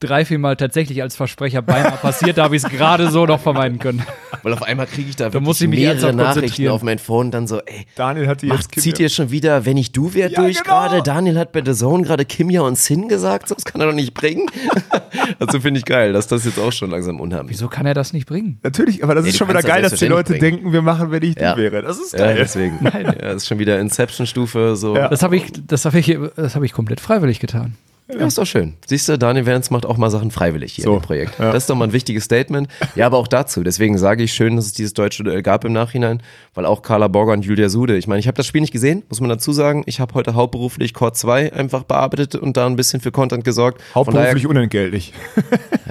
drei, 0.00 0.24
vier 0.24 0.38
Mal 0.38 0.56
tatsächlich 0.56 1.02
als 1.02 1.14
Versprecher 1.14 1.62
beinahe 1.62 1.92
passiert, 1.98 2.38
da 2.38 2.44
habe 2.44 2.56
ich 2.56 2.64
es 2.64 2.68
gerade 2.70 3.10
so 3.10 3.26
noch 3.26 3.40
vermeiden 3.40 3.78
können. 3.78 4.02
Weil 4.42 4.54
auf 4.54 4.62
einmal 4.62 4.86
kriege 4.86 5.10
ich 5.10 5.16
da 5.16 5.26
wirklich 5.26 5.42
muss 5.42 5.60
ich 5.60 5.68
mich 5.68 5.80
mehrere 5.80 6.12
Nachrichten 6.14 6.68
auf 6.68 6.82
mein 6.82 6.98
Phone 6.98 7.30
dann 7.30 7.46
so, 7.46 7.58
ey, 7.60 7.86
Daniel 7.94 8.26
hat 8.26 8.40
die 8.42 8.46
Macht, 8.46 8.74
jetzt 8.74 8.80
zieht 8.82 8.98
ihr 8.98 9.10
schon 9.10 9.30
wieder, 9.30 9.66
wenn 9.66 9.76
ich 9.76 9.92
du 9.92 10.14
wär 10.14 10.30
Ja, 10.30 10.40
durch 10.40 10.62
genau. 10.62 10.86
gerade? 10.88 11.02
Daniel 11.02 11.38
hat 11.38 11.52
bei 11.52 11.62
The 11.64 11.74
Zone 11.74 12.02
gerade 12.04 12.24
Kimja 12.24 12.62
und 12.62 12.78
Sin 12.78 13.08
gesagt, 13.08 13.48
so, 13.48 13.54
das 13.54 13.64
kann 13.64 13.80
er 13.82 13.88
doch 13.88 13.94
nicht 13.94 14.14
bringen. 14.14 14.46
also 15.38 15.60
finde 15.60 15.78
ich 15.78 15.84
geil, 15.84 16.12
dass 16.14 16.26
das 16.26 16.44
jetzt 16.46 16.58
auch 16.58 16.72
schon 16.72 16.90
langsam 16.90 17.20
unheimlich 17.20 17.50
Wieso 17.56 17.68
kann 17.68 17.84
er 17.86 17.94
das 17.94 18.12
nicht 18.14 18.26
bringen? 18.26 18.58
Natürlich, 18.62 19.04
aber 19.04 19.14
das 19.14 19.24
Nee, 19.24 19.30
ist 19.30 19.36
schon 19.36 19.48
wieder 19.48 19.60
kannst 19.60 19.68
das 19.68 19.74
geil, 19.74 19.82
dass 19.82 19.98
die 19.98 20.06
Leute 20.06 20.28
selbstverständlich 20.32 20.60
denken, 20.62 20.72
wir 20.72 20.82
machen, 20.82 21.10
wenn 21.10 21.22
ich 21.22 21.36
Ja. 21.38 21.54
du 21.54 21.60
wäre. 21.60 21.82
Das 21.82 21.98
ist 21.98 22.12
Ja, 22.14 22.18
geil. 22.26 22.36
deswegen. 22.38 22.78
Ja, 22.82 23.12
das 23.12 23.36
ist 23.42 23.48
schon 23.48 23.58
wieder 23.58 23.78
Inception-Stufe, 23.78 24.76
so. 24.76 24.94
Ja. 24.94 25.02
Ja. 25.02 25.08
Das 25.08 25.22
habe 25.22 25.36
ich, 25.36 25.52
das 25.66 25.84
habe 25.84 25.98
ich, 25.98 26.16
das 26.36 26.54
habe 26.54 26.64
ich 26.64 26.72
komplett 26.72 27.00
freiwillig 27.00 27.38
getan. 27.40 27.74
Ist 28.18 28.38
doch 28.38 28.46
schön. 28.46 28.74
Siehst 28.86 29.08
du, 29.08 29.18
Daniel 29.18 29.46
Vance 29.46 29.72
macht 29.72 29.86
auch 29.86 29.96
mal 29.96 30.10
Sachen 30.10 30.30
freiwillig 30.30 30.72
hier 30.74 30.84
So, 30.84 30.98
dem 30.98 31.02
Projekt. 31.02 31.38
ja. 31.38 31.52
Das 31.52 31.64
ist 31.64 31.70
doch 31.70 31.76
mal 31.76 31.86
ein 31.86 31.92
wichtiges 31.92 32.24
Statement. 32.24 32.68
Ja, 32.94 33.06
aber 33.06 33.18
auch 33.18 33.28
dazu. 33.28 33.62
Deswegen 33.62 33.98
sage 33.98 34.22
ich 34.24 34.32
schön, 34.32 34.56
dass 34.56 34.66
es 34.66 34.72
dieses 34.72 34.94
deutsche 34.94 35.22
Duell 35.24 35.42
gab 35.42 35.64
im 35.64 35.72
Nachhinein, 35.72 36.22
weil 36.54 36.66
auch 36.66 36.82
Carla 36.82 37.08
Borger 37.08 37.32
und 37.32 37.44
Julia 37.44 37.68
Sude, 37.68 37.96
ich 37.96 38.06
meine, 38.06 38.20
ich 38.20 38.26
habe 38.26 38.36
das 38.36 38.46
Spiel 38.46 38.60
nicht 38.60 38.72
gesehen, 38.72 39.02
muss 39.08 39.20
man 39.20 39.30
dazu 39.30 39.52
sagen. 39.52 39.82
Ich 39.86 40.00
habe 40.00 40.14
heute 40.14 40.34
hauptberuflich 40.34 40.94
Core 40.94 41.12
2 41.12 41.52
einfach 41.52 41.84
bearbeitet 41.84 42.34
und 42.34 42.56
da 42.56 42.66
ein 42.66 42.76
bisschen 42.76 43.00
für 43.00 43.12
Content 43.12 43.44
gesorgt. 43.44 43.80
Von 43.92 44.04
daher- 44.06 44.20
Hauptberuflich 44.30 44.46
unentgeltlich. 44.46 45.12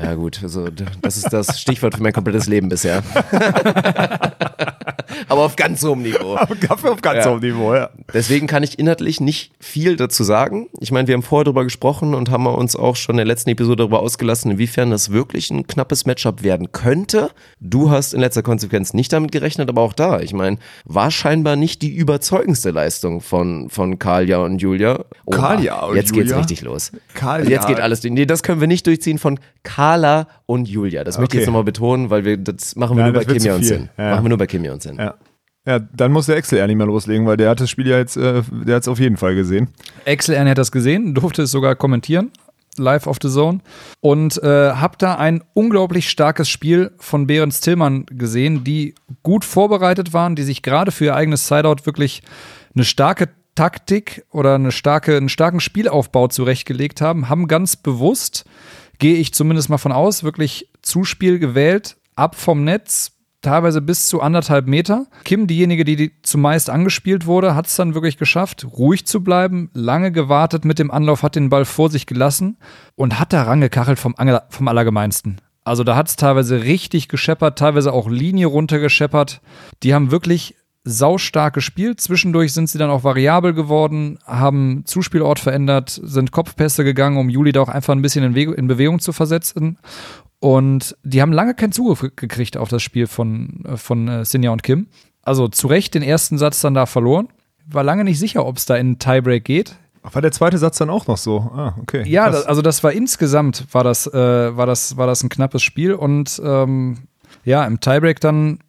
Ja, 0.02 0.14
gut, 0.14 0.40
also 0.42 0.70
das 1.02 1.18
ist 1.18 1.34
das 1.34 1.60
Stichwort 1.60 1.94
für 1.96 2.02
mein 2.02 2.14
komplettes 2.14 2.48
Leben 2.48 2.70
bisher. 2.70 3.04
Aber 5.28 5.42
auf 5.44 5.56
ganz 5.56 5.84
hohem 5.84 6.02
Niveau. 6.04 6.36
Kaffee 6.62 6.90
auf 6.90 7.02
ganz 7.02 7.26
Ja. 7.26 7.32
hohem 7.32 7.40
Niveau, 7.42 7.74
ja. 7.76 7.90
Deswegen 8.14 8.48
kann 8.48 8.64
ich 8.64 8.80
inhaltlich 8.80 9.20
nicht 9.20 9.52
viel 9.60 9.96
dazu 9.98 10.24
sagen. 10.24 10.68
Ich 10.80 10.92
meine, 10.92 11.08
wir 11.08 11.16
haben 11.16 11.24
vorher 11.24 11.46
darüber 11.46 11.64
gesprochen 11.64 12.14
und 12.14 12.30
haben 12.32 12.48
uns 12.48 12.76
auch 12.76 12.96
schon 12.96 13.16
in 13.16 13.18
der 13.18 13.26
letzten 13.26 13.50
Episode 13.50 13.78
darüber 13.78 14.00
ausgelassen, 14.00 14.52
inwiefern 14.52 14.92
das 14.92 15.12
wirklich 15.12 15.50
ein 15.52 15.68
knappes 15.68 16.06
Matchup 16.06 16.44
werden 16.44 16.72
könnte. 16.72 17.32
Du 17.60 17.90
hast 17.92 18.14
in 18.14 18.22
letzter 18.22 18.44
Konsequenz 18.44 18.94
nicht 18.94 19.12
damit 19.12 19.32
gerechnet, 19.32 19.70
aber 19.70 19.82
auch 19.82 19.94
da, 19.94 20.20
ich 20.20 20.34
meine, 20.34 20.49
war 20.86 21.12
scheinbar 21.12 21.56
nicht 21.56 21.82
die 21.82 21.94
überzeugendste 21.96 22.72
Leistung 22.72 23.22
von, 23.22 23.70
von 23.70 24.00
Kalja 24.00 24.40
und 24.40 24.60
Julia. 24.62 25.06
Oha, 25.26 25.38
Kalja 25.38 25.82
und 25.82 25.96
Jetzt 25.96 26.14
geht's 26.14 26.30
Julia? 26.32 26.38
richtig 26.40 26.62
los. 26.62 26.92
Kalja. 27.14 27.38
Also 27.40 27.52
jetzt 27.52 27.68
geht 27.68 27.80
alles. 27.80 28.04
Nee, 28.04 28.26
das 28.26 28.42
können 28.42 28.62
wir 28.62 28.68
nicht 28.68 28.88
durchziehen 28.88 29.18
von 29.20 29.40
Carla 29.64 30.28
und 30.46 30.68
Julia. 30.68 31.04
Das 31.04 31.18
möchte 31.18 31.36
ich 31.36 31.40
Okay. 31.40 31.42
jetzt 31.42 31.48
nochmal 31.48 31.64
betonen, 31.64 32.10
weil 32.10 32.26
wir, 32.26 32.38
das 32.38 32.76
machen 32.76 32.98
wir 32.98 33.04
Nein, 33.04 33.14
nur 33.14 33.24
bei 33.24 33.38
zu 33.38 33.54
und 33.54 33.60
viel. 33.60 33.64
Sin. 33.68 33.90
Ja. 33.98 34.12
Machen 34.12 34.26
wir 34.26 34.30
nur 34.30 34.38
bei 34.38 34.48
Kimia 34.48 34.74
und 34.74 34.82
Sin. 34.82 34.98
Ja. 34.98 35.16
Ja, 35.68 35.78
dann 35.78 36.12
muss 36.12 36.26
der 36.26 36.38
Excel 36.38 36.66
nicht 36.66 36.78
mehr 36.78 36.88
loslegen, 36.88 37.28
weil 37.28 37.38
der 37.38 37.50
hat 37.50 37.60
das 37.60 37.70
Spiel 37.70 37.86
ja 37.88 37.98
jetzt, 37.98 38.18
äh, 38.18 38.42
der 38.66 38.76
hat 38.78 38.82
es 38.84 38.88
auf 38.88 39.00
jeden 39.00 39.18
Fall 39.18 39.36
gesehen. 39.36 39.68
Erne 40.06 40.50
hat 40.50 40.58
das 40.58 40.72
gesehen, 40.72 41.14
durfte 41.14 41.44
es 41.44 41.52
sogar 41.52 41.76
kommentieren, 41.76 42.32
live 42.80 43.08
auf 43.08 43.18
The 43.22 43.30
Zone. 43.30 43.60
Und 44.02 44.42
äh, 44.42 44.72
hab 44.72 44.98
da 45.00 45.16
ein 45.16 45.44
unglaublich 45.54 46.10
starkes 46.10 46.50
Spiel 46.50 46.92
von 46.98 47.28
Behrens 47.28 47.62
Tillmann 47.62 48.06
gesehen, 48.08 48.64
die 48.64 48.96
gut 49.24 49.46
vorbereitet 49.46 50.14
waren, 50.14 50.36
die 50.36 50.44
sich 50.44 50.62
gerade 50.62 50.92
für 50.92 51.06
ihr 51.06 51.16
eigenes 51.16 51.48
Sideout 51.48 51.86
wirklich 51.86 52.24
eine 52.76 52.86
starke 52.86 53.30
Taktik 53.56 54.26
oder 54.32 54.56
eine 54.56 54.72
starke, 54.72 55.18
einen 55.18 55.30
starken 55.30 55.60
Spielaufbau 55.60 56.28
zurechtgelegt 56.30 57.02
haben, 57.02 57.28
haben 57.28 57.48
ganz 57.48 57.76
bewusst, 57.76 58.46
gehe 59.00 59.16
ich 59.16 59.34
zumindest 59.34 59.70
mal 59.70 59.78
von 59.78 59.92
aus, 59.92 60.24
wirklich 60.24 60.70
Zuspiel 60.82 61.40
gewählt, 61.40 61.98
ab 62.16 62.36
vom 62.36 62.64
Netz, 62.64 63.12
teilweise 63.42 63.82
bis 63.82 64.08
zu 64.08 64.22
anderthalb 64.22 64.68
Meter. 64.68 65.08
Kim, 65.24 65.48
diejenige, 65.48 65.86
die, 65.86 65.96
die 65.96 66.22
zumeist 66.22 66.70
angespielt 66.70 67.26
wurde, 67.26 67.56
hat 67.56 67.68
es 67.68 67.76
dann 67.76 67.94
wirklich 67.94 68.18
geschafft, 68.18 68.66
ruhig 68.66 69.06
zu 69.06 69.24
bleiben, 69.24 69.70
lange 69.74 70.12
gewartet 70.12 70.66
mit 70.66 70.80
dem 70.80 70.92
Anlauf, 70.92 71.24
hat 71.24 71.36
den 71.36 71.50
Ball 71.50 71.66
vor 71.66 71.90
sich 71.90 72.06
gelassen 72.06 72.58
und 72.96 73.20
hat 73.20 73.34
da 73.34 73.44
rangekachelt 73.44 74.00
vom, 74.00 74.16
vom 74.50 74.68
Allergemeinsten. 74.68 75.42
Also 75.64 75.84
da 75.84 75.96
hat 75.96 76.08
es 76.08 76.16
teilweise 76.16 76.64
richtig 76.64 77.10
gescheppert, 77.10 77.60
teilweise 77.60 77.94
auch 77.94 78.10
Linie 78.10 78.48
runtergescheppert. 78.48 79.42
Die 79.84 79.94
haben 79.94 80.12
wirklich 80.12 80.56
saustark 80.84 81.54
gespielt. 81.54 82.02
Zwischendurch 82.02 82.54
sind 82.54 82.70
sie 82.70 82.78
dann 82.78 82.90
auch 82.90 83.04
variabel 83.04 83.54
geworden, 83.54 84.18
haben 84.26 84.84
Zuspielort 84.86 85.40
verändert, 85.40 85.90
sind 86.04 86.32
Kopfpässe 86.32 86.84
gegangen, 86.84 87.18
um 87.18 87.30
Juli 87.30 87.52
da 87.52 87.62
auch 87.62 87.70
einfach 87.70 87.94
ein 87.94 88.02
bisschen 88.02 88.24
in, 88.24 88.36
We 88.36 88.54
in 88.56 88.68
Bewegung 88.68 89.00
zu 89.00 89.12
versetzen. 89.12 89.78
Und 90.40 90.96
die 91.04 91.22
haben 91.22 91.34
lange 91.34 91.54
keinen 91.54 91.72
Zugriff 91.72 92.16
gekriegt 92.16 92.58
auf 92.58 92.70
das 92.70 92.82
Spiel 92.82 93.08
von, 93.08 93.66
äh, 93.66 93.78
von 93.78 94.08
äh, 94.08 94.26
Sinja 94.26 94.52
und 94.52 94.64
Kim. 94.64 94.88
Also 95.22 95.48
zu 95.48 95.68
Recht 95.68 95.94
den 95.94 96.04
ersten 96.04 96.38
Satz 96.38 96.62
dann 96.62 96.74
da 96.74 96.86
verloren. 96.86 97.28
War 97.68 97.84
lange 97.84 98.04
nicht 98.04 98.20
sicher, 98.20 98.46
ob 98.46 98.58
es 98.58 98.66
da 98.66 98.76
in 98.76 98.88
einen 98.88 99.00
Tiebreak 99.00 99.44
geht. 99.44 99.76
War 100.02 100.22
der 100.22 100.32
zweite 100.32 100.58
Satz 100.58 100.78
dann 100.78 100.90
auch 100.90 101.08
noch 101.08 101.18
so? 101.18 101.40
Ah, 101.54 101.76
okay. 101.82 102.08
Ja, 102.08 102.30
das, 102.30 102.46
also 102.46 102.62
das 102.62 102.84
war 102.84 102.94
insgesamt 102.94 103.68
war 103.74 103.84
das, 103.84 104.08
äh, 104.08 104.14
war 104.14 104.66
das, 104.66 104.98
war 104.98 105.08
das 105.08 105.24
ein 105.24 105.30
knappes 105.30 105.62
Spiel 105.62 105.94
und 105.94 106.42
ähm, 106.44 106.98
ja, 107.44 107.66
im 107.66 107.80
Tiebreak 107.80 108.20
dann 108.22 108.60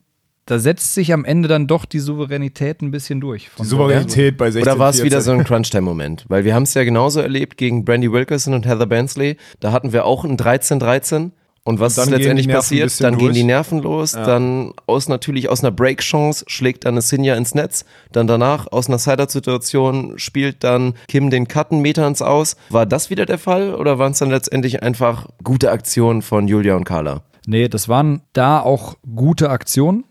da 0.51 0.59
setzt 0.59 0.95
sich 0.95 1.13
am 1.13 1.25
Ende 1.25 1.47
dann 1.47 1.69
doch 1.69 1.85
die 1.85 2.01
Souveränität 2.01 2.83
ein 2.83 2.91
bisschen 2.91 3.21
durch. 3.21 3.49
Die 3.61 3.65
Souveränität 3.65 4.37
bei 4.37 4.51
16 4.51 4.63
Oder 4.69 4.81
war 4.81 4.91
es 4.91 5.05
wieder 5.05 5.21
so 5.21 5.31
ein 5.31 5.45
Crunch-Time-Moment? 5.45 6.25
Weil 6.27 6.45
wir 6.45 6.57
haben 6.57 6.65
es 6.65 6.75
ja 6.75 6.83
genauso 6.83 7.21
erlebt 7.21 7.57
gegen 7.57 7.85
Brandy 7.85 8.11
Wilkerson 8.11 8.55
und 8.55 8.67
Heather 8.67 8.87
Bansley. 8.87 9.37
Da 9.61 9.71
hatten 9.71 9.93
wir 9.93 10.05
auch 10.07 10.25
ein 10.25 10.37
13-13. 10.37 11.31
Und 11.63 11.79
was 11.79 11.99
und 11.99 12.05
ist 12.05 12.11
letztendlich 12.11 12.49
passiert? 12.49 13.01
Dann 13.03 13.15
durch. 13.15 13.25
gehen 13.25 13.35
die 13.35 13.45
Nerven 13.45 13.83
los, 13.83 14.13
ja. 14.13 14.25
dann 14.25 14.73
aus 14.87 15.09
natürlich 15.09 15.49
aus 15.49 15.63
einer 15.63 15.71
Break-Chance 15.71 16.45
schlägt 16.49 16.85
dann 16.85 16.95
eine 16.95 17.03
Sinja 17.03 17.35
ins 17.35 17.55
Netz, 17.55 17.85
dann 18.13 18.27
danach 18.27 18.67
aus 18.73 18.89
einer 18.89 18.99
Side-Out-Situation 18.99 20.19
spielt 20.19 20.65
dann 20.65 20.95
Kim 21.09 21.31
den 21.31 21.49
Cuttenmeter 21.49 22.07
ins 22.07 22.23
Aus. 22.23 22.57
War 22.71 22.87
das 22.87 23.11
wieder 23.11 23.27
der 23.27 23.39
Fall 23.39 23.75
oder 23.75 23.99
waren 23.99 24.13
es 24.13 24.19
dann 24.19 24.31
letztendlich 24.31 24.83
einfach 24.83 25.27
gute 25.45 25.71
Aktionen 25.71 26.23
von 26.23 26.49
Julia 26.49 26.77
und 26.77 26.85
Carla? 26.85 27.23
Nee, 27.47 27.69
das 27.69 27.89
waren 27.89 28.23
da 28.33 28.61
auch 28.61 28.97
gute 29.15 29.51
Aktionen 29.51 30.05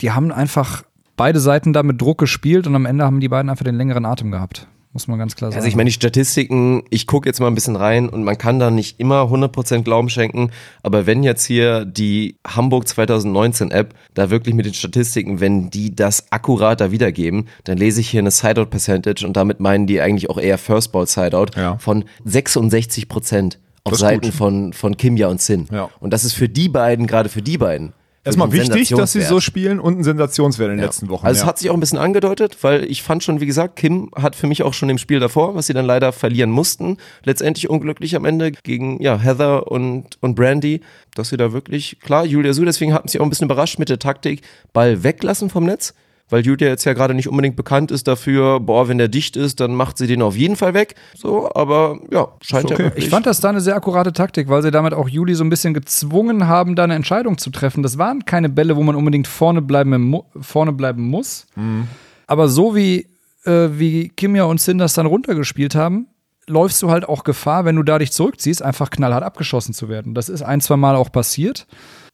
die 0.00 0.10
haben 0.10 0.32
einfach 0.32 0.84
beide 1.16 1.40
Seiten 1.40 1.72
da 1.72 1.82
mit 1.82 2.00
Druck 2.00 2.18
gespielt 2.18 2.66
und 2.66 2.74
am 2.74 2.86
Ende 2.86 3.04
haben 3.04 3.20
die 3.20 3.28
beiden 3.28 3.50
einfach 3.50 3.64
den 3.64 3.76
längeren 3.76 4.04
Atem 4.04 4.30
gehabt. 4.30 4.66
Muss 4.94 5.08
man 5.08 5.18
ganz 5.18 5.36
klar 5.36 5.50
sagen. 5.50 5.58
Also 5.58 5.68
ich 5.68 5.74
meine, 5.74 5.88
die 5.88 5.94
Statistiken, 5.94 6.82
ich 6.90 7.06
gucke 7.06 7.26
jetzt 7.26 7.40
mal 7.40 7.46
ein 7.46 7.54
bisschen 7.54 7.76
rein 7.76 8.10
und 8.10 8.24
man 8.24 8.36
kann 8.36 8.58
da 8.58 8.70
nicht 8.70 9.00
immer 9.00 9.22
100% 9.22 9.84
Glauben 9.84 10.10
schenken, 10.10 10.50
aber 10.82 11.06
wenn 11.06 11.22
jetzt 11.22 11.46
hier 11.46 11.86
die 11.86 12.36
Hamburg 12.46 12.86
2019 12.86 13.70
App 13.70 13.94
da 14.12 14.28
wirklich 14.28 14.54
mit 14.54 14.66
den 14.66 14.74
Statistiken, 14.74 15.40
wenn 15.40 15.70
die 15.70 15.96
das 15.96 16.30
akkurater 16.30 16.92
wiedergeben, 16.92 17.48
dann 17.64 17.78
lese 17.78 18.02
ich 18.02 18.10
hier 18.10 18.20
eine 18.20 18.30
Sideout 18.30 18.66
Percentage 18.66 19.26
und 19.26 19.34
damit 19.34 19.60
meinen 19.60 19.86
die 19.86 20.00
eigentlich 20.02 20.28
auch 20.28 20.38
eher 20.38 20.58
First 20.58 20.92
Ball 20.92 21.06
Sideout 21.06 21.56
ja. 21.56 21.78
von 21.78 22.04
66% 22.26 23.56
auf 23.84 23.96
Seiten 23.96 24.30
von, 24.30 24.74
von 24.74 24.96
Kimja 24.98 25.28
und 25.28 25.40
Sin. 25.40 25.68
Ja. 25.72 25.88
Und 26.00 26.12
das 26.12 26.24
ist 26.24 26.34
für 26.34 26.50
die 26.50 26.68
beiden, 26.68 27.06
gerade 27.06 27.30
für 27.30 27.42
die 27.42 27.56
beiden, 27.58 27.94
Erstmal 28.24 28.52
wichtig, 28.52 28.90
dass 28.90 29.12
sie 29.12 29.22
so 29.22 29.40
spielen 29.40 29.80
und 29.80 29.98
ein 29.98 30.04
Sensationswert 30.04 30.70
in 30.70 30.76
den 30.76 30.80
ja. 30.80 30.86
letzten 30.86 31.08
Wochen. 31.08 31.26
Also 31.26 31.38
ja. 31.38 31.42
es 31.42 31.48
hat 31.48 31.58
sich 31.58 31.70
auch 31.70 31.74
ein 31.74 31.80
bisschen 31.80 31.98
angedeutet, 31.98 32.56
weil 32.62 32.84
ich 32.84 33.02
fand 33.02 33.24
schon, 33.24 33.40
wie 33.40 33.46
gesagt, 33.46 33.74
Kim 33.74 34.10
hat 34.14 34.36
für 34.36 34.46
mich 34.46 34.62
auch 34.62 34.74
schon 34.74 34.88
im 34.90 34.98
Spiel 34.98 35.18
davor, 35.18 35.56
was 35.56 35.66
sie 35.66 35.72
dann 35.72 35.86
leider 35.86 36.12
verlieren 36.12 36.50
mussten, 36.50 36.98
letztendlich 37.24 37.68
unglücklich 37.68 38.14
am 38.14 38.24
Ende 38.24 38.52
gegen 38.52 39.02
ja, 39.02 39.18
Heather 39.18 39.70
und, 39.70 40.18
und 40.20 40.36
Brandy, 40.36 40.82
dass 41.16 41.30
sie 41.30 41.36
da 41.36 41.52
wirklich, 41.52 41.98
klar, 42.00 42.24
Julia 42.24 42.52
Su, 42.52 42.64
deswegen 42.64 42.94
hat 42.94 43.04
mich 43.04 43.18
auch 43.18 43.24
ein 43.24 43.30
bisschen 43.30 43.46
überrascht 43.46 43.80
mit 43.80 43.88
der 43.88 43.98
Taktik, 43.98 44.42
Ball 44.72 45.02
weglassen 45.02 45.50
vom 45.50 45.64
Netz 45.64 45.92
weil 46.32 46.44
Julia 46.46 46.68
jetzt 46.68 46.84
ja 46.84 46.94
gerade 46.94 47.12
nicht 47.12 47.28
unbedingt 47.28 47.56
bekannt 47.56 47.90
ist 47.90 48.08
dafür, 48.08 48.58
boah, 48.58 48.88
wenn 48.88 48.96
der 48.96 49.08
dicht 49.08 49.36
ist, 49.36 49.60
dann 49.60 49.74
macht 49.74 49.98
sie 49.98 50.06
den 50.06 50.22
auf 50.22 50.34
jeden 50.34 50.56
Fall 50.56 50.72
weg. 50.72 50.94
So, 51.14 51.50
aber 51.54 51.98
ja, 52.10 52.28
scheint 52.40 52.64
okay. 52.64 52.74
ja 52.74 52.78
wirklich. 52.78 53.04
Ich 53.04 53.10
fand 53.10 53.26
das 53.26 53.40
da 53.40 53.50
eine 53.50 53.60
sehr 53.60 53.76
akkurate 53.76 54.14
Taktik, 54.14 54.48
weil 54.48 54.62
sie 54.62 54.70
damit 54.70 54.94
auch 54.94 55.10
Juli 55.10 55.34
so 55.34 55.44
ein 55.44 55.50
bisschen 55.50 55.74
gezwungen 55.74 56.48
haben, 56.48 56.74
da 56.74 56.84
eine 56.84 56.94
Entscheidung 56.94 57.36
zu 57.36 57.50
treffen. 57.50 57.82
Das 57.82 57.98
waren 57.98 58.24
keine 58.24 58.48
Bälle, 58.48 58.76
wo 58.76 58.82
man 58.82 58.96
unbedingt 58.96 59.28
vorne 59.28 59.60
bleiben, 59.60 60.22
vorne 60.40 60.72
bleiben 60.72 61.02
muss. 61.02 61.46
Mhm. 61.54 61.88
Aber 62.26 62.48
so 62.48 62.74
wie, 62.74 63.08
äh, 63.44 63.68
wie 63.72 64.08
Kimia 64.08 64.44
und 64.44 64.58
Sin 64.58 64.78
das 64.78 64.94
dann 64.94 65.04
runtergespielt 65.04 65.74
haben, 65.74 66.06
läufst 66.46 66.80
du 66.80 66.90
halt 66.90 67.06
auch 67.06 67.24
Gefahr, 67.24 67.66
wenn 67.66 67.76
du 67.76 67.82
da 67.82 67.98
dich 67.98 68.10
zurückziehst, 68.10 68.62
einfach 68.62 68.88
knallhart 68.88 69.22
abgeschossen 69.22 69.74
zu 69.74 69.90
werden. 69.90 70.14
Das 70.14 70.30
ist 70.30 70.40
ein, 70.40 70.62
zwei 70.62 70.76
Mal 70.76 70.96
auch 70.96 71.12
passiert. 71.12 71.66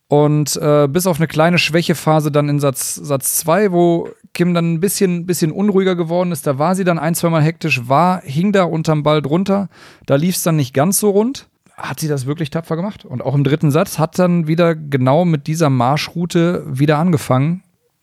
Und 0.08 0.56
äh, 0.56 0.88
bis 0.88 1.06
auf 1.06 1.18
eine 1.18 1.26
kleine 1.26 1.58
Schwächephase 1.58 2.32
dann 2.32 2.48
in 2.48 2.60
Satz 2.60 2.94
2, 2.94 3.04
Satz 3.04 3.36
zwei, 3.36 3.72
wo 3.72 4.08
Kim 4.32 4.54
dann 4.54 4.72
ein 4.72 4.80
bisschen, 4.80 5.26
bisschen 5.26 5.52
unruhiger 5.52 5.96
geworden 5.96 6.32
ist, 6.32 6.46
da 6.46 6.58
war 6.58 6.74
sie 6.74 6.84
dann 6.84 6.98
ein, 6.98 7.14
zweimal 7.14 7.42
hektisch, 7.42 7.88
war, 7.88 8.22
hing 8.22 8.52
da 8.52 8.64
unterm 8.64 9.02
Ball 9.02 9.20
drunter. 9.20 9.68
Da 10.06 10.16
lief 10.16 10.36
es 10.36 10.42
dann 10.42 10.56
nicht 10.56 10.72
ganz 10.72 10.98
so 10.98 11.10
rund. 11.10 11.48
Hat 11.76 12.00
sie 12.00 12.08
das 12.08 12.24
wirklich 12.24 12.48
tapfer 12.48 12.74
gemacht? 12.74 13.04
Und 13.04 13.22
auch 13.22 13.34
im 13.34 13.44
dritten 13.44 13.70
Satz 13.70 13.98
hat 13.98 14.18
dann 14.18 14.46
wieder 14.46 14.74
genau 14.74 15.26
mit 15.26 15.46
dieser 15.46 15.70
Marschroute 15.70 16.64
wieder 16.66 16.98
angefangen, 16.98 17.62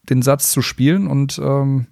den 0.10 0.22
Satz 0.22 0.52
zu 0.52 0.62
spielen. 0.62 1.08
Und 1.08 1.40
ähm, 1.44 1.88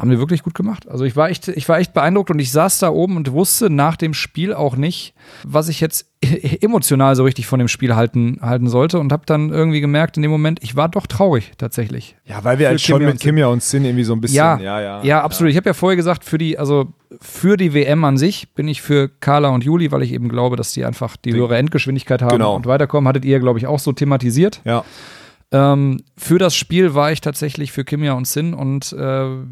haben 0.00 0.10
die 0.10 0.18
wirklich 0.18 0.42
gut 0.42 0.54
gemacht. 0.54 0.88
Also 0.88 1.04
ich 1.04 1.14
war 1.14 1.28
echt, 1.28 1.48
ich 1.48 1.68
war 1.68 1.78
echt 1.78 1.92
beeindruckt 1.92 2.30
und 2.30 2.38
ich 2.38 2.50
saß 2.52 2.78
da 2.78 2.88
oben 2.88 3.16
und 3.16 3.32
wusste 3.32 3.70
nach 3.70 3.96
dem 3.96 4.14
Spiel 4.14 4.54
auch 4.54 4.76
nicht, 4.76 5.14
was 5.44 5.68
ich 5.68 5.80
jetzt 5.80 6.10
emotional 6.60 7.14
so 7.16 7.24
richtig 7.24 7.46
von 7.46 7.58
dem 7.58 7.68
Spiel 7.68 7.94
halten, 7.94 8.38
halten 8.40 8.68
sollte 8.68 8.98
und 8.98 9.12
habe 9.12 9.24
dann 9.26 9.50
irgendwie 9.50 9.80
gemerkt 9.80 10.16
in 10.16 10.22
dem 10.22 10.30
Moment, 10.30 10.60
ich 10.62 10.74
war 10.74 10.88
doch 10.88 11.06
traurig 11.06 11.52
tatsächlich. 11.58 12.16
Ja, 12.24 12.42
weil 12.44 12.58
wir 12.58 12.68
halt 12.68 12.80
schon 12.80 13.04
mit 13.04 13.20
Kimia 13.20 13.46
und 13.46 13.62
Sin 13.62 13.84
irgendwie 13.84 14.04
so 14.04 14.14
ein 14.14 14.20
bisschen. 14.20 14.36
Ja, 14.38 14.58
ja, 14.58 14.80
ja, 14.80 15.02
ja 15.02 15.22
absolut. 15.22 15.48
Ja. 15.48 15.50
Ich 15.52 15.56
habe 15.58 15.68
ja 15.68 15.74
vorher 15.74 15.96
gesagt, 15.96 16.24
für 16.24 16.38
die, 16.38 16.58
also 16.58 16.88
für 17.20 17.56
die 17.56 17.74
WM 17.74 18.04
an 18.04 18.16
sich 18.16 18.54
bin 18.54 18.68
ich 18.68 18.80
für 18.82 19.08
Carla 19.08 19.48
und 19.50 19.64
Juli, 19.64 19.92
weil 19.92 20.02
ich 20.02 20.12
eben 20.12 20.28
glaube, 20.28 20.56
dass 20.56 20.72
die 20.72 20.84
einfach 20.84 21.16
die 21.16 21.34
höhere 21.34 21.56
Endgeschwindigkeit 21.56 22.22
haben 22.22 22.30
genau. 22.30 22.54
und 22.54 22.66
weiterkommen. 22.66 23.06
Hattet 23.08 23.24
ihr, 23.24 23.38
glaube 23.40 23.58
ich, 23.58 23.66
auch 23.66 23.78
so 23.78 23.92
thematisiert. 23.92 24.60
Ja. 24.64 24.84
Ähm, 25.52 26.04
für 26.16 26.38
das 26.38 26.54
Spiel 26.54 26.94
war 26.94 27.10
ich 27.10 27.20
tatsächlich 27.20 27.72
für 27.72 27.84
Kimia 27.84 28.12
und 28.12 28.28
Sin 28.28 28.54
und 28.54 28.92
äh, 28.92 28.96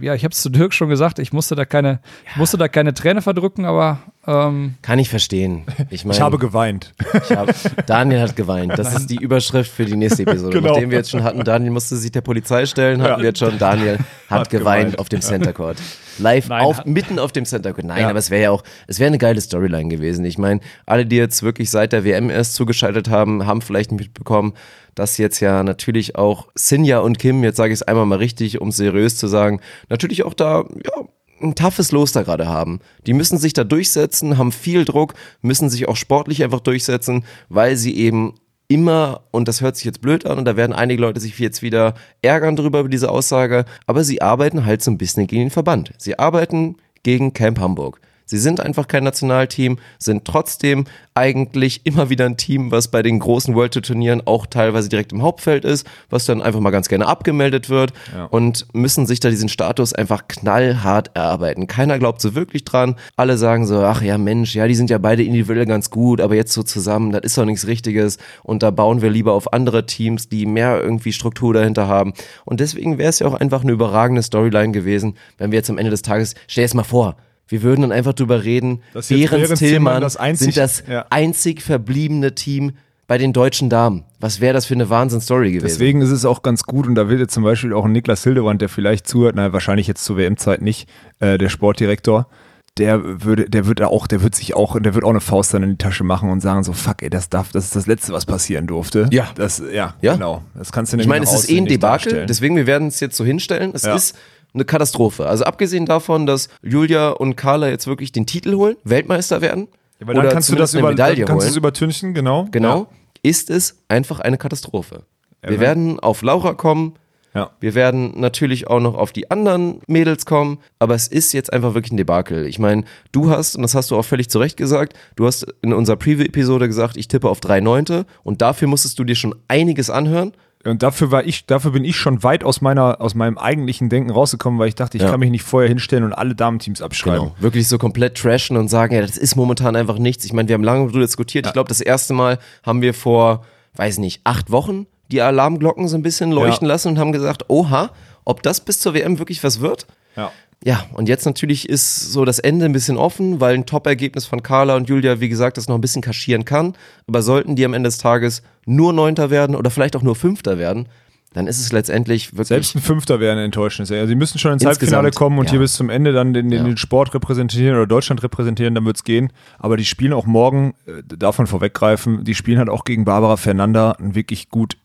ja, 0.00 0.14
ich 0.14 0.22
habe 0.22 0.32
es 0.32 0.40
zu 0.40 0.48
Dirk 0.48 0.72
schon 0.72 0.88
gesagt, 0.88 1.18
ich 1.18 1.32
musste 1.32 1.56
da 1.56 1.64
keine, 1.64 2.00
ja. 2.26 2.32
musste 2.36 2.56
da 2.56 2.68
keine 2.68 2.94
Träne 2.94 3.20
verdrücken, 3.20 3.64
aber 3.64 3.98
ähm, 4.24 4.74
kann 4.82 4.98
ich 4.98 5.08
verstehen. 5.08 5.64
Ich, 5.90 6.04
mein, 6.04 6.14
ich 6.14 6.20
habe 6.20 6.38
geweint. 6.38 6.92
Ich 7.00 7.34
hab, 7.34 7.48
Daniel 7.86 8.20
hat 8.20 8.36
geweint. 8.36 8.78
Das 8.78 8.94
ist 8.94 9.08
die 9.08 9.16
Überschrift 9.16 9.72
für 9.72 9.86
die 9.86 9.96
nächste 9.96 10.22
Episode. 10.22 10.58
genau. 10.58 10.72
Nachdem 10.74 10.90
wir 10.90 10.98
jetzt 10.98 11.10
schon 11.10 11.24
hatten, 11.24 11.42
Daniel 11.44 11.70
musste 11.70 11.96
sich 11.96 12.12
der 12.12 12.20
Polizei 12.20 12.66
stellen, 12.66 13.00
hatten 13.00 13.12
ja. 13.12 13.18
wir 13.18 13.24
jetzt 13.24 13.38
schon, 13.38 13.58
Daniel 13.58 13.98
hat, 14.28 14.40
hat 14.40 14.50
geweint, 14.50 14.90
geweint, 14.90 14.98
auf 14.98 15.08
dem 15.08 15.22
Center 15.22 15.54
Court. 15.54 15.78
Live 16.18 16.48
Nein, 16.48 16.62
auf, 16.62 16.84
mitten 16.84 17.18
auf 17.18 17.32
dem 17.32 17.46
Center 17.46 17.72
Court. 17.72 17.86
Nein, 17.86 18.02
ja. 18.02 18.10
aber 18.10 18.18
es 18.18 18.30
wäre 18.30 18.42
ja 18.42 18.50
auch, 18.50 18.64
es 18.86 18.98
wäre 18.98 19.06
eine 19.06 19.18
geile 19.18 19.40
Storyline 19.40 19.88
gewesen. 19.88 20.24
Ich 20.26 20.36
meine, 20.36 20.60
alle, 20.84 21.06
die 21.06 21.16
jetzt 21.16 21.42
wirklich 21.42 21.70
seit 21.70 21.92
der 21.92 22.04
WM 22.04 22.28
erst 22.28 22.54
zugeschaltet 22.54 23.08
haben, 23.08 23.46
haben 23.46 23.62
vielleicht 23.62 23.92
mitbekommen, 23.92 24.52
dass 24.98 25.18
jetzt 25.18 25.40
ja 25.40 25.62
natürlich 25.62 26.16
auch 26.16 26.48
Sinja 26.54 26.98
und 27.00 27.18
Kim, 27.18 27.44
jetzt 27.44 27.56
sage 27.56 27.72
ich 27.72 27.80
es 27.80 27.82
einmal 27.82 28.06
mal 28.06 28.18
richtig, 28.18 28.60
um 28.60 28.72
seriös 28.72 29.16
zu 29.16 29.26
sagen, 29.26 29.60
natürlich 29.88 30.24
auch 30.24 30.34
da 30.34 30.64
ja, 30.84 31.04
ein 31.40 31.54
toughes 31.54 31.92
Los 31.92 32.12
da 32.12 32.22
gerade 32.22 32.48
haben. 32.48 32.80
Die 33.06 33.12
müssen 33.12 33.38
sich 33.38 33.52
da 33.52 33.64
durchsetzen, 33.64 34.38
haben 34.38 34.52
viel 34.52 34.84
Druck, 34.84 35.14
müssen 35.40 35.70
sich 35.70 35.88
auch 35.88 35.96
sportlich 35.96 36.42
einfach 36.42 36.60
durchsetzen, 36.60 37.24
weil 37.48 37.76
sie 37.76 37.96
eben 37.96 38.34
immer, 38.66 39.22
und 39.30 39.48
das 39.48 39.60
hört 39.60 39.76
sich 39.76 39.84
jetzt 39.84 40.00
blöd 40.00 40.26
an, 40.26 40.38
und 40.38 40.44
da 40.44 40.56
werden 40.56 40.72
einige 40.72 41.00
Leute 41.00 41.20
sich 41.20 41.38
jetzt 41.38 41.62
wieder 41.62 41.94
ärgern 42.22 42.56
drüber 42.56 42.80
über 42.80 42.88
diese 42.88 43.10
Aussage, 43.10 43.64
aber 43.86 44.04
sie 44.04 44.20
arbeiten 44.20 44.66
halt 44.66 44.82
so 44.82 44.90
ein 44.90 44.98
bisschen 44.98 45.26
gegen 45.26 45.44
den 45.44 45.50
Verband. 45.50 45.92
Sie 45.96 46.18
arbeiten 46.18 46.76
gegen 47.02 47.32
Camp 47.32 47.58
Hamburg. 47.60 48.00
Sie 48.28 48.36
sind 48.36 48.60
einfach 48.60 48.88
kein 48.88 49.04
Nationalteam, 49.04 49.78
sind 49.98 50.26
trotzdem 50.26 50.84
eigentlich 51.14 51.80
immer 51.84 52.10
wieder 52.10 52.26
ein 52.26 52.36
Team, 52.36 52.70
was 52.70 52.88
bei 52.88 53.02
den 53.02 53.18
großen 53.18 53.54
World 53.54 53.72
Tour 53.72 53.82
Turnieren 53.82 54.22
auch 54.26 54.44
teilweise 54.44 54.90
direkt 54.90 55.12
im 55.12 55.22
Hauptfeld 55.22 55.64
ist, 55.64 55.86
was 56.10 56.26
dann 56.26 56.42
einfach 56.42 56.60
mal 56.60 56.70
ganz 56.70 56.88
gerne 56.88 57.06
abgemeldet 57.06 57.70
wird 57.70 57.94
ja. 58.14 58.26
und 58.26 58.66
müssen 58.74 59.06
sich 59.06 59.18
da 59.18 59.30
diesen 59.30 59.48
Status 59.48 59.94
einfach 59.94 60.28
knallhart 60.28 61.10
erarbeiten. 61.14 61.66
Keiner 61.66 61.98
glaubt 61.98 62.20
so 62.20 62.34
wirklich 62.34 62.64
dran. 62.64 62.96
Alle 63.16 63.38
sagen 63.38 63.66
so, 63.66 63.80
ach 63.80 64.02
ja 64.02 64.18
Mensch, 64.18 64.54
ja, 64.54 64.68
die 64.68 64.74
sind 64.74 64.90
ja 64.90 64.98
beide 64.98 65.22
individuell 65.22 65.64
ganz 65.64 65.88
gut, 65.88 66.20
aber 66.20 66.34
jetzt 66.34 66.52
so 66.52 66.62
zusammen, 66.62 67.12
das 67.12 67.22
ist 67.22 67.38
doch 67.38 67.46
nichts 67.46 67.66
Richtiges 67.66 68.18
und 68.42 68.62
da 68.62 68.70
bauen 68.70 69.00
wir 69.00 69.08
lieber 69.08 69.32
auf 69.32 69.54
andere 69.54 69.86
Teams, 69.86 70.28
die 70.28 70.44
mehr 70.44 70.82
irgendwie 70.82 71.14
Struktur 71.14 71.54
dahinter 71.54 71.88
haben. 71.88 72.12
Und 72.44 72.60
deswegen 72.60 72.98
wäre 72.98 73.08
es 73.08 73.20
ja 73.20 73.26
auch 73.26 73.34
einfach 73.34 73.62
eine 73.62 73.72
überragende 73.72 74.22
Storyline 74.22 74.72
gewesen, 74.72 75.16
wenn 75.38 75.50
wir 75.50 75.56
jetzt 75.56 75.70
am 75.70 75.78
Ende 75.78 75.90
des 75.90 76.02
Tages, 76.02 76.34
stell 76.46 76.66
es 76.66 76.74
mal 76.74 76.84
vor, 76.84 77.16
wir 77.48 77.62
würden 77.62 77.82
dann 77.82 77.92
einfach 77.92 78.12
drüber 78.14 78.44
reden, 78.44 78.82
das 78.94 79.08
Behrens 79.08 79.58
Tillmann 79.58 80.00
das 80.02 80.16
einzig, 80.16 80.54
sind 80.54 80.56
das 80.62 80.84
ja. 80.88 81.06
einzig 81.10 81.62
verbliebene 81.62 82.34
Team 82.34 82.72
bei 83.06 83.16
den 83.18 83.32
deutschen 83.32 83.70
Damen. 83.70 84.04
Was 84.20 84.40
wäre 84.40 84.52
das 84.52 84.66
für 84.66 84.74
eine 84.74 84.90
Wahnsinnsstory 84.90 85.52
gewesen? 85.52 85.66
Deswegen 85.66 86.02
ist 86.02 86.10
es 86.10 86.24
auch 86.26 86.42
ganz 86.42 86.64
gut 86.64 86.86
und 86.86 86.94
da 86.94 87.08
will 87.08 87.18
jetzt 87.18 87.32
zum 87.32 87.42
Beispiel 87.42 87.72
auch 87.72 87.86
ein 87.86 87.92
Niklas 87.92 88.22
Hildewand, 88.22 88.60
der 88.60 88.68
vielleicht 88.68 89.08
zuhört, 89.08 89.34
nein, 89.36 89.52
wahrscheinlich 89.52 89.86
jetzt 89.86 90.04
zur 90.04 90.18
WM-Zeit 90.18 90.60
nicht, 90.60 90.88
äh, 91.20 91.38
der 91.38 91.48
Sportdirektor, 91.48 92.28
der 92.76 93.24
würde, 93.24 93.48
der 93.48 93.66
wird 93.66 93.80
auch, 93.82 94.06
der 94.06 94.22
wird 94.22 94.34
sich 94.34 94.54
auch, 94.54 94.78
der 94.78 94.94
wird 94.94 95.04
auch 95.04 95.10
eine 95.10 95.20
Faust 95.20 95.52
dann 95.54 95.62
in 95.62 95.70
die 95.70 95.78
Tasche 95.78 96.04
machen 96.04 96.30
und 96.30 96.40
sagen 96.40 96.62
so, 96.64 96.72
fuck, 96.72 97.02
ey, 97.02 97.10
das 97.10 97.28
darf, 97.28 97.50
das 97.50 97.64
ist 97.64 97.74
das 97.76 97.86
Letzte, 97.86 98.12
was 98.12 98.26
passieren 98.26 98.66
durfte. 98.66 99.08
Ja. 99.10 99.28
Das, 99.34 99.60
ja, 99.72 99.94
Ja. 100.00 100.12
genau. 100.14 100.42
Das 100.54 100.70
kannst 100.70 100.92
du 100.92 100.96
Ich 100.96 100.98
nämlich 100.98 101.08
meine, 101.08 101.24
es 101.24 101.32
ist 101.32 101.50
eh 101.50 101.56
ein 101.56 101.64
nicht 101.64 101.72
Debakel, 101.72 102.04
darstellen. 102.04 102.26
deswegen 102.28 102.56
wir 102.56 102.66
werden 102.66 102.88
es 102.88 103.00
jetzt 103.00 103.16
so 103.16 103.24
hinstellen. 103.24 103.72
Es 103.74 103.82
Ja. 103.84 103.94
ist 103.96 104.16
eine 104.54 104.64
Katastrophe. 104.64 105.26
Also 105.26 105.44
abgesehen 105.44 105.86
davon, 105.86 106.26
dass 106.26 106.48
Julia 106.62 107.10
und 107.10 107.36
Carla 107.36 107.68
jetzt 107.68 107.86
wirklich 107.86 108.12
den 108.12 108.26
Titel 108.26 108.54
holen, 108.54 108.76
Weltmeister 108.84 109.40
werden 109.40 109.68
Ja, 110.00 110.06
weil 110.06 110.14
dann 110.14 110.24
oder 110.24 110.32
kannst 110.32 110.50
du 110.50 110.56
das 110.56 110.74
über, 110.74 110.88
Medaille 110.90 111.24
kannst 111.24 111.46
holen, 111.46 111.56
übertünchen, 111.56 112.14
genau. 112.14 112.48
genau, 112.50 112.88
ist 113.22 113.50
es 113.50 113.82
einfach 113.88 114.20
eine 114.20 114.38
Katastrophe. 114.38 115.04
Wir 115.42 115.54
Ja. 115.54 115.60
werden 115.60 116.00
auf 116.00 116.22
Laura 116.22 116.54
kommen, 116.54 116.94
Ja. 117.34 117.50
wir 117.60 117.74
werden 117.74 118.18
natürlich 118.18 118.66
auch 118.68 118.80
noch 118.80 118.94
auf 118.94 119.12
die 119.12 119.30
anderen 119.30 119.80
Mädels 119.86 120.24
kommen, 120.26 120.58
aber 120.78 120.94
es 120.94 121.06
ist 121.08 121.32
jetzt 121.32 121.52
einfach 121.52 121.74
wirklich 121.74 121.92
ein 121.92 121.96
Debakel. 121.96 122.46
Ich 122.46 122.58
meine, 122.58 122.84
du 123.12 123.30
hast, 123.30 123.54
und 123.54 123.62
das 123.62 123.74
hast 123.74 123.90
du 123.90 123.96
auch 123.96 124.04
völlig 124.04 124.30
zu 124.30 124.38
Recht 124.38 124.56
gesagt, 124.56 124.94
du 125.16 125.26
hast 125.26 125.46
in 125.62 125.72
unserer 125.72 125.96
Preview-Episode 125.96 126.66
gesagt, 126.66 126.96
ich 126.96 127.06
tippe 127.06 127.28
auf 127.28 127.40
drei 127.40 127.60
Neunte 127.60 128.06
und 128.24 128.40
dafür 128.42 128.66
musstest 128.66 128.98
du 128.98 129.04
dir 129.04 129.14
schon 129.14 129.34
einiges 129.46 129.90
anhören. 129.90 130.32
Und 130.64 130.82
dafür 130.82 131.10
war 131.12 131.24
ich, 131.24 131.46
dafür 131.46 131.70
bin 131.70 131.84
ich 131.84 131.96
schon 131.96 132.22
weit 132.24 132.42
aus 132.42 132.60
meiner, 132.60 133.00
aus 133.00 133.14
meinem 133.14 133.38
eigentlichen 133.38 133.88
Denken 133.88 134.10
rausgekommen, 134.10 134.58
weil 134.58 134.68
ich 134.68 134.74
dachte, 134.74 134.96
ich 134.96 135.04
Ja. 135.04 135.10
kann 135.10 135.20
mich 135.20 135.30
nicht 135.30 135.44
vorher 135.44 135.68
hinstellen 135.68 136.04
und 136.04 136.12
alle 136.12 136.34
Damenteams 136.34 136.82
abschreiben. 136.82 137.28
Genau. 137.28 137.34
Wirklich 137.38 137.68
so 137.68 137.78
komplett 137.78 138.16
trashen 138.18 138.56
und 138.56 138.68
sagen, 138.68 138.94
ja, 138.94 139.00
das 139.00 139.16
ist 139.16 139.36
momentan 139.36 139.76
einfach 139.76 139.98
nichts. 139.98 140.24
Ich 140.24 140.32
meine, 140.32 140.48
wir 140.48 140.54
haben 140.54 140.64
lange 140.64 140.86
darüber 140.86 141.00
diskutiert. 141.04 141.46
Ich 141.46 141.52
glaube, 141.52 141.68
das 141.68 141.80
erste 141.80 142.12
Mal 142.12 142.38
haben 142.64 142.82
wir 142.82 142.92
vor, 142.92 143.44
weiß 143.76 143.98
nicht, 143.98 144.20
acht 144.24 144.50
Wochen 144.50 144.86
die 145.12 145.22
Alarmglocken 145.22 145.86
so 145.88 145.96
ein 145.96 146.02
bisschen 146.02 146.32
leuchten 146.32 146.66
Ja. 146.66 146.74
lassen 146.74 146.88
und 146.88 146.98
haben 146.98 147.12
gesagt, 147.12 147.44
oha, 147.48 147.90
ob 148.24 148.42
das 148.42 148.60
bis 148.60 148.80
zur 148.80 148.92
WM 148.94 149.18
wirklich 149.18 149.42
was 149.44 149.60
wird? 149.60 149.86
Ja. 150.16 150.30
Ja, 150.64 150.84
und 150.92 151.08
jetzt 151.08 151.24
natürlich 151.24 151.68
ist 151.68 152.12
so 152.12 152.24
das 152.24 152.40
Ende 152.40 152.64
ein 152.64 152.72
bisschen 152.72 152.96
offen, 152.96 153.40
weil 153.40 153.54
ein 153.54 153.66
Top-Ergebnis 153.66 154.26
von 154.26 154.42
Carla 154.42 154.74
und 154.74 154.88
Julia, 154.88 155.20
wie 155.20 155.28
gesagt, 155.28 155.56
das 155.56 155.68
noch 155.68 155.76
ein 155.76 155.80
bisschen 155.80 156.02
kaschieren 156.02 156.44
kann. 156.44 156.74
Aber 157.06 157.22
sollten 157.22 157.54
die 157.54 157.64
am 157.64 157.74
Ende 157.74 157.88
des 157.88 157.98
Tages 157.98 158.42
nur 158.66 158.92
Neunter 158.92 159.30
werden 159.30 159.54
oder 159.54 159.70
vielleicht 159.70 159.94
auch 159.94 160.02
nur 160.02 160.16
Fünfter 160.16 160.58
werden, 160.58 160.88
dann 161.34 161.46
ist 161.46 161.60
es 161.60 161.72
letztendlich 161.72 162.32
wirklich. 162.32 162.48
Selbst 162.48 162.74
ein 162.74 162.80
Fünfter 162.80 163.20
wäre 163.20 163.32
eine 163.32 163.44
Enttäuschung. 163.44 163.86
Ja, 163.86 164.06
sie 164.06 164.14
müssen 164.14 164.38
schon 164.38 164.52
ins 164.52 164.64
Halbfinale 164.64 165.10
kommen 165.10 165.38
und 165.38 165.44
ja. 165.46 165.52
hier 165.52 165.60
bis 165.60 165.74
zum 165.74 165.90
Ende 165.90 166.12
dann 166.12 166.32
den, 166.32 166.50
den, 166.50 166.60
Ja. 166.60 166.64
den 166.64 166.76
Sport 166.76 167.14
repräsentieren 167.14 167.76
oder 167.76 167.86
Deutschland 167.86 168.22
repräsentieren, 168.22 168.74
dann 168.74 168.84
wird's 168.84 169.04
gehen. 169.04 169.30
Aber 169.58 169.76
die 169.76 169.84
spielen 169.84 170.12
auch 170.12 170.26
morgen, 170.26 170.74
äh, 170.86 171.02
davon 171.16 171.46
vorweggreifen, 171.46 172.24
die 172.24 172.34
spielen 172.34 172.58
halt 172.58 172.70
auch 172.70 172.84
gegen 172.84 173.04
Barbara 173.04 173.36
Fernanda, 173.36 173.92
ein 173.92 174.14
wirklich 174.14 174.48
gut, 174.48 174.76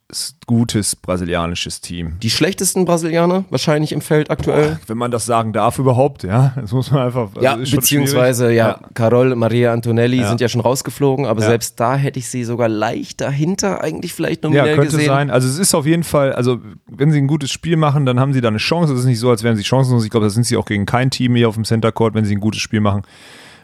gutes 0.47 0.95
brasilianisches 0.95 1.81
Team. 1.81 2.17
die 2.21 2.29
schlechtesten 2.29 2.85
Brasilianer 2.85 3.45
wahrscheinlich 3.49 3.91
im 3.91 4.01
Feld 4.01 4.29
aktuell. 4.29 4.79
Wenn 4.87 4.97
man 4.97 5.11
das 5.11 5.25
sagen 5.25 5.53
darf 5.53 5.79
überhaupt, 5.79 6.23
ja, 6.23 6.53
das 6.59 6.71
muss 6.71 6.91
man 6.91 7.03
einfach. 7.07 7.29
also 7.35 7.41
Ja, 7.41 7.55
beziehungsweise 7.55 8.45
schwierig. 8.45 8.57
ja, 8.57 8.79
Carol, 8.93 9.35
Maria 9.35 9.73
Antonelli 9.73 10.17
Ja. 10.21 10.29
sind 10.29 10.41
ja 10.41 10.49
schon 10.49 10.61
rausgeflogen, 10.61 11.25
aber 11.25 11.41
Ja. 11.41 11.47
selbst 11.47 11.79
da 11.79 11.95
hätte 11.95 12.19
ich 12.19 12.27
sie 12.29 12.43
sogar 12.43 12.69
leicht 12.69 13.21
dahinter 13.21 13.81
eigentlich 13.83 14.13
vielleicht 14.13 14.43
nominell 14.43 14.67
Ja, 14.67 14.75
könnte 14.75 14.91
gesehen. 14.91 15.07
sein. 15.07 15.29
Also 15.31 15.47
es 15.47 15.57
ist 15.57 15.73
auf 15.75 15.85
jeden 15.85 16.03
Fall, 16.03 16.33
also 16.33 16.59
wenn 16.87 17.11
sie 17.11 17.17
ein 17.19 17.27
gutes 17.27 17.51
Spiel 17.51 17.77
machen, 17.77 18.05
dann 18.05 18.19
haben 18.19 18.33
sie 18.33 18.41
da 18.41 18.49
eine 18.49 18.57
Chance. 18.57 18.93
Es 18.93 18.99
ist 18.99 19.05
nicht 19.05 19.19
so, 19.19 19.29
als 19.29 19.43
wären 19.43 19.55
sie 19.55 19.63
chancenlos. 19.63 20.03
Ich 20.03 20.09
glaube, 20.11 20.25
das 20.25 20.33
sind 20.33 20.45
sie 20.45 20.57
auch 20.57 20.65
gegen 20.65 20.85
kein 20.85 21.09
Team 21.09 21.35
hier 21.35 21.49
auf 21.49 21.55
dem 21.55 21.65
Center 21.65 21.91
Court, 21.91 22.13
wenn 22.13 22.25
sie 22.25 22.35
ein 22.35 22.39
gutes 22.41 22.61
Spiel 22.61 22.79
machen. 22.81 23.03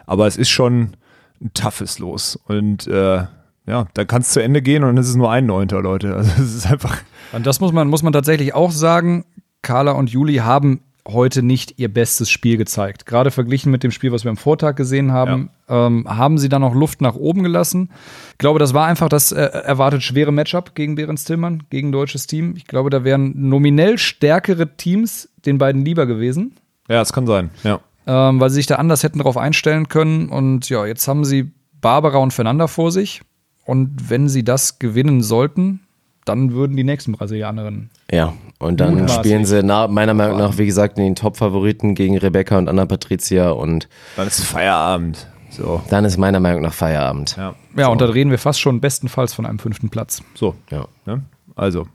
Aber 0.05 0.27
es 0.27 0.37
ist 0.37 0.49
schon 0.49 0.95
ein 1.41 1.51
toughes 1.53 1.99
Los. 1.99 2.37
Und 2.47 2.87
äh, 2.87 3.23
ja, 3.69 3.85
da 3.93 4.03
kann 4.05 4.21
es 4.21 4.29
zu 4.29 4.41
Ende 4.41 4.61
gehen 4.61 4.83
und 4.83 4.89
dann 4.89 4.97
ist 4.97 5.09
es 5.09 5.15
nur 5.15 5.31
ein 5.31 5.45
Neunter, 5.45 5.81
Leute. 5.81 6.13
Also 6.15 6.31
es 6.41 6.55
ist 6.55 6.67
einfach. 6.71 6.97
Und 7.31 7.45
das 7.45 7.59
muss 7.59 7.71
man, 7.71 7.87
muss 7.87 8.03
man 8.03 8.13
tatsächlich 8.13 8.53
auch 8.53 8.71
sagen. 8.71 9.25
Carla 9.61 9.91
und 9.91 10.09
Juli 10.09 10.35
haben 10.37 10.81
heute 11.07 11.41
nicht 11.43 11.79
ihr 11.79 11.91
bestes 11.91 12.29
Spiel 12.29 12.57
gezeigt. 12.57 13.05
Gerade 13.05 13.31
verglichen 13.31 13.71
mit 13.71 13.83
dem 13.83 13.91
Spiel, 13.91 14.11
was 14.11 14.23
wir 14.25 14.29
am 14.31 14.37
Vortag 14.37 14.75
gesehen 14.75 15.11
haben, 15.11 15.49
ähm, 15.67 16.05
haben 16.07 16.37
sie 16.37 16.49
dann 16.49 16.61
noch 16.61 16.75
Luft 16.75 17.01
nach 17.01 17.15
oben 17.15 17.43
gelassen. 17.43 17.89
Ich 18.31 18.37
glaube, 18.37 18.59
das 18.59 18.73
war 18.73 18.85
einfach 18.85 19.09
das 19.09 19.31
äh, 19.31 19.41
erwartet 19.41 20.03
schwere 20.03 20.31
Matchup 20.31 20.75
gegen 20.75 20.95
Behrens 20.95 21.23
Tillmann, 21.25 21.63
gegen 21.69 21.91
deutsches 21.91 22.27
Team. 22.27 22.53
Ich 22.57 22.65
glaube, 22.65 22.89
da 22.89 23.03
wären 23.03 23.33
nominell 23.49 23.97
stärkere 23.97 24.75
Teams 24.77 25.29
den 25.45 25.57
beiden 25.57 25.83
lieber 25.83 26.05
gewesen, 26.05 26.55
Ja, 26.87 27.01
es 27.01 27.11
kann 27.11 27.25
sein. 27.27 27.49
Ja. 27.63 27.79
ähm, 28.05 28.39
weil 28.39 28.49
sie 28.49 28.55
sich 28.55 28.67
da 28.67 28.75
anders 28.75 29.03
hätten 29.03 29.17
darauf 29.19 29.37
einstellen 29.37 29.87
können. 29.89 30.29
Und 30.29 30.69
ja, 30.69 30.85
jetzt 30.85 31.07
haben 31.07 31.25
sie 31.25 31.51
Barbara 31.81 32.17
und 32.19 32.33
Fernanda 32.33 32.67
vor 32.67 32.91
sich. 32.91 33.21
Und 33.69 34.09
wenn 34.09 34.27
sie 34.29 34.43
das 34.43 34.79
gewinnen 34.79 35.21
sollten, 35.21 35.81
dann 36.25 36.53
würden 36.53 36.75
die 36.75 36.83
nächsten 36.83 37.11
Brasilianerinnen 37.11 37.91
Ja, 38.11 38.33
und 38.57 38.79
dann 38.79 38.93
Mutmaßlich. 38.95 39.19
spielen 39.19 39.45
sie 39.45 39.61
na, 39.61 39.87
meiner 39.87 40.15
Meinung 40.15 40.39
nach, 40.39 40.57
wie 40.57 40.65
gesagt, 40.65 40.97
den 40.97 41.13
Top-Favoriten 41.13 41.93
gegen 41.93 42.17
Rebecca 42.17 42.57
und 42.57 42.67
Anna 42.67 42.87
Patricia 42.87 43.51
und 43.51 43.87
Dann 44.15 44.25
ist 44.25 44.43
Feierabend. 44.43 45.27
So. 45.51 45.83
dann 45.91 46.03
ist 46.03 46.17
meiner 46.17 46.39
Meinung 46.39 46.63
nach 46.63 46.73
Feierabend. 46.73 47.35
Ja. 47.37 47.53
Ja, 47.77 47.85
so. 47.85 47.91
und 47.91 48.01
da 48.01 48.05
reden 48.07 48.31
wir 48.31 48.39
fast 48.39 48.59
schon 48.59 48.81
bestenfalls 48.81 49.35
von 49.35 49.45
einem 49.45 49.59
fünften 49.59 49.91
Platz. 49.91 50.23
So. 50.33 50.55
Ja. 50.71 50.87
Ne? 51.05 51.21
Also. 51.55 51.85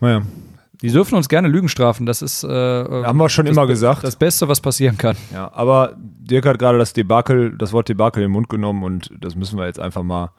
Naja. 0.00 0.22
Die 0.82 0.90
dürfen 0.90 1.14
uns 1.14 1.28
gerne 1.28 1.46
Lügen 1.46 1.68
strafen. 1.68 2.04
Das 2.04 2.20
ist 2.20 2.42
äh, 2.42 2.48
Haben 2.48 3.18
wir 3.18 3.28
schon 3.28 3.46
das, 3.46 3.56
immer 3.56 3.68
gesagt. 3.68 4.02
das 4.02 4.16
Beste, 4.16 4.48
was 4.48 4.60
passieren 4.60 4.98
kann. 4.98 5.16
Ja, 5.32 5.52
aber 5.54 5.94
Dirk 5.96 6.46
hat 6.46 6.58
gerade 6.58 6.78
das 6.78 6.94
Debakel, 6.94 7.56
das 7.56 7.72
Wort 7.72 7.88
Debakel 7.88 8.24
in 8.24 8.28
den 8.28 8.32
Mund 8.32 8.48
genommen 8.48 8.82
und 8.82 9.10
das 9.20 9.36
müssen 9.36 9.56
wir 9.56 9.66
jetzt 9.66 9.78
einfach 9.78 10.02
mal. 10.02 10.30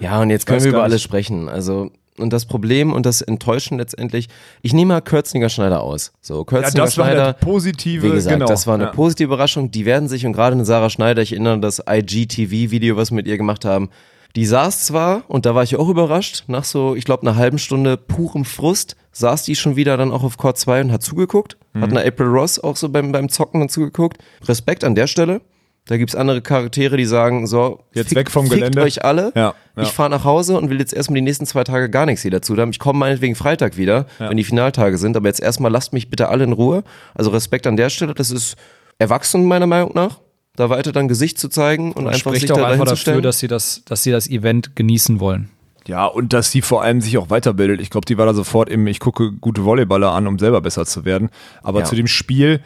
Ja, 0.00 0.20
und 0.20 0.30
jetzt 0.30 0.46
können 0.46 0.62
wir 0.62 0.70
über 0.70 0.82
alles 0.82 1.02
sprechen. 1.02 1.48
Also, 1.48 1.90
und 2.18 2.32
das 2.32 2.46
Problem 2.46 2.92
und 2.92 3.06
das 3.06 3.22
Enttäuschen 3.22 3.78
letztendlich, 3.78 4.28
ich 4.62 4.72
nehme 4.72 4.94
mal 4.94 5.00
Kürzninger 5.00 5.48
Schneider 5.48 5.82
aus. 5.82 6.12
So, 6.20 6.44
Kürzninger 6.44 6.90
Schneider. 6.90 7.32
positive, 7.34 8.06
Wie 8.06 8.10
gesagt, 8.10 8.34
genau. 8.34 8.46
das 8.46 8.66
war 8.66 8.74
eine 8.74 8.84
ja. 8.84 8.90
positive 8.90 9.26
Überraschung. 9.26 9.70
Die 9.70 9.84
werden 9.84 10.08
sich 10.08 10.26
und 10.26 10.32
gerade 10.32 10.54
eine 10.54 10.64
Sarah 10.64 10.90
Schneider, 10.90 11.22
ich 11.22 11.32
erinnere 11.32 11.54
an 11.54 11.62
das 11.62 11.82
IGTV-Video, 11.88 12.96
was 12.96 13.10
wir 13.10 13.16
mit 13.16 13.26
ihr 13.26 13.36
gemacht 13.36 13.64
haben. 13.64 13.90
Die 14.36 14.44
saß 14.44 14.84
zwar, 14.84 15.22
und 15.28 15.46
da 15.46 15.54
war 15.54 15.62
ich 15.62 15.76
auch 15.76 15.88
überrascht, 15.88 16.44
nach 16.48 16.64
so, 16.64 16.94
ich 16.94 17.04
glaube, 17.04 17.22
einer 17.22 17.36
halben 17.36 17.58
Stunde 17.58 17.96
purem 17.96 18.44
Frust, 18.44 18.96
saß 19.12 19.42
die 19.44 19.56
schon 19.56 19.74
wieder 19.74 19.96
dann 19.96 20.12
auch 20.12 20.22
auf 20.22 20.36
Court 20.36 20.58
2 20.58 20.82
und 20.82 20.92
hat 20.92 21.02
zugeguckt. 21.02 21.56
Mhm. 21.72 21.80
Hat 21.80 21.90
eine 21.90 22.04
April 22.04 22.26
Ross 22.26 22.58
auch 22.58 22.76
so 22.76 22.88
beim, 22.88 23.10
beim 23.10 23.28
Zocken 23.30 23.60
dann 23.60 23.68
zugeguckt. 23.68 24.18
Respekt 24.46 24.84
an 24.84 24.94
der 24.94 25.06
Stelle. 25.06 25.40
Da 25.88 25.96
gibt's 25.96 26.14
andere 26.14 26.42
Charaktere, 26.42 26.96
die 26.98 27.06
sagen, 27.06 27.46
so, 27.46 27.80
Jetzt 27.94 28.14
weg 28.14 28.30
vom 28.30 28.48
Gelände. 28.48 28.82
euch 28.82 29.04
alle. 29.04 29.32
Ja, 29.34 29.54
ja. 29.74 29.82
Ich 29.82 29.88
fahre 29.88 30.10
nach 30.10 30.22
Hause 30.22 30.56
und 30.58 30.68
will 30.70 30.78
jetzt 30.78 30.92
erstmal 30.92 31.16
die 31.16 31.22
nächsten 31.22 31.46
zwei 31.46 31.64
Tage 31.64 31.88
gar 31.90 32.04
nichts 32.06 32.22
hier 32.22 32.30
dazu 32.30 32.56
haben. 32.58 32.70
Ich 32.70 32.78
komme 32.78 32.98
meinetwegen 32.98 33.34
Freitag 33.34 33.76
wieder, 33.78 34.06
wenn 34.18 34.36
die 34.36 34.44
Finaltage 34.44 34.98
sind, 34.98 35.16
aber 35.16 35.28
jetzt 35.28 35.40
erstmal 35.40 35.72
lasst 35.72 35.92
mich 35.94 36.10
bitte 36.10 36.28
alle 36.28 36.44
in 36.44 36.52
Ruhe. 36.52 36.84
Also 37.14 37.30
Respekt 37.30 37.66
an 37.66 37.76
der 37.76 37.88
Stelle, 37.90 38.12
das 38.14 38.30
ist 38.30 38.56
erwachsen 38.98 39.46
meiner 39.46 39.66
Meinung 39.66 39.92
nach, 39.94 40.20
da 40.56 40.68
weiter 40.70 40.92
dann 40.92 41.08
Gesicht 41.08 41.38
zu 41.38 41.48
zeigen 41.48 41.92
und 41.92 42.06
einfach 42.06 42.32
sich 42.32 42.40
Spricht 42.42 42.50
da 42.50 42.54
auch 42.54 42.58
einfach 42.58 42.68
dahin 42.68 42.80
zu 42.80 42.84
dafür, 42.84 42.96
stellen. 42.96 43.22
dass 43.22 43.38
sie, 43.38 43.48
das, 43.48 43.82
dass 43.86 44.02
sie 44.02 44.10
das 44.10 44.28
Event 44.28 44.76
genießen 44.76 45.20
wollen. 45.20 45.48
Ja, 45.86 46.04
und 46.04 46.34
dass 46.34 46.50
sie 46.50 46.60
vor 46.60 46.82
allem 46.82 47.00
sich 47.00 47.16
auch 47.16 47.30
weiterbildet. 47.30 47.80
Ich 47.80 47.88
glaube, 47.88 48.04
die 48.04 48.18
war 48.18 48.26
da 48.26 48.34
sofort 48.34 48.68
im, 48.68 48.86
ich 48.88 49.00
gucke 49.00 49.32
gute 49.32 49.64
Volleyballer 49.64 50.10
an, 50.12 50.26
um 50.26 50.38
selber 50.38 50.60
besser 50.60 50.84
zu 50.84 51.06
werden. 51.06 51.30
Aber 51.62 51.78
Ja. 51.80 51.84
zu 51.86 51.96
dem 51.96 52.06
Spiel, 52.08 52.60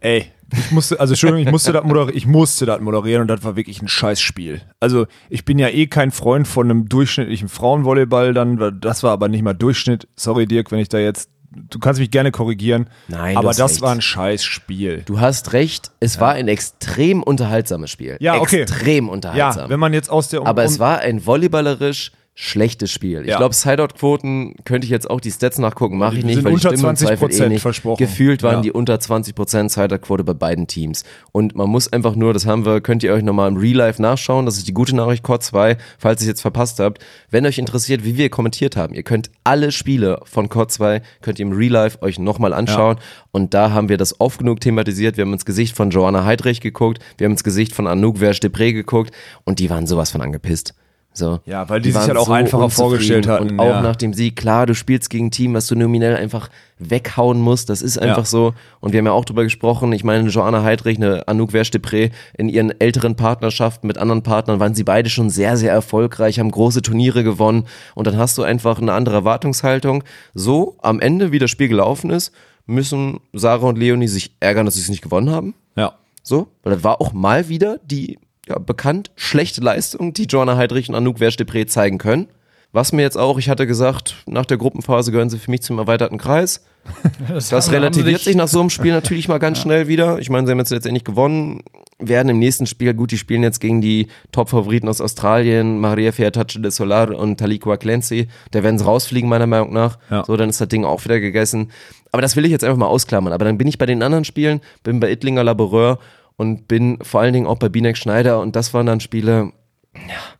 ey, 0.00 0.30
ich 0.52 0.70
musste, 0.70 1.00
also 1.00 1.12
Entschuldigung, 1.12 1.44
ich 1.46 1.50
musste 1.50 1.72
das 1.72 1.84
moderieren, 1.84 2.16
ich 2.16 2.26
musste 2.26 2.66
das 2.66 2.80
moderieren 2.80 3.22
und 3.22 3.28
das 3.28 3.42
war 3.44 3.56
wirklich 3.56 3.82
ein 3.82 3.88
Scheißspiel. 3.88 4.60
Also 4.80 5.06
ich 5.28 5.44
bin 5.44 5.58
ja 5.58 5.68
eh 5.68 5.86
kein 5.86 6.10
Freund 6.12 6.46
von 6.46 6.70
einem 6.70 6.88
durchschnittlichen 6.88 7.48
Frauenvolleyball 7.48 8.32
dann, 8.34 8.78
das 8.80 9.02
war 9.02 9.12
aber 9.12 9.28
nicht 9.28 9.42
mal 9.42 9.54
Durchschnitt. 9.54 10.06
Sorry 10.16 10.46
Dirk, 10.46 10.70
wenn 10.70 10.78
ich 10.78 10.88
da 10.88 10.98
jetzt, 10.98 11.30
du 11.50 11.78
kannst 11.78 11.98
mich 12.00 12.10
gerne 12.10 12.30
korrigieren, 12.30 12.88
Nein, 13.08 13.36
aber 13.36 13.52
das 13.54 13.72
recht. 13.72 13.82
war 13.82 13.92
ein 13.92 14.00
Scheißspiel. 14.02 15.02
Du 15.06 15.20
hast 15.20 15.52
recht, 15.52 15.90
es 16.00 16.20
war 16.20 16.32
ein 16.34 16.48
extrem 16.48 17.22
unterhaltsames 17.22 17.90
Spiel. 17.90 18.16
Ja, 18.20 18.38
okay. 18.40 18.62
Extrem 18.62 19.06
Ja, 19.06 19.12
unterhaltsam. 19.12 19.70
wenn 19.70 19.80
man 19.80 19.92
jetzt 19.94 20.10
aus 20.10 20.28
der 20.28 20.40
aber 20.46 20.62
um- 20.62 20.68
es 20.68 20.78
war 20.78 20.98
ein 21.00 21.24
volleyballerisch 21.26 22.12
schlechtes 22.38 22.90
Spiel. 22.92 23.22
Ich 23.22 23.28
Ja. 23.28 23.38
glaube, 23.38 23.54
Sideout-Quoten 23.54 24.56
könnte 24.66 24.84
ich 24.84 24.90
jetzt 24.90 25.08
auch 25.08 25.20
die 25.22 25.30
Stats 25.30 25.56
nachgucken, 25.58 25.96
mache 25.96 26.18
ich 26.18 26.24
nicht, 26.24 26.34
sind 26.34 26.44
weil 26.44 26.50
die 26.52 26.56
unter 26.56 26.70
im 26.70 26.76
Zweifel 26.96 27.28
20% 27.30 27.46
eh 27.46 27.48
nicht. 27.48 27.62
versprochen. 27.62 27.96
Gefühlt 27.98 28.42
waren 28.42 28.56
Ja. 28.56 28.60
die 28.60 28.72
unter 28.72 29.00
20% 29.00 29.70
Sideout-Quote 29.72 30.22
bei 30.22 30.34
beiden 30.34 30.66
Teams. 30.66 31.04
Und 31.32 31.56
man 31.56 31.70
muss 31.70 31.90
einfach 31.90 32.14
nur, 32.14 32.34
das 32.34 32.44
haben 32.44 32.66
wir, 32.66 32.82
könnt 32.82 33.02
ihr 33.02 33.14
euch 33.14 33.22
nochmal 33.22 33.48
im 33.48 33.56
Real 33.56 33.76
Life 33.76 34.02
nachschauen, 34.02 34.44
das 34.44 34.58
ist 34.58 34.68
die 34.68 34.74
gute 34.74 34.94
Nachricht, 34.94 35.22
Core 35.22 35.38
2, 35.40 35.78
falls 35.98 36.20
ihr 36.20 36.24
es 36.24 36.28
jetzt 36.28 36.42
verpasst 36.42 36.78
habt. 36.78 37.02
Wenn 37.30 37.46
euch 37.46 37.56
interessiert, 37.56 38.04
wie 38.04 38.18
wir 38.18 38.28
kommentiert 38.28 38.76
haben, 38.76 38.92
ihr 38.94 39.02
könnt 39.02 39.30
alle 39.42 39.72
Spiele 39.72 40.20
von 40.24 40.50
Core 40.50 40.68
2, 40.68 41.00
könnt 41.22 41.38
ihr 41.38 41.46
im 41.46 41.52
Real 41.52 41.72
Life 41.72 42.02
euch 42.02 42.18
nochmal 42.18 42.52
anschauen. 42.52 42.98
Und 43.32 43.54
da 43.54 43.70
haben 43.70 43.88
wir 43.88 43.96
das 43.96 44.20
oft 44.20 44.40
genug 44.40 44.60
thematisiert. 44.60 45.16
Wir 45.16 45.22
haben 45.24 45.32
ins 45.32 45.46
Gesicht 45.46 45.74
von 45.74 45.88
Joanna 45.88 46.26
Heidrich 46.26 46.60
geguckt, 46.60 46.98
wir 47.16 47.24
haben 47.24 47.32
ins 47.32 47.44
Gesicht 47.44 47.72
von 47.74 47.86
Anouk 47.86 48.18
Verge-Depré 48.18 48.74
geguckt 48.74 49.10
und 49.44 49.58
die 49.58 49.70
waren 49.70 49.86
sowas 49.86 50.10
von 50.10 50.20
angepisst. 50.20 50.74
So. 51.16 51.40
Ja, 51.46 51.68
weil 51.68 51.80
die 51.80 51.90
sich 51.90 51.96
waren 52.00 52.08
halt 52.08 52.18
auch 52.18 52.28
einfacher 52.28 52.64
unzufrieden. 52.64 52.88
vorgestellt 52.90 53.26
hatten, 53.26 53.50
Und 53.52 53.60
auch 53.60 53.66
ja. 53.66 53.80
nach 53.82 53.96
dem 53.96 54.12
Sieg, 54.12 54.36
klar, 54.36 54.66
du 54.66 54.74
spielst 54.74 55.08
gegen 55.08 55.26
ein 55.26 55.30
Team, 55.30 55.54
was 55.54 55.66
du 55.66 55.74
nominell 55.74 56.14
einfach 56.14 56.50
weghauen 56.78 57.40
musst. 57.40 57.70
Das 57.70 57.80
ist 57.80 57.98
einfach 57.98 58.18
Ja. 58.18 58.24
so. 58.24 58.52
Und 58.80 58.92
wir 58.92 58.98
haben 58.98 59.06
ja 59.06 59.12
auch 59.12 59.24
drüber 59.24 59.42
gesprochen. 59.42 59.92
Ich 59.94 60.04
meine, 60.04 60.28
Joanna 60.28 60.62
Heidrich, 60.62 60.98
eine 60.98 61.26
Anouk 61.26 61.52
Verge-Depré, 61.52 62.10
in 62.36 62.50
ihren 62.50 62.78
älteren 62.80 63.16
Partnerschaften 63.16 63.86
mit 63.86 63.96
anderen 63.96 64.22
Partnern 64.22 64.60
waren 64.60 64.74
sie 64.74 64.84
beide 64.84 65.08
schon 65.08 65.30
sehr, 65.30 65.56
sehr 65.56 65.72
erfolgreich, 65.72 66.38
haben 66.38 66.50
große 66.50 66.82
Turniere 66.82 67.24
gewonnen. 67.24 67.64
Und 67.94 68.06
dann 68.06 68.18
hast 68.18 68.36
du 68.36 68.42
einfach 68.42 68.78
eine 68.78 68.92
andere 68.92 69.14
Erwartungshaltung. 69.16 70.04
So, 70.34 70.76
am 70.82 71.00
Ende, 71.00 71.32
wie 71.32 71.38
das 71.38 71.50
Spiel 71.50 71.68
gelaufen 71.68 72.10
ist, 72.10 72.30
müssen 72.66 73.20
Sarah 73.32 73.68
und 73.68 73.78
Leonie 73.78 74.08
sich 74.08 74.32
ärgern, 74.40 74.66
dass 74.66 74.74
sie 74.74 74.80
es 74.82 74.88
nicht 74.90 75.02
gewonnen 75.02 75.30
haben. 75.30 75.54
ja. 75.76 75.94
So, 76.22 76.48
weil 76.64 76.74
das 76.74 76.82
war 76.82 77.00
auch 77.00 77.12
mal 77.12 77.48
wieder 77.48 77.78
die 77.84 78.18
ja, 78.48 78.58
bekannt 78.58 79.10
schlechte 79.16 79.60
Leistung, 79.60 80.12
die 80.12 80.24
Joanna 80.24 80.56
Heidrich 80.56 80.88
und 80.88 80.94
Anouk 80.94 81.18
Verstepré 81.18 81.66
zeigen 81.66 81.98
können. 81.98 82.28
Was 82.72 82.92
mir 82.92 83.02
jetzt 83.02 83.16
auch, 83.16 83.38
ich 83.38 83.48
hatte 83.48 83.66
gesagt, 83.66 84.16
nach 84.26 84.44
der 84.44 84.58
Gruppenphase 84.58 85.10
gehören 85.10 85.30
sie 85.30 85.38
für 85.38 85.50
mich 85.50 85.62
zum 85.62 85.78
erweiterten 85.78 86.18
Kreis. 86.18 86.64
Das, 87.28 87.48
das 87.48 87.72
relativiert 87.72 88.20
sich 88.20 88.36
nach 88.36 88.46
so 88.46 88.60
einem 88.60 88.70
Spiel 88.70 88.92
natürlich 88.92 89.26
mal 89.26 89.38
ganz 89.38 89.58
ja. 89.58 89.62
schnell 89.62 89.88
wieder. 89.88 90.18
Ich 90.18 90.30
meine, 90.30 90.46
sie 90.46 90.52
haben 90.52 90.58
jetzt 90.58 90.70
letztendlich 90.70 91.02
gewonnen, 91.02 91.62
werden 91.98 92.28
im 92.28 92.38
nächsten 92.38 92.66
Spiel, 92.66 92.94
gut, 92.94 93.10
die 93.10 93.18
spielen 93.18 93.42
jetzt 93.42 93.60
gegen 93.60 93.80
die 93.80 94.06
Top-Favoriten 94.30 94.88
aus 94.88 95.00
Australien, 95.00 95.80
Maria 95.80 96.12
Fiatace 96.12 96.60
de 96.60 96.70
Solar 96.70 97.10
und 97.10 97.38
Talikua 97.38 97.76
Clancy. 97.76 98.28
Da 98.52 98.62
werden 98.62 98.78
sie 98.78 98.84
rausfliegen, 98.84 99.28
meiner 99.28 99.46
Meinung 99.46 99.72
nach. 99.72 99.98
Ja. 100.10 100.24
So, 100.24 100.36
dann 100.36 100.48
ist 100.48 100.60
das 100.60 100.68
Ding 100.68 100.84
auch 100.84 101.04
wieder 101.04 101.18
gegessen. 101.18 101.72
Aber 102.12 102.22
das 102.22 102.36
will 102.36 102.44
ich 102.44 102.52
jetzt 102.52 102.62
einfach 102.62 102.78
mal 102.78 102.86
ausklammern. 102.86 103.32
Aber 103.32 103.44
dann 103.44 103.58
bin 103.58 103.66
ich 103.66 103.78
bei 103.78 103.86
den 103.86 104.02
anderen 104.02 104.24
Spielen, 104.24 104.60
bin 104.84 105.00
bei 105.00 105.10
Ittlinger 105.10 105.42
Laboureur 105.42 105.98
und 106.36 106.68
bin 106.68 106.98
vor 107.02 107.20
allen 107.20 107.32
Dingen 107.32 107.46
auch 107.46 107.58
bei 107.58 107.68
Binek 107.68 107.96
Schneider 107.96 108.40
und 108.40 108.56
das 108.56 108.74
waren 108.74 108.86
dann 108.86 109.00
Spiele, 109.00 109.52
ja, 109.94 110.36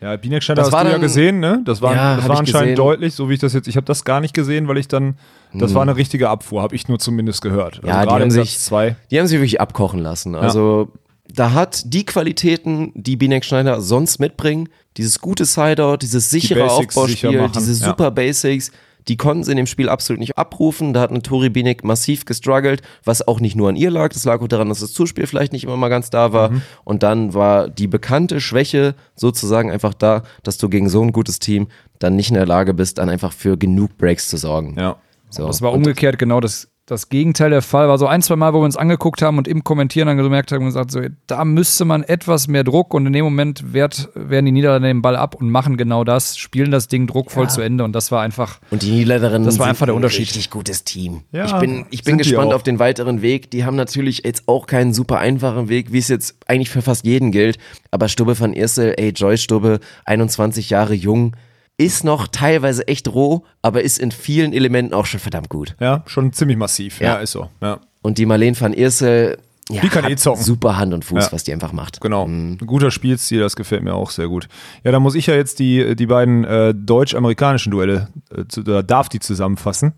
ja, 0.00 0.16
Binek 0.16 0.42
Schneider 0.42 0.62
hast 0.62 0.72
du 0.72 0.76
dann, 0.76 0.90
ja 0.90 0.98
gesehen, 0.98 1.40
ne? 1.40 1.62
Das 1.64 1.80
war, 1.80 1.94
ja, 1.94 2.16
das 2.16 2.28
war 2.28 2.38
anscheinend 2.38 2.76
gesehen. 2.76 2.76
deutlich, 2.76 3.14
so 3.14 3.30
wie 3.30 3.34
ich 3.34 3.40
das 3.40 3.54
jetzt, 3.54 3.66
ich 3.66 3.76
habe 3.76 3.86
das 3.86 4.04
gar 4.04 4.20
nicht 4.20 4.34
gesehen, 4.34 4.68
weil 4.68 4.76
ich 4.76 4.88
dann, 4.88 5.16
das 5.54 5.70
hm. 5.70 5.74
war 5.74 5.82
eine 5.82 5.96
richtige 5.96 6.28
Abfuhr, 6.28 6.62
habe 6.62 6.74
ich 6.74 6.86
nur 6.88 6.98
zumindest 6.98 7.40
gehört. 7.40 7.76
Also 7.76 7.88
ja, 7.88 8.04
die 8.04 8.12
haben, 8.12 8.30
sich, 8.30 8.58
zwei. 8.58 8.96
die 9.10 9.18
haben 9.18 9.26
sich 9.26 9.38
wirklich 9.38 9.60
abkochen 9.60 10.00
lassen. 10.00 10.34
Also 10.34 10.90
ja. 10.92 11.34
da 11.34 11.52
hat 11.52 11.82
die 11.86 12.04
Qualitäten, 12.04 12.92
die 12.94 13.16
Binek 13.16 13.44
Schneider 13.44 13.80
sonst 13.80 14.18
mitbringen, 14.18 14.68
dieses 14.98 15.18
gute 15.18 15.46
Sideout, 15.46 15.98
dieses 16.02 16.28
sichere 16.28 16.64
die 16.64 16.70
Aufbauspiel, 16.70 17.50
diese 17.54 17.74
super. 17.74 18.10
Basics, 18.10 18.72
die 19.08 19.16
konnten 19.16 19.44
sie 19.44 19.52
in 19.52 19.56
dem 19.56 19.66
Spiel 19.66 19.88
absolut 19.88 20.20
nicht 20.20 20.36
abrufen. 20.36 20.92
Da 20.92 21.00
hat 21.00 21.10
eine 21.10 21.22
Tori 21.22 21.48
Binek 21.48 21.84
massiv 21.84 22.24
gestruggelt, 22.24 22.82
was 23.04 23.26
auch 23.26 23.40
nicht 23.40 23.56
nur 23.56 23.68
an 23.68 23.76
ihr 23.76 23.90
lag. 23.90 24.12
Das 24.12 24.24
lag 24.24 24.40
auch 24.40 24.48
daran, 24.48 24.68
dass 24.68 24.80
das 24.80 24.92
Zuspiel 24.92 25.26
vielleicht 25.26 25.52
nicht 25.52 25.64
immer 25.64 25.76
mal 25.76 25.88
ganz 25.88 26.10
da 26.10 26.32
war. 26.32 26.50
Mhm. 26.50 26.62
Und 26.84 27.02
dann 27.02 27.34
war 27.34 27.68
die 27.68 27.86
bekannte 27.86 28.40
Schwäche 28.40 28.94
sozusagen 29.14 29.70
einfach 29.70 29.94
da, 29.94 30.22
dass 30.42 30.58
du 30.58 30.68
gegen 30.68 30.88
so 30.88 31.02
ein 31.02 31.12
gutes 31.12 31.38
Team 31.38 31.68
dann 31.98 32.16
nicht 32.16 32.30
in 32.30 32.34
der 32.34 32.46
Lage 32.46 32.74
bist, 32.74 32.98
dann 32.98 33.08
einfach 33.08 33.32
für 33.32 33.56
genug 33.56 33.96
Breaks 33.96 34.28
zu 34.28 34.36
sorgen. 34.36 34.74
Ja. 34.78 34.96
So. 35.30 35.46
Das 35.46 35.62
war 35.62 35.72
umgekehrt 35.72 36.18
genau 36.18 36.40
das 36.40 36.68
das 36.86 37.08
Gegenteil 37.08 37.50
der 37.50 37.62
Fall 37.62 37.88
war. 37.88 37.98
So 37.98 38.06
ein, 38.06 38.22
zwei 38.22 38.36
Mal, 38.36 38.54
wo 38.54 38.60
wir 38.60 38.64
uns 38.64 38.76
angeguckt 38.76 39.20
haben 39.20 39.38
und 39.38 39.48
im 39.48 39.64
Kommentieren 39.64 40.06
dann 40.06 40.16
gemerkt 40.16 40.52
haben 40.52 40.60
und 40.60 40.66
gesagt, 40.66 40.92
so, 40.92 41.00
da 41.26 41.44
müsste 41.44 41.84
man 41.84 42.04
etwas 42.04 42.46
mehr 42.46 42.62
Druck 42.62 42.94
und 42.94 43.06
in 43.06 43.12
dem 43.12 43.24
Moment 43.24 43.72
wehrt, 43.72 44.08
wehren 44.14 44.44
die 44.44 44.52
Niederländer 44.52 44.88
den 44.88 45.02
Ball 45.02 45.16
ab 45.16 45.34
und 45.34 45.50
machen 45.50 45.76
genau 45.76 46.04
das, 46.04 46.38
spielen 46.38 46.70
das 46.70 46.86
Ding 46.86 47.08
druckvoll 47.08 47.44
ja. 47.44 47.48
zu 47.48 47.60
Ende 47.60 47.82
und 47.82 47.92
das 47.92 48.12
war 48.12 48.22
einfach. 48.22 48.60
Und 48.70 48.82
die 48.82 48.92
Niederländerinnen 48.92 49.44
das 49.44 49.58
war 49.58 49.66
einfach 49.66 49.86
der 49.86 49.96
Unterschied. 49.96 50.28
Ein 50.28 50.34
richtig 50.34 50.50
gutes 50.50 50.84
Team. 50.84 51.22
Ja, 51.32 51.46
ich 51.46 51.54
bin, 51.54 51.86
ich 51.90 52.04
bin 52.04 52.18
gespannt 52.18 52.54
auf 52.54 52.62
den 52.62 52.78
weiteren 52.78 53.20
Weg. 53.20 53.50
Die 53.50 53.64
haben 53.64 53.76
natürlich 53.76 54.22
jetzt 54.24 54.46
auch 54.46 54.66
keinen 54.66 54.94
super 54.94 55.18
einfachen 55.18 55.68
Weg, 55.68 55.92
wie 55.92 55.98
es 55.98 56.08
jetzt 56.08 56.36
eigentlich 56.46 56.70
für 56.70 56.82
fast 56.82 57.04
jeden 57.04 57.32
gilt. 57.32 57.58
Aber 57.90 58.08
Stubbe 58.08 58.38
van 58.38 58.52
Iersel, 58.52 58.94
ey, 58.96 59.10
Joyce 59.10 59.42
Stubbe, 59.42 59.80
21 60.04 60.70
Jahre 60.70 60.94
jung, 60.94 61.34
ist 61.78 62.04
noch 62.04 62.28
teilweise 62.28 62.88
echt 62.88 63.08
roh, 63.08 63.44
aber 63.62 63.82
ist 63.82 63.98
in 63.98 64.10
vielen 64.10 64.52
Elementen 64.52 64.94
auch 64.94 65.06
schon 65.06 65.20
verdammt 65.20 65.48
gut. 65.48 65.76
Ja, 65.80 66.02
schon 66.06 66.32
ziemlich 66.32 66.56
massiv. 66.56 67.00
Ja, 67.00 67.14
ja 67.14 67.16
ist 67.16 67.32
so. 67.32 67.48
Ja. 67.60 67.80
Und 68.02 68.18
die 68.18 68.26
Marlene 68.26 68.58
van 68.58 68.72
Irsel, 68.72 69.38
ja, 69.68 69.80
die 69.82 69.88
kann 69.88 70.04
eh 70.04 70.16
zocken. 70.16 70.42
Super 70.42 70.78
Hand 70.78 70.94
und 70.94 71.04
Fuß, 71.04 71.26
ja. 71.26 71.32
was 71.32 71.44
die 71.44 71.52
einfach 71.52 71.72
macht. 71.72 72.00
Genau. 72.00 72.26
Mhm. 72.26 72.58
Ein 72.60 72.66
guter 72.66 72.90
Spielstil, 72.90 73.40
das 73.40 73.56
gefällt 73.56 73.82
mir 73.82 73.94
auch 73.94 74.10
sehr 74.10 74.28
gut. 74.28 74.48
Ja, 74.84 74.92
da 74.92 75.00
muss 75.00 75.14
ich 75.14 75.26
ja 75.26 75.34
jetzt 75.34 75.58
die, 75.58 75.96
die 75.96 76.06
beiden 76.06 76.44
äh, 76.44 76.72
deutsch-amerikanischen 76.74 77.72
Duelle, 77.72 78.08
äh, 78.34 78.44
zu, 78.48 78.60
oder 78.60 78.82
darf 78.82 79.08
die 79.08 79.18
zusammenfassen. 79.18 79.94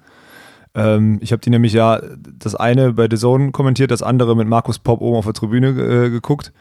Ähm, 0.75 1.19
ich 1.23 1.33
habe 1.33 1.41
die 1.41 1.51
nämlich 1.51 1.73
ja 1.75 2.01
das 2.39 2.55
eine 2.55 2.95
bei 2.95 3.09
The 3.11 3.17
Zone 3.17 3.53
kommentiert, 3.53 3.91
das 3.91 4.03
andere 4.03 4.35
mit 4.35 4.49
Markus 4.49 4.79
Popp 4.79 5.01
oben 5.01 5.17
auf 5.17 5.25
der 5.25 5.35
Tribüne 5.35 5.69
äh, 5.69 6.11
geguckt. 6.11 6.53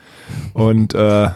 Und 0.54 0.94
äh, 0.94 1.30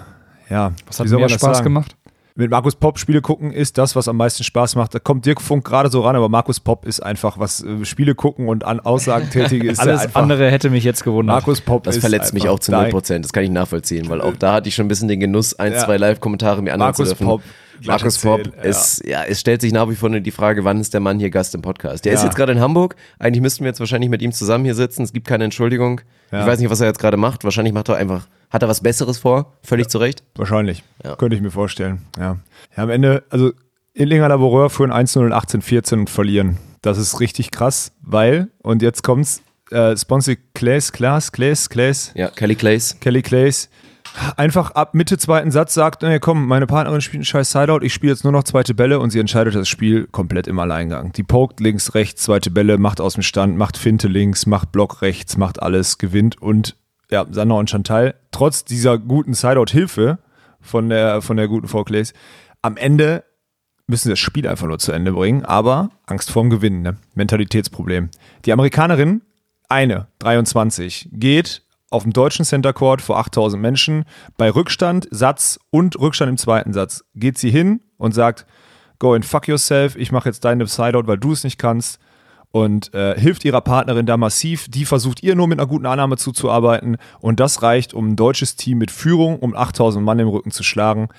ja, 0.49 0.73
was 0.87 0.99
hat 0.99 1.07
mir 1.07 1.29
Spaß 1.29 1.57
sagen? 1.57 1.63
gemacht? 1.63 1.95
Mit 2.35 2.49
Markus 2.49 2.75
Popp 2.75 2.97
Spiele 2.97 3.21
gucken 3.21 3.51
ist 3.51 3.77
das, 3.77 3.95
was 3.95 4.07
am 4.07 4.17
meisten 4.17 4.43
Spaß 4.43 4.75
macht. 4.75 4.95
Da 4.95 4.99
kommt 4.99 5.25
Dirk 5.25 5.41
Funk 5.41 5.65
gerade 5.65 5.89
so 5.89 6.01
ran, 6.01 6.15
aber 6.15 6.29
Markus 6.29 6.59
Popp 6.59 6.85
ist 6.85 7.01
einfach, 7.01 7.39
was 7.39 7.63
äh, 7.63 7.85
Spiele 7.85 8.15
gucken 8.15 8.47
und 8.47 8.63
an 8.63 8.79
Aussagen 8.79 9.29
tätige 9.29 9.69
ist. 9.69 9.79
Alles 9.81 10.01
einfach, 10.01 10.21
andere 10.21 10.49
hätte 10.49 10.69
mich 10.69 10.83
jetzt 10.83 11.03
gewundert. 11.03 11.35
Markus 11.35 11.61
Popp 11.61 11.83
Das 11.83 11.97
verletzt 11.97 12.33
mich 12.33 12.47
auch 12.47 12.59
zu 12.59 12.71
0 12.71 12.89
Prozent. 12.89 13.25
Das 13.25 13.33
kann 13.33 13.43
ich 13.43 13.49
nachvollziehen, 13.49 14.09
weil 14.09 14.21
auch 14.21 14.35
da 14.35 14.53
hatte 14.53 14.69
ich 14.69 14.75
schon 14.75 14.85
ein 14.85 14.89
bisschen 14.89 15.07
den 15.07 15.19
Genuss, 15.19 15.57
ein, 15.59 15.73
ja. 15.73 15.79
zwei 15.79 15.97
Live-Kommentare 15.97 16.61
mir 16.61 16.73
anhören 16.73 16.89
Markus 16.89 17.09
zu 17.09 17.15
dürfen. 17.15 17.27
Popp. 17.27 17.41
Markus 17.85 18.17
Popp 18.19 18.41
ja. 18.55 18.63
ist, 18.63 19.03
ja, 19.05 19.23
es 19.23 19.39
stellt 19.39 19.61
sich 19.61 19.71
nach 19.73 19.89
wie 19.89 19.95
vor 19.95 20.09
die 20.09 20.31
Frage, 20.31 20.63
wann 20.63 20.79
ist 20.79 20.93
der 20.93 21.01
Mann 21.01 21.19
hier 21.19 21.29
Gast 21.29 21.55
im 21.55 21.61
Podcast? 21.61 22.05
Der 22.05 22.13
ja. 22.13 22.17
ist 22.19 22.23
jetzt 22.23 22.35
gerade 22.35 22.51
in 22.51 22.59
Hamburg. 22.59 22.95
Eigentlich 23.19 23.41
müssten 23.41 23.63
wir 23.63 23.69
jetzt 23.69 23.79
wahrscheinlich 23.79 24.09
mit 24.09 24.21
ihm 24.21 24.31
zusammen 24.31 24.65
hier 24.65 24.75
sitzen. 24.75 25.03
Es 25.03 25.13
gibt 25.13 25.27
keine 25.27 25.43
Entschuldigung. 25.43 26.01
Ja. 26.31 26.41
Ich 26.41 26.47
weiß 26.47 26.59
nicht, 26.59 26.69
was 26.69 26.81
er 26.81 26.87
jetzt 26.87 26.99
gerade 26.99 27.17
macht. 27.17 27.43
Wahrscheinlich 27.43 27.73
macht 27.73 27.89
er 27.89 27.95
einfach 27.95 28.27
hat 28.51 28.61
er 28.61 28.67
was 28.67 28.81
Besseres 28.81 29.17
vor? 29.17 29.53
Völlig 29.63 29.89
zu 29.89 29.97
Recht? 29.97 30.23
Wahrscheinlich. 30.35 30.83
Könnte 31.17 31.35
ich 31.35 31.41
mir 31.41 31.51
vorstellen. 31.51 32.01
Ja. 32.17 32.37
ja 32.75 32.83
am 32.83 32.89
Ende, 32.89 33.23
also 33.29 33.53
Illinger 33.93 34.27
Laboureur 34.27 34.69
führen 34.69 34.91
1-0 34.91 35.25
in 35.25 35.33
18-14 35.33 35.93
und 35.93 36.09
verlieren. 36.09 36.57
Das 36.81 36.97
ist 36.97 37.19
richtig 37.19 37.51
krass, 37.51 37.93
weil, 38.01 38.49
und 38.61 38.81
jetzt 38.81 39.03
kommt's, 39.03 39.41
äh, 39.71 39.95
Sponsor 39.95 40.35
Clays, 40.53 40.91
Klaas, 40.91 41.31
Clays, 41.31 41.69
Clays. 41.69 42.11
Ja, 42.13 42.29
Kelly 42.29 42.55
Clays. 42.55 42.99
Kelly 42.99 43.21
Clays. 43.21 43.69
Einfach 44.35 44.71
ab 44.71 44.93
Mitte 44.93 45.17
zweiten 45.17 45.51
Satz 45.51 45.73
sagt, 45.73 46.01
nee, 46.01 46.19
komm, 46.19 46.47
meine 46.47 46.67
Partnerin 46.67 47.01
spielt 47.01 47.19
einen 47.19 47.25
scheiß 47.25 47.51
Sideout, 47.51 47.79
ich 47.81 47.93
spiele 47.93 48.11
jetzt 48.11 48.23
nur 48.23 48.33
noch 48.33 48.43
zweite 48.43 48.73
Bälle 48.73 48.99
und 48.99 49.09
sie 49.09 49.19
entscheidet 49.19 49.55
das 49.55 49.69
Spiel 49.69 50.07
komplett 50.07 50.47
im 50.47 50.59
Alleingang. 50.59 51.11
Die 51.13 51.23
pokt 51.23 51.59
links, 51.59 51.95
rechts, 51.95 52.23
zweite 52.23 52.51
Bälle, 52.51 52.77
macht 52.77 52.99
aus 52.99 53.13
dem 53.13 53.23
Stand, 53.23 53.57
macht 53.57 53.77
Finte 53.77 54.07
links, 54.07 54.45
macht 54.45 54.71
Block 54.71 55.01
rechts, 55.01 55.37
macht 55.37 55.61
alles, 55.61 55.97
gewinnt 55.97 56.41
und 56.41 56.75
ja, 57.09 57.25
Sandra 57.29 57.57
und 57.57 57.69
Chantal, 57.69 58.15
trotz 58.31 58.63
dieser 58.63 58.97
guten 58.97 59.33
Sideout-Hilfe 59.33 60.19
von 60.61 60.89
der, 60.89 61.21
von 61.21 61.37
der 61.37 61.47
guten 61.47 61.67
Clays, 61.85 62.13
am 62.61 62.77
Ende 62.77 63.23
müssen 63.87 64.03
sie 64.03 64.09
das 64.11 64.19
Spiel 64.19 64.47
einfach 64.47 64.67
nur 64.67 64.79
zu 64.79 64.91
Ende 64.91 65.11
bringen, 65.11 65.43
aber 65.43 65.89
Angst 66.05 66.31
vorm 66.31 66.49
Gewinnen, 66.49 66.81
ne? 66.81 66.97
Mentalitätsproblem. 67.15 68.09
Die 68.45 68.53
Amerikanerin, 68.53 69.21
eine, 69.67 70.07
23, 70.19 71.09
geht 71.11 71.63
auf 71.91 72.03
dem 72.03 72.13
deutschen 72.13 72.45
Center 72.45 72.73
Court 72.73 73.01
vor 73.01 73.19
8000 73.19 73.61
Menschen. 73.61 74.05
Bei 74.37 74.49
Rückstand, 74.49 75.07
Satz 75.11 75.59
und 75.69 75.99
Rückstand 75.99 76.29
im 76.29 76.37
zweiten 76.37 76.73
Satz 76.73 77.03
geht 77.13 77.37
sie 77.37 77.51
hin 77.51 77.81
und 77.97 78.13
sagt, 78.13 78.47
go 78.97 79.13
and 79.13 79.25
fuck 79.25 79.47
yourself, 79.47 79.95
ich 79.95 80.11
mache 80.11 80.29
jetzt 80.29 80.43
deine 80.45 80.65
Sideout, 80.65 81.07
weil 81.07 81.17
du 81.17 81.33
es 81.33 81.43
nicht 81.43 81.57
kannst 81.59 81.99
und 82.51 82.93
äh, 82.93 83.19
hilft 83.19 83.45
ihrer 83.45 83.61
Partnerin 83.61 84.05
da 84.05 84.17
massiv. 84.17 84.67
Die 84.69 84.85
versucht 84.85 85.23
ihr 85.23 85.35
nur 85.35 85.47
mit 85.47 85.59
einer 85.59 85.67
guten 85.67 85.85
Annahme 85.85 86.17
zuzuarbeiten 86.17 86.97
und 87.19 87.39
das 87.39 87.61
reicht, 87.63 87.93
um 87.93 88.09
ein 88.09 88.15
deutsches 88.15 88.55
Team 88.55 88.77
mit 88.77 88.91
Führung 88.91 89.39
um 89.39 89.55
8000 89.55 90.03
Mann 90.03 90.19
im 90.19 90.27
Rücken 90.27 90.51
zu 90.51 90.63
schlagen. 90.63 91.09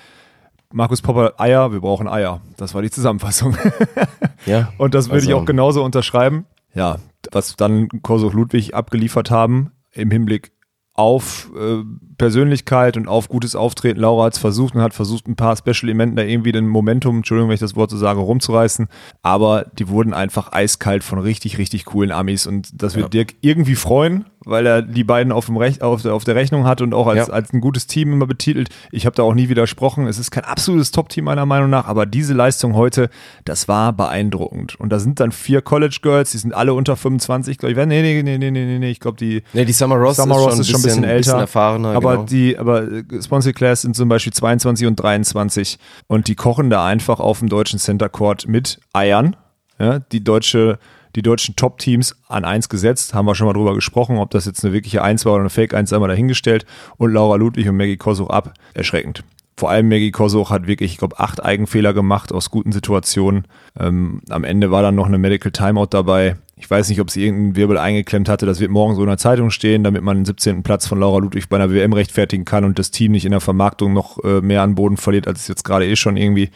Markus 0.71 1.03
Popper, 1.03 1.33
Eier, 1.37 1.71
wir 1.71 1.81
brauchen 1.81 2.07
Eier. 2.07 2.41
Das 2.57 2.73
war 2.73 2.81
die 2.81 2.89
Zusammenfassung. 2.89 3.55
ja. 4.47 4.73
Und 4.79 4.95
das 4.95 5.07
würde 5.07 5.17
also. 5.17 5.29
ich 5.29 5.35
auch 5.35 5.45
genauso 5.45 5.83
unterschreiben. 5.83 6.45
Ja, 6.73 6.97
was 7.31 7.55
dann 7.55 7.89
Korsuch 8.01 8.33
Ludwig 8.33 8.73
abgeliefert 8.73 9.29
haben 9.29 9.71
im 9.91 10.09
Hinblick 10.09 10.51
auf 10.95 11.49
äh, 11.57 11.83
Persönlichkeit 12.17 12.97
und 12.97 13.07
auf 13.07 13.27
gutes 13.27 13.55
Auftreten. 13.55 13.99
Laura 13.99 14.25
hat 14.25 14.33
es 14.33 14.39
versucht 14.39 14.75
und 14.75 14.81
hat 14.81 14.93
versucht, 14.93 15.27
ein 15.27 15.35
paar 15.35 15.57
Special-Elementen 15.57 16.15
da 16.15 16.23
irgendwie 16.23 16.51
den 16.51 16.67
Momentum, 16.67 17.17
Entschuldigung, 17.17 17.49
wenn 17.49 17.55
ich 17.55 17.59
das 17.59 17.75
Wort 17.75 17.89
so 17.89 17.97
sage, 17.97 18.19
rumzureißen. 18.19 18.87
Aber 19.23 19.65
die 19.79 19.87
wurden 19.87 20.13
einfach 20.13 20.51
eiskalt 20.51 21.03
von 21.03 21.17
richtig, 21.17 21.57
richtig 21.57 21.85
coolen 21.85 22.11
Amis. 22.11 22.45
Und 22.45 22.81
das 22.81 22.93
wird 22.95 23.05
ja. 23.05 23.09
Dirk 23.23 23.35
irgendwie 23.41 23.75
freuen, 23.75 24.25
weil 24.45 24.65
er 24.65 24.81
die 24.81 25.03
beiden 25.03 25.31
auf, 25.31 25.45
dem 25.47 25.57
Rech 25.57 25.81
auf, 25.81 26.01
der, 26.01 26.13
auf 26.13 26.23
der 26.23 26.35
Rechnung 26.35 26.65
hat 26.65 26.81
und 26.81 26.93
auch 26.93 27.07
als, 27.07 27.27
ja. 27.27 27.33
als 27.33 27.53
ein 27.53 27.61
gutes 27.61 27.87
Team 27.87 28.13
immer 28.13 28.27
betitelt. 28.27 28.69
Ich 28.91 29.05
habe 29.05 29.15
da 29.15 29.23
auch 29.23 29.33
nie 29.33 29.49
widersprochen. 29.49 30.07
Es 30.07 30.17
ist 30.19 30.31
kein 30.31 30.43
absolutes 30.43 30.91
Top-Team 30.91 31.25
meiner 31.25 31.45
Meinung 31.45 31.69
nach, 31.69 31.87
aber 31.87 32.05
diese 32.05 32.33
Leistung 32.33 32.75
heute, 32.75 33.09
das 33.45 33.67
war 33.67 33.93
beeindruckend. 33.93 34.79
Und 34.79 34.89
da 34.89 34.99
sind 34.99 35.19
dann 35.19 35.31
vier 35.31 35.61
College 35.61 35.99
Girls, 36.01 36.31
die 36.31 36.37
sind 36.37 36.53
alle 36.53 36.73
unter 36.73 36.95
25, 36.95 37.57
glaube 37.57 37.71
ich. 37.71 37.77
Nee, 37.77 38.01
nee, 38.01 38.23
nee, 38.23 38.37
nee, 38.37 38.51
nee, 38.51 38.79
nee, 38.79 38.91
ich 38.91 38.99
glaube 38.99 39.17
die. 39.17 39.43
Nee, 39.53 39.65
die 39.65 39.73
Summer 39.73 39.95
Ross, 39.95 40.17
Summer 40.17 40.35
Ross 40.35 40.59
ist, 40.59 40.69
schon, 40.69 40.79
ein 40.79 40.83
bisschen, 40.83 41.03
älter. 41.03 41.17
Bisschen 41.17 41.39
erfahrener, 41.39 41.89
aber 41.89 42.13
genau. 42.13 42.25
die, 42.25 42.57
aber 42.57 42.87
Sponsor 43.21 43.53
Class 43.53 43.81
sind 43.81 43.95
zum 43.95 44.09
Beispiel 44.09 44.33
22 44.33 44.87
und 44.87 44.95
23 44.95 45.77
und 46.07 46.27
die 46.27 46.35
kochen 46.35 46.69
da 46.69 46.85
einfach 46.85 47.19
auf 47.19 47.39
dem 47.39 47.49
deutschen 47.49 47.79
Center 47.79 48.09
Court 48.09 48.47
mit 48.47 48.79
Eiern. 48.93 49.35
Ja, 49.79 49.99
die 49.99 50.23
deutsche 50.23 50.77
die 51.15 51.21
deutschen 51.21 51.55
Top-Teams 51.55 52.15
an 52.27 52.45
eins 52.45 52.69
gesetzt. 52.69 53.13
Haben 53.13 53.25
wir 53.25 53.35
schon 53.35 53.47
mal 53.47 53.53
drüber 53.53 53.75
gesprochen, 53.75 54.17
ob 54.17 54.31
das 54.31 54.45
jetzt 54.45 54.63
eine 54.63 54.73
wirkliche 54.73 55.03
Eins 55.03 55.25
war 55.25 55.33
oder 55.33 55.41
eine 55.41 55.49
Fake-Eins, 55.49 55.93
einmal 55.93 56.09
dahingestellt. 56.09 56.65
Und 56.97 57.13
Laura 57.13 57.35
Ludwig 57.35 57.67
und 57.67 57.77
Maggie 57.77 57.97
Kosuch 57.97 58.29
ab. 58.29 58.53
Erschreckend. 58.73 59.23
Vor 59.55 59.69
allem 59.69 59.87
Maggie 59.87 60.11
Kosuch 60.11 60.49
hat 60.49 60.65
wirklich, 60.65 60.93
ich 60.93 60.97
glaube, 60.97 61.19
acht 61.19 61.43
Eigenfehler 61.43 61.93
gemacht 61.93 62.33
aus 62.33 62.49
guten 62.49 62.71
Situationen. 62.71 63.45
Ähm, 63.79 64.21
am 64.29 64.43
Ende 64.43 64.71
war 64.71 64.81
dann 64.81 64.95
noch 64.95 65.05
eine 65.05 65.19
Medical 65.19 65.51
Timeout 65.51 65.89
dabei. 65.91 66.37
Ich 66.55 66.69
weiß 66.69 66.89
nicht, 66.89 67.01
ob 67.01 67.11
sie 67.11 67.23
irgendeinen 67.23 67.55
Wirbel 67.55 67.77
eingeklemmt 67.77 68.29
hatte. 68.29 68.45
Das 68.45 68.59
wird 68.59 68.71
morgen 68.71 68.95
so 68.95 69.01
in 69.01 69.07
der 69.07 69.17
Zeitung 69.17 69.51
stehen, 69.51 69.83
damit 69.83 70.01
man 70.01 70.17
den 70.17 70.25
17. 70.25 70.63
Platz 70.63 70.87
von 70.87 70.99
Laura 70.99 71.19
Ludwig 71.19 71.49
bei 71.49 71.57
einer 71.57 71.71
WM 71.71 71.93
rechtfertigen 71.93 72.45
kann 72.45 72.63
und 72.63 72.79
das 72.79 72.89
Team 72.89 73.11
nicht 73.11 73.25
in 73.25 73.31
der 73.31 73.41
Vermarktung 73.41 73.93
noch 73.93 74.23
äh, 74.23 74.41
mehr 74.41 74.63
an 74.63 74.75
Boden 74.75 74.97
verliert, 74.97 75.27
als 75.27 75.41
es 75.41 75.47
jetzt 75.47 75.63
gerade 75.63 75.87
eh 75.87 75.95
schon 75.95 76.17
irgendwie 76.17 76.49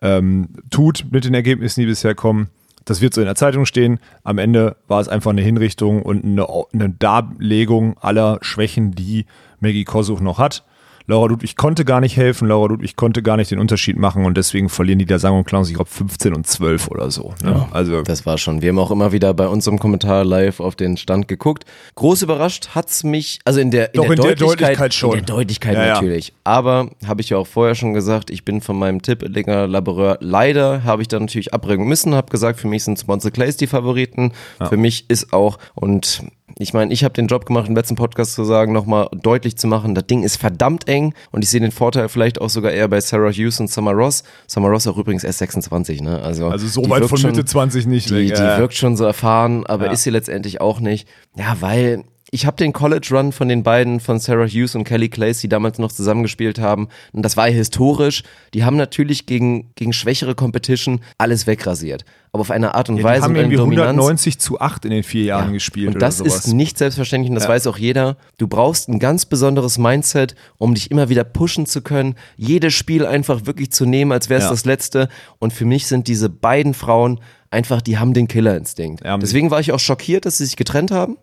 ähm, 0.00 0.48
tut 0.70 1.06
mit 1.10 1.24
den 1.24 1.34
Ergebnissen, 1.34 1.80
die 1.80 1.86
bisher 1.86 2.14
kommen. 2.14 2.48
Das 2.90 3.00
wird 3.00 3.14
so 3.14 3.20
in 3.20 3.26
der 3.28 3.36
Zeitung 3.36 3.66
stehen. 3.66 4.00
Am 4.24 4.38
Ende 4.38 4.74
war 4.88 5.00
es 5.00 5.06
einfach 5.06 5.30
eine 5.30 5.42
Hinrichtung 5.42 6.02
und 6.02 6.24
eine, 6.24 6.48
eine 6.72 6.90
Darlegung 6.90 7.96
aller 8.00 8.38
Schwächen, 8.42 8.90
die 8.90 9.26
Maggie 9.60 9.84
Kosuch 9.84 10.20
noch 10.20 10.38
hat. 10.38 10.64
Laura 11.10 11.26
Ludwig 11.26 11.56
konnte 11.56 11.84
gar 11.84 12.00
nicht 12.00 12.16
helfen, 12.16 12.46
Laura 12.46 12.68
Ludwig 12.68 12.94
konnte 12.94 13.20
gar 13.20 13.36
nicht 13.36 13.50
den 13.50 13.58
Unterschied 13.58 13.98
machen 13.98 14.24
und 14.24 14.36
deswegen 14.36 14.68
verlieren 14.68 15.00
die 15.00 15.06
da 15.06 15.18
sang- 15.18 15.36
und 15.36 15.44
klanglos, 15.44 15.68
ich 15.68 15.74
glaube, 15.74 15.90
15 15.90 16.32
und 16.32 16.46
12 16.46 16.86
oder 16.88 17.10
so. 17.10 17.34
Ne? 17.42 17.50
Ja, 17.50 17.68
also 17.72 18.02
das 18.02 18.26
war 18.26 18.38
schon. 18.38 18.62
Wir 18.62 18.68
haben 18.68 18.78
auch 18.78 18.92
immer 18.92 19.10
wieder 19.10 19.34
bei 19.34 19.48
uns 19.48 19.66
im 19.66 19.80
Kommentar 19.80 20.24
live 20.24 20.60
auf 20.60 20.76
den 20.76 20.96
Stand 20.96 21.26
geguckt. 21.26 21.64
Groß 21.96 22.22
überrascht 22.22 22.68
hat's 22.76 23.02
mich, 23.02 23.40
also 23.44 23.58
in 23.58 23.72
der, 23.72 23.92
in 23.92 23.98
Doch, 23.98 24.04
der, 24.04 24.12
in 24.12 24.16
der 24.16 24.24
Deutlichkeit, 24.36 24.60
Deutlichkeit 24.60 24.94
schon. 24.94 25.18
In 25.18 25.26
der 25.26 25.34
Deutlichkeit 25.34 25.74
Ja, 25.74 25.84
ja. 25.84 25.94
natürlich. 25.94 26.32
Aber 26.44 26.90
habe 27.04 27.20
ich 27.22 27.30
ja 27.30 27.38
auch 27.38 27.46
vorher 27.48 27.74
schon 27.74 27.92
gesagt, 27.92 28.30
ich 28.30 28.44
bin 28.44 28.60
von 28.60 28.78
meinem 28.78 29.02
Tipp 29.02 29.24
Linger 29.26 29.66
Laboreur. 29.66 30.16
Leider 30.20 30.84
habe 30.84 31.02
ich 31.02 31.08
da 31.08 31.18
natürlich 31.18 31.52
abbringen 31.52 31.88
müssen, 31.88 32.14
habe 32.14 32.30
gesagt, 32.30 32.60
für 32.60 32.68
mich 32.68 32.84
sind 32.84 33.00
Sponsor 33.00 33.32
Clays 33.32 33.56
die 33.56 33.66
Favoriten. 33.66 34.30
Für 34.68 34.76
mich 34.76 35.10
ist 35.10 35.32
auch 35.32 35.58
und 35.74 36.22
ich 36.62 36.74
meine, 36.74 36.92
ich 36.92 37.02
habe 37.04 37.14
den 37.14 37.26
Job 37.26 37.46
gemacht, 37.46 37.68
im 37.68 37.74
letzten 37.74 37.94
Podcast 37.96 38.34
zu 38.34 38.44
sagen, 38.44 38.72
nochmal 38.72 39.08
deutlich 39.12 39.56
zu 39.56 39.66
machen, 39.66 39.94
das 39.94 40.06
Ding 40.06 40.22
ist 40.22 40.36
verdammt 40.36 40.86
eng 40.88 41.14
und 41.32 41.42
ich 41.42 41.50
sehe 41.50 41.60
den 41.60 41.72
Vorteil 41.72 42.08
vielleicht 42.08 42.40
auch 42.40 42.50
sogar 42.50 42.70
eher 42.72 42.86
bei 42.88 43.00
Sarah 43.00 43.30
Hughes 43.30 43.58
und 43.60 43.68
Summer 43.70 43.92
Ross. 43.92 44.22
Summer 44.46 44.68
Ross 44.68 44.86
auch 44.86 44.96
übrigens 44.98 45.24
erst 45.24 45.38
26, 45.38 46.02
ne? 46.02 46.20
Also, 46.22 46.48
Also 46.48 46.66
so 46.66 46.88
weit 46.90 47.04
von 47.06 47.18
schon- 47.18 47.30
Mitte 47.30 47.44
20 47.44 47.86
nicht 47.86 48.10
Die, 48.10 48.26
die 48.26 48.32
wirkt 48.32 48.74
schon 48.74 48.96
so 48.96 49.04
erfahren, 49.04 49.66
aber 49.66 49.86
Ja. 49.86 49.92
ist 49.92 50.02
sie 50.02 50.10
letztendlich 50.10 50.60
auch 50.60 50.80
nicht. 50.80 51.08
Ja, 51.36 51.56
weil 51.60 52.04
ich 52.32 52.46
habe 52.46 52.56
den 52.56 52.72
College 52.72 53.08
Run 53.12 53.32
von 53.32 53.48
den 53.48 53.62
beiden, 53.62 53.98
von 54.00 54.18
Sarah 54.18 54.46
Hughes 54.46 54.74
und 54.74 54.84
Kelly 54.84 55.08
Clays, 55.08 55.40
die 55.40 55.48
damals 55.48 55.78
noch 55.78 55.90
zusammengespielt 55.92 56.58
haben, 56.58 56.88
und 57.12 57.22
das 57.22 57.36
war 57.36 57.48
historisch. 57.48 58.22
Die 58.54 58.64
haben 58.64 58.76
natürlich 58.76 59.26
gegen, 59.26 59.70
gegen 59.74 59.92
schwächere 59.92 60.34
Competition 60.34 61.00
alles 61.18 61.46
wegrasiert. 61.46 62.04
Aber 62.32 62.42
auf 62.42 62.50
eine 62.52 62.74
Art 62.76 62.88
und 62.88 62.98
Ja, 62.98 63.02
Weise 63.04 63.20
die 63.22 63.24
haben 63.24 63.36
irgendwie 63.36 63.56
Dominanz. 63.56 63.88
190 63.88 64.38
zu 64.38 64.60
8 64.60 64.84
in 64.84 64.92
den 64.92 65.02
vier 65.02 65.24
Jahren 65.24 65.46
Ja. 65.48 65.52
gespielt. 65.54 65.94
Und 65.94 66.00
das 66.00 66.20
ist 66.20 66.46
nicht 66.52 66.78
selbstverständlich 66.78 67.28
und 67.30 67.34
das 67.34 67.48
weiß 67.48 67.66
auch 67.66 67.76
jeder. 67.78 68.16
Du 68.38 68.46
brauchst 68.46 68.88
ein 68.88 69.00
ganz 69.00 69.26
besonderes 69.26 69.78
Mindset, 69.78 70.36
um 70.56 70.74
dich 70.74 70.92
immer 70.92 71.08
wieder 71.08 71.24
pushen 71.24 71.66
zu 71.66 71.82
können, 71.82 72.14
jedes 72.36 72.72
Spiel 72.74 73.04
einfach 73.04 73.46
wirklich 73.46 73.72
zu 73.72 73.84
nehmen, 73.84 74.12
als 74.12 74.28
wäre 74.28 74.38
es 74.38 74.44
Ja. 74.44 74.50
das 74.50 74.64
letzte. 74.64 75.08
Und 75.40 75.52
für 75.52 75.64
mich 75.64 75.86
sind 75.88 76.06
diese 76.06 76.28
beiden 76.28 76.74
Frauen 76.74 77.18
einfach, 77.50 77.82
die 77.82 77.98
haben 77.98 78.14
den 78.14 78.28
Killerinstinkt. 78.28 79.04
Ja, 79.04 79.18
Deswegen 79.18 79.50
war 79.50 79.58
ich 79.58 79.72
auch 79.72 79.80
schockiert, 79.80 80.24
dass 80.24 80.38
sie 80.38 80.44
sich 80.44 80.54
getrennt 80.56 80.92
haben. 80.92 81.16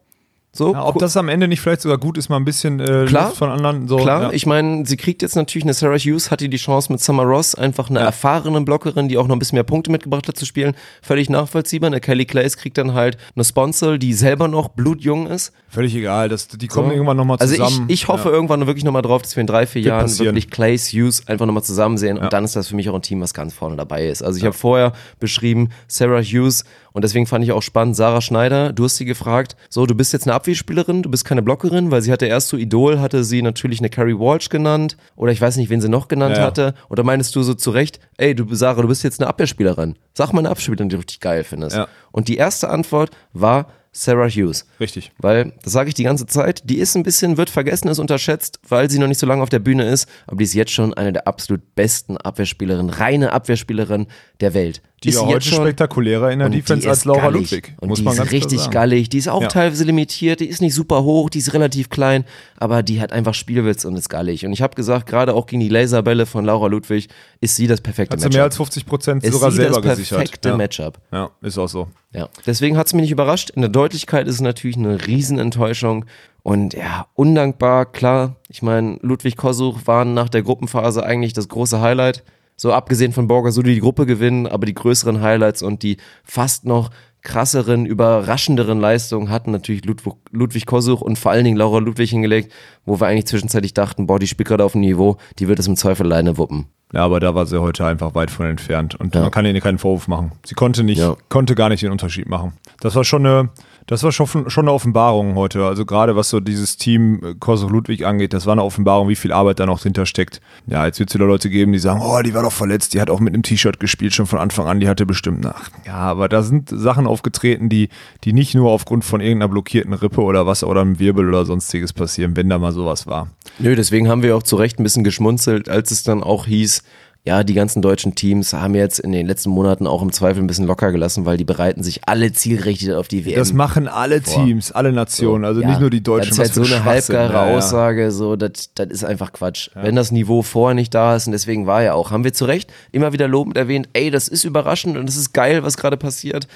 So, 0.53 0.73
Ja, 0.73 0.85
ob 0.87 0.97
das 0.97 1.15
am 1.17 1.29
Ende 1.29 1.47
nicht 1.47 1.61
vielleicht 1.61 1.81
sogar 1.81 1.99
gut 1.99 2.17
ist, 2.17 2.29
mal 2.29 2.37
ein 2.37 2.45
bisschen 2.45 2.79
äh, 2.79 3.05
Klar. 3.05 3.25
Luft 3.27 3.37
von 3.37 3.49
anderen. 3.51 3.87
So, 3.87 3.97
Klar, 3.97 4.21
ja. 4.23 4.31
ich 4.31 4.47
meine, 4.47 4.87
sie 4.87 4.97
kriegt 4.97 5.21
jetzt 5.21 5.35
natürlich 5.35 5.65
eine 5.65 5.73
Sarah 5.75 5.97
Hughes, 5.97 6.31
hatte 6.31 6.49
die 6.49 6.57
Chance 6.57 6.91
mit 6.91 6.99
Summer 6.99 7.23
Ross, 7.23 7.53
einfach 7.53 7.89
eine 7.91 7.99
erfahrene 7.99 8.61
Blockerin, 8.61 9.07
die 9.07 9.17
auch 9.17 9.27
noch 9.27 9.35
ein 9.35 9.39
bisschen 9.39 9.57
mehr 9.57 9.63
Punkte 9.63 9.91
mitgebracht 9.91 10.27
hat 10.27 10.35
zu 10.37 10.45
spielen. 10.47 10.73
Völlig 11.03 11.29
nachvollziehbar. 11.29 11.87
Eine 11.87 11.99
Kelly 11.99 12.25
Clays 12.25 12.57
kriegt 12.57 12.77
dann 12.79 12.93
halt 12.95 13.17
eine 13.35 13.43
Sponsor, 13.45 13.99
die 13.99 14.13
selber 14.13 14.47
noch 14.47 14.69
blutjung 14.69 15.27
ist. 15.27 15.51
Völlig 15.69 15.93
egal, 15.93 16.27
das, 16.29 16.47
die 16.47 16.67
kommen 16.67 16.87
So. 16.87 16.93
irgendwann 16.93 17.17
nochmal 17.17 17.37
Also 17.39 17.53
zusammen. 17.53 17.85
ich, 17.89 18.01
ich 18.03 18.07
hoffe 18.07 18.29
ja. 18.29 18.33
irgendwann 18.33 18.65
wirklich 18.65 18.85
nochmal 18.85 19.01
drauf, 19.03 19.21
dass 19.21 19.35
wir 19.35 19.41
in 19.41 19.47
drei, 19.47 19.67
vier 19.67 19.81
Jahren 19.83 20.03
passieren. 20.03 20.27
wirklich 20.33 20.49
Clays, 20.49 20.91
Hughes 20.91 21.27
einfach 21.27 21.45
nochmal 21.45 21.63
zusammen 21.63 21.97
sehen 21.99 22.17
Ja. 22.17 22.23
und 22.23 22.33
dann 22.33 22.45
ist 22.45 22.55
das 22.55 22.69
für 22.69 22.75
mich 22.75 22.89
auch 22.89 22.95
ein 22.95 23.01
Team, 23.03 23.21
was 23.21 23.33
ganz 23.35 23.53
vorne 23.53 23.75
dabei 23.75 24.07
ist. 24.07 24.23
Also 24.23 24.39
ich 24.39 24.45
habe 24.45 24.55
vorher 24.55 24.93
beschrieben, 25.19 25.69
Sarah 25.87 26.21
Hughes 26.21 26.63
und 26.97 27.03
deswegen 27.03 27.27
fand 27.27 27.45
ich 27.45 27.51
auch 27.51 27.61
spannend, 27.61 27.95
Sarah 27.95 28.21
Schneider, 28.21 28.73
du 28.73 28.83
hast 28.85 28.95
sie 28.95 29.05
gefragt, 29.05 29.55
so 29.69 29.85
du 29.85 29.93
bist 29.93 30.13
jetzt 30.13 30.25
eine 30.25 30.33
Abwehrspielerin, 30.33 31.03
du 31.03 31.11
bist 31.11 31.25
keine 31.25 31.43
Blockerin, 31.43 31.91
weil 31.91 32.01
sie 32.01 32.11
hatte 32.11 32.25
erst 32.25 32.47
so 32.47 32.57
Idol, 32.57 32.99
hatte 32.99 33.23
sie 33.23 33.43
natürlich 33.43 33.77
eine 33.81 33.91
Carrie 33.91 34.17
Walsh 34.17 34.49
genannt 34.49 34.97
oder 35.15 35.31
ich 35.31 35.39
weiß 35.39 35.57
nicht, 35.57 35.69
wen 35.69 35.79
sie 35.79 35.89
noch 35.89 36.07
genannt 36.07 36.37
Ja. 36.37 36.43
hatte 36.43 36.73
oder 36.89 37.03
meinst 37.03 37.35
du 37.35 37.43
so 37.43 37.53
zurecht, 37.53 37.99
ey 38.17 38.33
du 38.33 38.51
Sarah, 38.55 38.81
du 38.81 38.87
bist 38.87 39.03
jetzt 39.03 39.21
eine 39.21 39.29
Abwehrspielerin, 39.29 39.95
sag 40.15 40.33
mal 40.33 40.39
eine 40.39 40.49
Abwehrspielerin, 40.49 40.89
die 40.89 40.95
du 40.95 40.99
richtig 41.01 41.19
geil 41.19 41.43
findest. 41.43 41.75
Ja. 41.75 41.87
Und 42.11 42.29
die 42.29 42.37
erste 42.37 42.67
Antwort 42.71 43.11
war 43.31 43.67
Sarah 43.91 44.27
Hughes. 44.27 44.65
Richtig. 44.79 45.11
Weil, 45.17 45.53
das 45.63 45.73
sage 45.73 45.89
ich 45.89 45.95
die 45.95 46.03
ganze 46.03 46.25
Zeit, 46.27 46.69
die 46.69 46.77
ist 46.77 46.95
ein 46.95 47.03
bisschen, 47.03 47.37
wird 47.37 47.49
vergessen, 47.49 47.87
ist 47.87 47.97
unterschätzt, 47.99 48.59
weil 48.67 48.89
sie 48.89 48.99
noch 48.99 49.07
nicht 49.07 49.19
so 49.19 49.25
lange 49.25 49.41
auf 49.41 49.49
der 49.49 49.59
Bühne 49.59 49.87
ist, 49.89 50.07
aber 50.27 50.37
die 50.37 50.43
ist 50.43 50.53
jetzt 50.53 50.71
schon 50.71 50.93
eine 50.93 51.13
der 51.13 51.27
absolut 51.27 51.75
besten 51.75 52.17
Abwehrspielerinnen, 52.17 52.91
reine 52.91 53.33
Abwehrspielerin 53.33 54.07
der 54.39 54.53
Welt. 54.53 54.81
Die 55.03 55.09
ist 55.09 55.15
ist 55.15 55.21
sie 55.21 55.27
heute 55.27 55.45
spektakulärer 55.45 56.31
in 56.31 56.39
der 56.39 56.49
Defense 56.49 56.89
als 56.89 56.99
ist 56.99 57.05
Laura 57.05 57.21
gallig. 57.29 57.51
Ludwig. 57.51 57.75
Und 57.79 57.89
muss 57.89 57.99
die 57.99 58.03
man 58.05 58.13
ist 58.13 58.17
ganz 58.17 58.31
richtig 58.31 58.59
sagen. 58.61 58.71
gallig. 58.71 59.09
Die 59.09 59.19
ist 59.19 59.27
auch 59.27 59.43
Ja. 59.43 59.47
teilweise 59.47 59.83
limitiert, 59.83 60.39
die 60.39 60.47
ist 60.47 60.59
nicht 60.59 60.73
super 60.73 61.03
hoch, 61.03 61.29
die 61.29 61.37
ist 61.37 61.53
relativ 61.53 61.89
klein, 61.91 62.25
aber 62.57 62.81
die 62.81 62.99
hat 62.99 63.11
einfach 63.11 63.35
Spielwitz 63.35 63.85
und 63.85 63.95
ist 63.95 64.09
gallig. 64.09 64.43
Und 64.43 64.53
ich 64.53 64.63
habe 64.63 64.73
gesagt, 64.73 65.05
gerade 65.07 65.35
auch 65.35 65.45
gegen 65.45 65.59
die 65.59 65.69
Laserbälle 65.69 66.25
von 66.25 66.45
Laura 66.45 66.65
Ludwig 66.65 67.09
ist 67.41 67.55
sie 67.55 67.67
das 67.67 67.79
perfekte 67.81 68.13
Hat 68.13 68.19
sie 68.21 68.25
Matchup. 68.25 68.37
mehr 68.37 68.43
als 68.45 68.57
50 68.57 68.85
Prozent 68.87 69.23
ist 69.23 69.33
sogar 69.33 69.51
sie 69.51 69.57
selber 69.57 69.81
das 69.81 69.97
gesichert. 69.97 70.17
perfekte 70.17 70.49
ja. 70.49 70.57
Matchup. 70.57 70.97
Ja, 71.11 71.29
ist 71.41 71.59
auch 71.59 71.69
so. 71.69 71.87
Ja, 72.13 72.27
deswegen 72.47 72.75
hat 72.77 72.87
es 72.87 72.93
mich 72.93 73.01
nicht 73.03 73.11
überrascht. 73.11 73.51
In 73.51 73.61
der 73.61 73.69
Deutlichkeit 73.69 74.27
ist 74.27 74.35
es 74.35 74.41
natürlich 74.41 74.77
eine 74.77 75.05
Riesenenttäuschung. 75.05 76.05
Und 76.41 76.73
ja, 76.73 77.05
undankbar, 77.13 77.85
klar. 77.85 78.37
Ich 78.49 78.61
meine, 78.61 78.97
Ludwig 79.01 79.35
Kosuch 79.37 79.81
waren 79.85 80.13
nach 80.13 80.29
der 80.29 80.41
Gruppenphase 80.41 81.05
eigentlich 81.05 81.33
das 81.33 81.49
große 81.49 81.81
Highlight. 81.81 82.23
So 82.59 82.73
abgesehen 82.73 83.13
von 83.13 83.27
Borger 83.27 83.51
die 83.51 83.75
die 83.75 83.79
Gruppe 83.79 84.05
gewinnen, 84.07 84.47
aber 84.47 84.65
die 84.65 84.73
größeren 84.73 85.21
Highlights 85.21 85.61
und 85.61 85.83
die 85.83 85.97
fast 86.23 86.65
noch 86.65 86.89
krasseren, 87.21 87.85
überraschenderen 87.85 88.79
Leistungen 88.79 89.29
hatten 89.29 89.51
natürlich 89.51 89.85
Ludwig, 89.85 90.13
Ludwig 90.31 90.65
Kosuch 90.65 91.01
und 91.01 91.19
vor 91.19 91.31
allen 91.31 91.43
Dingen 91.43 91.57
Laura 91.57 91.79
Ludwig 91.79 92.09
hingelegt, 92.09 92.51
wo 92.85 92.99
wir 92.99 93.07
eigentlich 93.07 93.27
zwischenzeitlich 93.27 93.73
dachten, 93.73 94.07
boah, 94.07 94.17
die 94.17 94.27
spielt 94.27 94.47
gerade 94.47 94.63
auf 94.63 94.71
dem 94.71 94.81
Niveau, 94.81 95.17
die 95.37 95.47
wird 95.47 95.59
es 95.59 95.67
im 95.67 95.75
Zweifel 95.75 96.05
alleine 96.05 96.37
wuppen. 96.37 96.65
Ja, 96.93 97.01
aber 97.03 97.19
da 97.19 97.35
war 97.35 97.45
sie 97.45 97.59
heute 97.61 97.85
einfach 97.85 98.15
weit 98.15 98.31
von 98.31 98.45
entfernt. 98.45 98.95
Und 98.95 99.13
Ja. 99.13 99.21
man 99.21 99.31
kann 99.31 99.45
ihr 99.45 99.59
keinen 99.59 99.77
Vorwurf 99.77 100.07
machen. 100.07 100.31
Sie 100.45 100.55
konnte 100.55 100.83
nicht, 100.83 100.99
Ja. 100.99 101.17
konnte 101.27 101.53
gar 101.53 101.67
nicht 101.69 101.83
den 101.83 101.91
Unterschied 101.91 102.29
machen. 102.29 102.53
Das 102.79 102.95
war 102.95 103.03
schon 103.03 103.25
eine, 103.25 103.49
das 103.87 104.03
war 104.03 104.11
schon, 104.11 104.49
schon 104.49 104.65
eine 104.65 104.73
Offenbarung 104.73 105.35
heute. 105.35 105.65
Also 105.65 105.85
gerade 105.85 106.15
was 106.15 106.29
so 106.29 106.41
dieses 106.41 106.75
Team 106.75 107.21
äh, 107.23 107.35
Kosovo 107.39 107.71
Ludwig 107.71 108.05
angeht, 108.05 108.33
das 108.33 108.45
war 108.45 108.51
eine 108.51 108.63
Offenbarung, 108.63 109.07
wie 109.07 109.15
viel 109.15 109.31
Arbeit 109.31 109.59
da 109.59 109.65
noch 109.65 109.79
dahinter 109.79 110.05
steckt. 110.05 110.41
Ja, 110.67 110.85
jetzt 110.85 110.99
wird 110.99 111.09
es 111.09 111.15
wieder 111.15 111.25
Leute 111.25 111.49
geben, 111.49 111.71
die 111.71 111.79
sagen, 111.79 112.01
oh, 112.03 112.21
die 112.21 112.33
war 112.33 112.43
doch 112.43 112.51
verletzt, 112.51 112.93
die 112.93 113.01
hat 113.01 113.09
auch 113.09 113.21
mit 113.21 113.33
einem 113.33 113.43
T-Shirt 113.43 113.79
gespielt, 113.79 114.13
schon 114.13 114.27
von 114.27 114.39
Anfang 114.39 114.67
an, 114.67 114.81
die 114.81 114.89
hatte 114.89 115.05
bestimmt 115.05 115.41
nach. 115.41 115.69
Ja, 115.85 115.95
aber 115.95 116.27
da 116.27 116.43
sind 116.43 116.69
Sachen 116.69 117.07
aufgetreten, 117.07 117.69
die, 117.69 117.87
die 118.25 118.33
nicht 118.33 118.53
nur 118.55 118.71
aufgrund 118.71 119.05
von 119.05 119.21
irgendeiner 119.21 119.49
blockierten 119.49 119.93
Rippe 119.93 120.21
oder 120.21 120.45
was 120.45 120.65
oder 120.65 120.81
einem 120.81 120.99
Wirbel 120.99 121.29
oder 121.29 121.45
sonstiges 121.45 121.93
passieren, 121.93 122.35
wenn 122.35 122.49
da 122.49 122.59
mal 122.59 122.73
sowas 122.73 123.07
war. 123.07 123.29
Nö, 123.57 123.75
deswegen 123.75 124.09
haben 124.09 124.21
wir 124.21 124.35
auch 124.35 124.43
zu 124.43 124.57
Recht 124.57 124.79
ein 124.79 124.83
bisschen 124.83 125.05
geschmunzelt, 125.05 125.69
als 125.69 125.91
es 125.91 126.03
dann 126.03 126.23
auch 126.23 126.45
hieß, 126.45 126.83
ja, 127.27 127.43
die 127.43 127.53
ganzen 127.53 127.81
deutschen 127.81 128.15
Teams 128.15 128.53
haben 128.53 128.73
jetzt 128.73 128.99
in 128.99 129.11
den 129.11 129.27
letzten 129.27 129.49
Monaten 129.49 129.85
auch 129.85 130.01
im 130.01 130.13
Zweifel 130.13 130.41
ein 130.41 130.47
bisschen 130.47 130.65
locker 130.65 130.93
gelassen, 130.93 131.25
weil 131.25 131.35
die 131.35 131.43
bereiten 131.43 131.83
sich 131.83 132.07
alle 132.07 132.31
zielgerichtet 132.31 132.93
auf 132.93 133.09
die 133.09 133.25
WM. 133.25 133.35
Das 133.35 133.51
machen 133.51 133.89
alle 133.89 134.21
vor. 134.21 134.45
Teams, 134.45 134.71
alle 134.71 134.93
Nationen, 134.93 135.43
also 135.43 135.59
Ja, 135.59 135.67
nicht 135.67 135.81
nur 135.81 135.89
die 135.89 136.01
Deutschen. 136.01 136.29
Das 136.29 136.47
ist 136.47 136.55
halt 136.57 136.67
so 136.67 136.73
eine 136.73 136.85
halbgare 136.85 137.33
Ja, 137.33 137.49
ja. 137.49 137.57
Aussage, 137.57 138.11
so, 138.11 138.37
das, 138.37 138.71
das 138.75 138.87
ist 138.87 139.03
einfach 139.03 139.33
Quatsch. 139.33 139.69
Wenn 139.75 139.97
das 139.97 140.13
Niveau 140.13 140.41
vorher 140.41 140.73
nicht 140.73 140.93
da 140.93 141.17
ist, 141.17 141.27
und 141.27 141.33
deswegen 141.33 141.67
war 141.67 141.83
ja 141.83 141.95
auch, 141.95 142.11
haben 142.11 142.23
wir 142.23 142.31
zu 142.31 142.45
Recht 142.45 142.71
immer 142.93 143.11
wieder 143.11 143.27
lobend 143.27 143.57
erwähnt, 143.57 143.89
ey, 143.91 144.09
das 144.09 144.29
ist 144.29 144.45
überraschend 144.45 144.97
und 144.97 145.05
das 145.05 145.17
ist 145.17 145.33
geil, 145.33 145.63
was 145.63 145.75
gerade 145.75 145.97
passiert. 145.97 146.47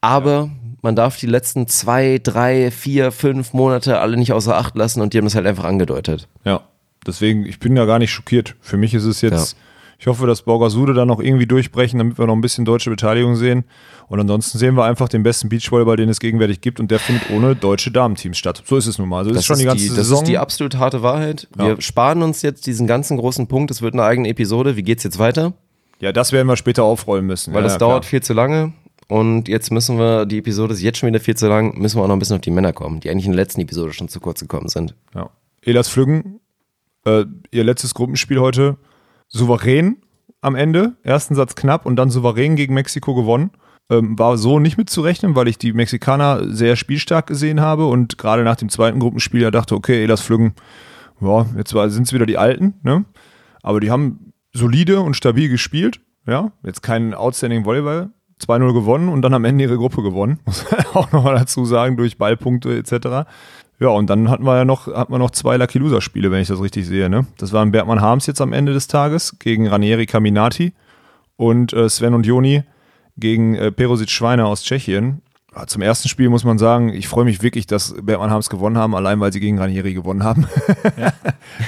Aber 0.00 0.50
man 0.82 0.94
darf 0.94 1.16
die 1.16 1.26
letzten 1.26 1.66
zwei, 1.66 2.20
drei, 2.22 2.70
vier, 2.70 3.10
fünf 3.10 3.54
Monate 3.54 3.98
alle 3.98 4.16
nicht 4.16 4.32
außer 4.32 4.56
Acht 4.56 4.76
lassen 4.76 5.00
und 5.00 5.14
die 5.14 5.18
haben 5.18 5.24
das 5.24 5.34
halt 5.34 5.46
einfach 5.46 5.64
angedeutet. 5.64 6.28
Ja, 6.44 6.60
deswegen, 7.04 7.44
ich 7.44 7.58
bin 7.58 7.76
ja 7.76 7.86
gar 7.86 7.98
nicht 7.98 8.12
schockiert. 8.12 8.54
Für 8.60 8.76
mich 8.76 8.94
ist 8.94 9.04
es 9.04 9.20
jetzt, 9.20 9.56
ich 10.02 10.08
hoffe, 10.08 10.26
dass 10.26 10.42
Borgasude 10.42 10.94
da 10.94 11.06
noch 11.06 11.20
irgendwie 11.20 11.46
durchbrechen, 11.46 11.96
damit 11.96 12.18
wir 12.18 12.26
noch 12.26 12.34
ein 12.34 12.40
bisschen 12.40 12.64
deutsche 12.64 12.90
Beteiligung 12.90 13.36
sehen. 13.36 13.62
Und 14.08 14.18
ansonsten 14.18 14.58
sehen 14.58 14.74
wir 14.74 14.82
einfach 14.82 15.08
den 15.08 15.22
besten 15.22 15.48
Beachvolleyball, 15.48 15.96
den 15.96 16.08
es 16.08 16.18
gegenwärtig 16.18 16.60
gibt 16.60 16.80
und 16.80 16.90
der 16.90 16.98
findet 16.98 17.30
ohne 17.30 17.54
deutsche 17.54 17.92
Damenteams 17.92 18.36
statt. 18.36 18.64
So 18.66 18.76
ist 18.76 18.88
es 18.88 18.98
nun 18.98 19.08
mal. 19.08 19.18
Also 19.18 19.30
das, 19.30 19.38
ist 19.38 19.46
schon 19.46 19.58
die 19.60 19.64
ganze 19.64 19.86
das 19.86 19.94
Saison. 19.94 20.24
ist 20.24 20.28
die 20.28 20.38
absolut 20.38 20.76
harte 20.76 21.04
Wahrheit. 21.04 21.46
Wir 21.54 21.68
Ja. 21.68 21.80
sparen 21.80 22.24
uns 22.24 22.42
jetzt 22.42 22.66
diesen 22.66 22.88
ganzen 22.88 23.16
großen 23.16 23.46
Punkt. 23.46 23.70
Es 23.70 23.80
wird 23.80 23.94
eine 23.94 24.02
eigene 24.02 24.28
Episode. 24.28 24.74
Wie 24.76 24.82
geht's 24.82 25.04
jetzt 25.04 25.20
weiter? 25.20 25.52
ja, 26.00 26.10
das 26.10 26.32
werden 26.32 26.48
wir 26.48 26.56
später 26.56 26.82
aufrollen 26.82 27.24
müssen. 27.24 27.54
Weil 27.54 27.60
ja, 27.60 27.64
das 27.68 27.74
ja, 27.74 27.78
dauert 27.78 28.02
klar. 28.02 28.10
viel 28.10 28.22
zu 28.24 28.32
lange. 28.32 28.72
Und 29.06 29.46
jetzt 29.46 29.70
müssen 29.70 29.98
wir, 29.98 30.26
die 30.26 30.38
Episode 30.38 30.74
ist 30.74 30.82
jetzt 30.82 30.98
schon 30.98 31.06
wieder 31.06 31.20
viel 31.20 31.36
zu 31.36 31.46
lang, 31.46 31.78
müssen 31.78 31.98
wir 31.98 32.02
auch 32.02 32.08
noch 32.08 32.16
ein 32.16 32.18
bisschen 32.18 32.34
auf 32.34 32.42
die 32.42 32.50
Männer 32.50 32.72
kommen, 32.72 32.98
die 32.98 33.08
eigentlich 33.08 33.26
in 33.26 33.32
der 33.32 33.40
letzten 33.40 33.60
Episode 33.60 33.92
schon 33.92 34.08
zu 34.08 34.18
kurz 34.18 34.40
gekommen 34.40 34.68
sind. 34.68 34.96
Ja. 35.14 35.30
Elas 35.60 35.86
Flüggen, 35.88 36.40
äh, 37.04 37.24
ihr 37.52 37.62
letztes 37.62 37.94
Gruppenspiel 37.94 38.40
heute, 38.40 38.78
souverän 39.32 39.96
am 40.40 40.54
Ende. 40.54 40.96
Ersten 41.02 41.34
Satz 41.34 41.54
knapp 41.54 41.86
und 41.86 41.96
dann 41.96 42.10
souverän 42.10 42.56
gegen 42.56 42.74
Mexiko 42.74 43.14
gewonnen. 43.14 43.50
Ähm, 43.90 44.18
war 44.18 44.38
so 44.38 44.58
nicht 44.58 44.78
mitzurechnen, 44.78 45.34
weil 45.34 45.48
ich 45.48 45.58
die 45.58 45.72
Mexikaner 45.72 46.48
sehr 46.48 46.76
spielstark 46.76 47.26
gesehen 47.26 47.60
habe 47.60 47.86
und 47.86 48.16
gerade 48.16 48.44
nach 48.44 48.56
dem 48.56 48.68
zweiten 48.68 49.00
Gruppenspiel 49.00 49.42
ja 49.42 49.50
dachte, 49.50 49.74
okay, 49.74 50.02
Elas 50.02 50.20
Flüggen, 50.20 50.54
ja, 51.20 51.46
jetzt 51.56 51.70
sind 51.70 52.06
es 52.06 52.12
wieder 52.12 52.26
die 52.26 52.38
Alten, 52.38 52.74
ne? 52.82 53.04
Aber 53.62 53.80
die 53.80 53.90
haben 53.90 54.32
solide 54.52 55.00
und 55.00 55.16
stabil 55.16 55.48
gespielt, 55.48 56.00
ja. 56.26 56.52
Jetzt 56.62 56.82
kein 56.82 57.14
outstanding 57.14 57.64
Volleyball. 57.64 58.10
2-0 58.40 58.72
gewonnen 58.72 59.08
und 59.08 59.22
dann 59.22 59.34
am 59.34 59.44
Ende 59.44 59.64
ihre 59.64 59.76
Gruppe 59.76 60.02
gewonnen. 60.02 60.40
Muss 60.44 60.68
man 60.70 60.86
auch 60.94 61.12
nochmal 61.12 61.36
dazu 61.36 61.64
sagen, 61.64 61.96
durch 61.96 62.18
Ballpunkte 62.18 62.76
etc. 62.76 63.28
Ja, 63.82 63.88
und 63.88 64.08
dann 64.08 64.30
hatten 64.30 64.44
wir 64.44 64.56
ja 64.56 64.64
noch, 64.64 64.86
hatten 64.86 65.12
wir 65.12 65.18
noch 65.18 65.32
zwei 65.32 65.56
Lucky 65.56 65.80
Loser-Spiele, 65.80 66.30
wenn 66.30 66.40
ich 66.40 66.46
das 66.46 66.62
richtig 66.62 66.86
sehe. 66.86 67.10
Ne? 67.10 67.26
Das 67.36 67.52
waren 67.52 67.72
Bergmann 67.72 68.00
Harms 68.00 68.28
jetzt 68.28 68.40
am 68.40 68.52
Ende 68.52 68.72
des 68.72 68.86
Tages 68.86 69.40
gegen 69.40 69.66
Ranieri 69.66 70.06
Caminati 70.06 70.72
und 71.36 71.72
äh, 71.72 71.88
Sven 71.88 72.14
und 72.14 72.24
Joni 72.24 72.62
gegen 73.16 73.56
äh, 73.56 73.72
Perosic 73.72 74.08
Schweine 74.08 74.46
aus 74.46 74.62
Tschechien. 74.62 75.20
Ja, 75.54 75.66
Zum 75.66 75.82
ersten 75.82 76.08
Spiel 76.08 76.30
muss 76.30 76.44
man 76.44 76.56
sagen, 76.58 76.88
ich 76.94 77.08
freue 77.08 77.24
mich 77.26 77.42
wirklich, 77.42 77.66
dass 77.66 77.94
Bergmann 78.02 78.30
Harms 78.30 78.48
gewonnen 78.48 78.78
haben, 78.78 78.94
allein 78.94 79.20
weil 79.20 79.32
sie 79.34 79.40
gegen 79.40 79.58
Ranieri 79.58 79.92
gewonnen 79.92 80.24
haben. 80.24 80.46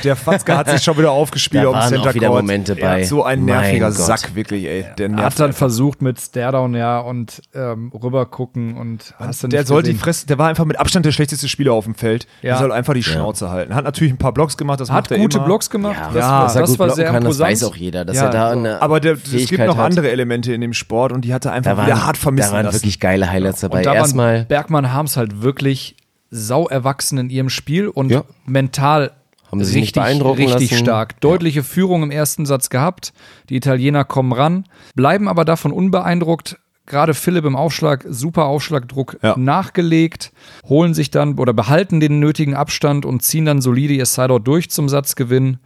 Der 0.05 0.17
Fatzke 0.17 0.57
hat 0.57 0.71
sich 0.71 0.83
schon 0.83 0.97
wieder 0.97 1.11
aufgespielt 1.11 1.65
Da 1.65 1.69
auf 1.69 1.79
dem 1.81 1.89
Center 1.91 2.11
auch 2.11 2.15
wieder 2.15 2.29
Court. 2.29 2.43
Momente 2.43 2.79
Ja, 2.79 2.87
bei. 2.87 3.05
so 3.05 3.25
ein 3.25 3.45
nerviger 3.45 3.89
Gott. 3.89 3.97
Sack, 3.99 4.35
wirklich, 4.35 4.65
ey. 4.65 4.87
Der 4.97 5.07
Er 5.07 5.09
nervt 5.11 5.25
hat 5.25 5.39
dann 5.41 5.47
einfach. 5.49 5.59
versucht 5.59 6.01
mit 6.01 6.19
Stairdown, 6.19 6.75
ja, 6.75 6.99
und 7.01 7.43
ähm, 7.55 7.93
rüber 7.93 8.25
gucken 8.27 8.77
und 8.79 9.15
hast 9.19 9.43
du 9.43 9.49
der 9.49 9.61
nicht 9.61 9.69
soll 9.69 9.83
die. 9.83 9.93
Fresse, 9.95 10.27
der 10.27 10.39
war 10.39 10.49
einfach 10.49 10.65
mit 10.65 10.79
Abstand 10.79 11.05
der 11.05 11.13
schlechteste 11.13 11.49
Spieler 11.49 11.75
auf 11.75 11.85
dem 11.85 11.95
Feld. 11.95 12.27
Ja. 12.41 12.53
Der 12.53 12.59
soll 12.61 12.73
einfach 12.73 12.95
die 12.95 13.03
Schnauze 13.03 13.51
halten. 13.51 13.75
Hat 13.75 13.85
natürlich 13.85 14.15
ein 14.15 14.19
paar 14.19 14.33
Blocks 14.33 14.57
gemacht, 14.57 14.81
das 14.81 14.91
Hat 14.91 14.97
macht 15.05 15.11
er 15.13 15.19
gute 15.19 15.37
immer. 15.37 15.47
Blocks 15.47 15.69
gemacht. 15.69 15.97
Ja, 16.01 16.07
das, 16.07 16.15
ja, 16.17 16.31
war- 16.31 16.55
das 16.55 16.71
gut 16.71 16.79
war 16.79 16.91
sehr 16.91 17.05
kann, 17.07 17.15
das 17.17 17.23
imposant. 17.25 17.51
weiß 17.51 17.65
auch 17.65 17.77
jeder, 17.77 18.05
dass 18.07 18.17
Ja, 18.17 18.25
er 18.25 18.31
da 18.31 18.51
eine 18.51 18.81
Aber 18.83 19.01
der, 19.01 19.13
es 19.13 19.49
gibt 19.49 19.59
noch 19.67 19.77
hat. 19.77 19.85
andere 19.91 20.11
Elemente 20.11 20.55
in 20.55 20.63
dem 20.63 20.73
Sport 20.73 21.13
und 21.13 21.23
die 21.27 21.35
hat 21.35 21.45
er 21.45 21.53
einfach 21.53 21.73
Da 21.73 21.77
waren, 21.77 21.87
wieder 21.87 22.07
hart 22.07 22.17
vermissen 22.17 22.51
da 22.53 22.65
waren 22.65 22.73
wirklich 22.73 22.99
geile 22.99 23.29
Highlights 23.31 23.61
dabei. 23.61 23.74
Und 23.79 23.87
da 23.87 23.95
Erstmal 23.95 24.39
waren 24.41 24.47
Bergmann 24.49 24.93
Harms 24.93 25.17
halt 25.17 25.43
wirklich 25.43 25.97
sau 26.31 26.69
erwachsen 26.69 27.19
in 27.19 27.31
ihrem 27.31 27.49
Spiel 27.49 27.89
und 27.89 28.11
Ja. 28.11 28.25
mental 28.47 29.13
Haben 29.51 29.63
sie 29.65 29.79
richtig, 29.81 30.03
richtig 30.03 30.71
lassen. 30.73 30.75
stark. 30.85 31.21
Deutliche 31.21 31.63
Führung 31.63 32.03
im 32.03 32.11
ersten 32.11 32.45
Satz 32.47 32.71
gehabt. 32.71 33.13
Die 33.51 33.57
Italiener 33.57 34.05
kommen 34.05 34.33
ran, 34.33 34.65
bleiben 34.97 35.29
aber 35.29 35.45
davon 35.45 35.71
unbeeindruckt. 35.73 36.59
Gerade 36.87 37.15
Philipp 37.15 37.47
im 37.47 37.57
Aufschlag, 37.57 38.05
super 38.11 38.45
Aufschlagdruck 38.45 39.17
Ja. 39.23 39.37
nachgelegt, 39.39 40.33
holen 40.69 40.93
sich 40.93 41.11
dann 41.11 41.39
oder 41.39 41.55
behalten 41.55 41.99
den 42.01 42.21
nötigen 42.21 42.55
Abstand 42.55 43.07
und 43.07 43.23
ziehen 43.23 43.47
dann 43.47 43.63
solide 43.63 43.95
ihr 43.95 44.05
Sideout 44.05 44.41
durch 44.41 44.69
zum 44.71 44.89
Satzgewinn. 44.91 45.59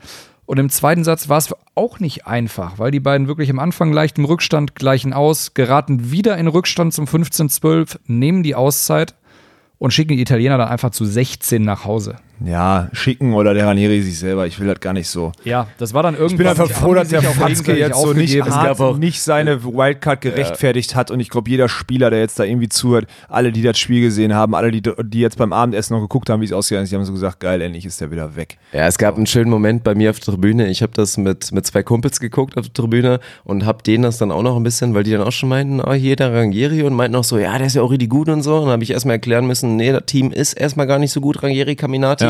Und 0.49 0.59
im 0.59 0.70
zweiten 0.70 1.05
Satz 1.05 1.28
war 1.28 1.36
es 1.36 1.55
auch 1.74 2.01
nicht 2.01 2.26
einfach, 2.26 2.78
weil 2.78 2.90
die 2.90 3.01
beiden 3.01 3.28
wirklich 3.28 3.51
am 3.51 3.59
Anfang 3.59 3.92
leicht 3.92 4.16
im 4.16 4.24
Rückstand 4.24 4.74
gleichen 4.74 5.12
aus, 5.12 5.53
geraten 5.53 6.11
wieder 6.11 6.38
in 6.38 6.46
Rückstand 6.46 6.94
zum 6.94 7.05
15-12, 7.05 7.99
nehmen 8.07 8.42
die 8.42 8.55
Auszeit 8.55 9.14
und 9.76 9.92
schicken 9.92 10.16
die 10.16 10.22
Italiener 10.22 10.57
dann 10.57 10.68
einfach 10.68 10.88
zu 10.88 11.05
16 11.05 11.62
nach 11.62 11.84
Hause. 11.84 12.16
Ja, 12.45 12.89
schicken 12.93 13.34
oder 13.34 13.55
der 13.55 13.66
Ranieri 13.66 14.01
sich 14.03 14.18
selber. 14.18 14.47
Ich 14.47 14.59
will 14.61 14.68
das 14.68 14.80
gar 14.80 14.93
nicht 14.93 15.09
so. 15.09 15.32
Ja, 15.45 15.66
das 15.78 15.95
war 15.95 16.03
dann 16.03 16.14
irgendwann. 16.14 16.32
Ich 16.32 16.39
bin 16.39 16.47
einfach 16.47 16.70
froh, 16.70 16.95
dass 16.95 17.09
der 17.09 17.22
Fatzke 17.22 17.59
Fatzke 17.59 17.78
jetzt 17.78 18.01
so 18.01 18.12
nicht, 18.12 18.36
nicht 18.99 19.22
seine 19.22 19.64
Wildcard 19.64 20.20
gerechtfertigt 20.20 20.95
hat. 20.95 21.11
Und 21.11 21.20
ich 21.20 21.30
glaube, 21.30 21.51
jeder 21.51 21.68
Spieler, 21.68 22.11
der 22.11 22.20
jetzt 22.20 22.39
da 22.39 22.45
irgendwie 22.45 22.68
zuhört, 22.68 23.07
alle, 23.28 23.53
die 23.53 23.62
das 23.62 23.78
Spiel 23.78 24.01
gesehen 24.01 24.34
haben, 24.34 24.55
alle, 24.55 24.70
die, 24.70 24.82
die 24.82 25.20
jetzt 25.20 25.39
beim 25.39 25.53
Abendessen 25.53 25.95
noch 25.95 26.01
geguckt 26.01 26.30
haben, 26.30 26.41
wie 26.41 26.47
es 26.47 26.53
ausgegangen 26.53 26.84
ist, 26.84 26.91
die 26.91 26.97
haben 26.97 27.05
so 27.05 27.12
gesagt, 27.12 27.41
geil, 27.41 27.61
endlich 27.61 27.84
ist 27.84 28.01
der 28.01 28.11
wieder 28.11 28.36
weg. 28.36 28.59
Ja, 28.72 28.86
es 28.86 28.99
gab 28.99 29.16
einen 29.16 29.26
schönen 29.26 29.51
Moment 29.51 29.84
bei 29.84 29.95
mir 29.95 30.11
auf 30.11 30.20
der 30.20 30.34
Tribüne. 30.34 30.68
Ich 30.68 30.82
habe 30.82 30.93
das 30.95 31.16
mit, 31.16 31.53
mit 31.53 31.66
zwei 31.66 31.82
Kumpels 31.82 32.20
geguckt 32.20 32.57
auf 32.57 32.66
der 32.66 32.74
Tribüne 32.74 33.20
und 33.45 33.64
habe 33.64 33.82
denen 33.82 34.05
das 34.05 34.18
dann 34.18 34.30
auch 34.30 34.43
noch 34.43 34.57
ein 34.57 34.62
bisschen, 34.62 34.95
weil 34.95 35.03
die 35.03 35.12
dann 35.12 35.22
auch 35.22 35.32
schon 35.32 35.49
meinten, 35.49 35.80
ah, 35.80 35.93
hier 35.93 36.16
der 36.16 36.32
Rangieri 36.32 36.82
und 36.82 36.95
meinten 36.95 37.16
auch 37.16 37.24
so, 37.24 37.39
ja, 37.39 37.57
der 37.59 37.66
ist 37.66 37.74
ja 37.74 37.82
auch 37.82 37.91
richtig 37.91 38.11
gut 38.11 38.28
und 38.28 38.43
so. 38.43 38.57
Und 38.57 38.64
dann 38.64 38.72
habe 38.72 38.82
ich 38.82 38.91
erstmal 38.91 39.14
erklären 39.14 39.47
müssen, 39.47 39.76
nee, 39.76 39.93
das 39.93 40.05
Team 40.07 40.30
ist 40.30 40.55
erstmal 40.55 40.86
gar 40.86 40.99
nicht 40.99 41.12
so 41.12 41.20
gut, 41.20 41.43
Rangieri, 41.43 41.76
Caminati. 41.76 42.24
Ja. 42.24 42.28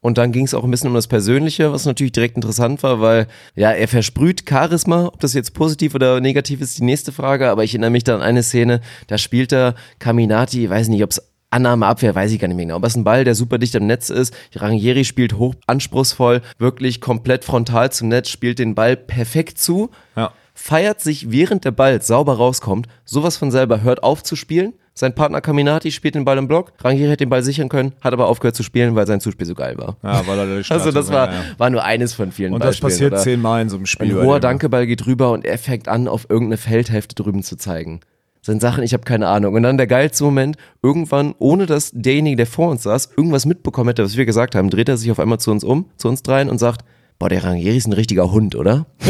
Und 0.00 0.16
dann 0.16 0.30
ging 0.30 0.44
es 0.44 0.54
auch 0.54 0.62
ein 0.62 0.70
bisschen 0.70 0.88
um 0.90 0.94
das 0.94 1.08
Persönliche, 1.08 1.72
was 1.72 1.84
natürlich 1.84 2.12
direkt 2.12 2.36
interessant 2.36 2.84
war, 2.84 3.00
weil 3.00 3.26
ja, 3.56 3.72
er 3.72 3.88
versprüht 3.88 4.44
Charisma. 4.48 5.06
Ob 5.06 5.18
das 5.20 5.34
jetzt 5.34 5.54
positiv 5.54 5.94
oder 5.96 6.20
negativ 6.20 6.60
ist, 6.60 6.78
die 6.78 6.84
nächste 6.84 7.10
Frage. 7.10 7.50
Aber 7.50 7.64
ich 7.64 7.72
erinnere 7.72 7.90
mich 7.90 8.04
dann 8.04 8.16
an 8.20 8.22
eine 8.22 8.44
Szene, 8.44 8.80
da 9.08 9.18
spielt 9.18 9.52
er 9.52 9.74
Caminati, 9.98 10.64
ich 10.64 10.70
weiß 10.70 10.86
nicht, 10.88 11.02
ob 11.02 11.10
es 11.10 11.22
Annahme, 11.50 11.86
Abwehr, 11.86 12.14
weiß 12.14 12.30
ich 12.30 12.38
gar 12.38 12.46
nicht 12.46 12.56
mehr 12.56 12.66
genau. 12.66 12.76
Aber 12.76 12.86
es 12.86 12.92
ist 12.92 12.98
ein 12.98 13.04
Ball, 13.04 13.24
der 13.24 13.34
super 13.34 13.58
dicht 13.58 13.74
am 13.74 13.86
Netz 13.86 14.10
ist. 14.10 14.34
Rangieri 14.54 15.04
spielt 15.04 15.32
hoch 15.32 15.54
anspruchsvoll, 15.66 16.42
wirklich 16.58 17.00
komplett 17.00 17.44
frontal 17.44 17.90
zum 17.90 18.08
Netz, 18.08 18.28
spielt 18.28 18.58
den 18.58 18.74
Ball 18.74 18.96
perfekt 18.96 19.58
zu, 19.58 19.90
Ja. 20.14 20.32
feiert 20.54 21.00
sich, 21.00 21.30
während 21.32 21.64
der 21.64 21.70
Ball 21.70 22.02
sauber 22.02 22.34
rauskommt, 22.36 22.86
sowas 23.04 23.36
von 23.38 23.50
selber, 23.50 23.82
hört 23.82 24.02
auf 24.02 24.22
zu 24.22 24.36
spielen. 24.36 24.74
Sein 24.98 25.14
Partner 25.14 25.40
Caminati 25.40 25.92
spielt 25.92 26.16
den 26.16 26.24
Ball 26.24 26.38
im 26.38 26.48
Block. 26.48 26.72
Rangieri 26.80 27.10
hätte 27.10 27.24
den 27.24 27.30
Ball 27.30 27.44
sichern 27.44 27.68
können, 27.68 27.92
hat 28.00 28.12
aber 28.12 28.26
aufgehört 28.26 28.56
zu 28.56 28.64
spielen, 28.64 28.96
weil 28.96 29.06
sein 29.06 29.20
Zuspiel 29.20 29.46
so 29.46 29.54
geil 29.54 29.78
war. 29.78 29.96
Ja, 30.02 30.26
weil 30.26 30.36
er 30.40 30.64
Also 30.70 30.90
das 30.90 31.12
war, 31.12 31.28
ja, 31.28 31.34
ja. 31.34 31.44
war 31.56 31.70
nur 31.70 31.84
eines 31.84 32.14
von 32.14 32.32
vielen 32.32 32.52
Und 32.52 32.64
das 32.64 32.80
Beispielen. 32.80 32.90
passiert 32.90 33.12
oder? 33.12 33.22
zehnmal 33.22 33.62
in 33.62 33.68
so 33.68 33.76
einem 33.76 33.86
Spiel. 33.86 34.18
Ein 34.18 34.26
hoher. 34.26 34.40
Dankeball 34.40 34.88
geht 34.88 35.06
rüber 35.06 35.30
und 35.30 35.44
er 35.44 35.56
fängt 35.56 35.86
an, 35.86 36.08
auf 36.08 36.28
irgendeine 36.28 36.56
Feldhälfte 36.56 37.14
drüben 37.14 37.44
zu 37.44 37.54
zeigen. 37.54 38.00
Das 38.40 38.46
sind 38.46 38.60
Sachen, 38.60 38.82
ich 38.82 38.92
habe 38.92 39.04
keine 39.04 39.28
Ahnung. 39.28 39.54
Und 39.54 39.62
dann 39.62 39.76
der 39.76 39.86
geilste 39.86 40.24
Moment, 40.24 40.56
irgendwann, 40.82 41.32
ohne 41.38 41.66
dass 41.66 41.92
derjenige, 41.94 42.34
der 42.34 42.46
vor 42.46 42.68
uns 42.68 42.82
saß, 42.82 43.10
irgendwas 43.16 43.46
mitbekommen 43.46 43.90
hätte, 43.90 44.02
was 44.02 44.16
wir 44.16 44.26
gesagt 44.26 44.56
haben, 44.56 44.68
dreht 44.68 44.88
er 44.88 44.96
sich 44.96 45.12
auf 45.12 45.20
einmal 45.20 45.38
zu 45.38 45.52
uns 45.52 45.62
um, 45.62 45.86
zu 45.96 46.08
uns 46.08 46.24
dreien 46.24 46.50
und 46.50 46.58
sagt, 46.58 46.84
boah, 47.18 47.28
der 47.28 47.44
Rangieri 47.44 47.76
ist 47.76 47.86
ein 47.86 47.92
richtiger 47.92 48.30
Hund, 48.30 48.54
oder? 48.54 48.86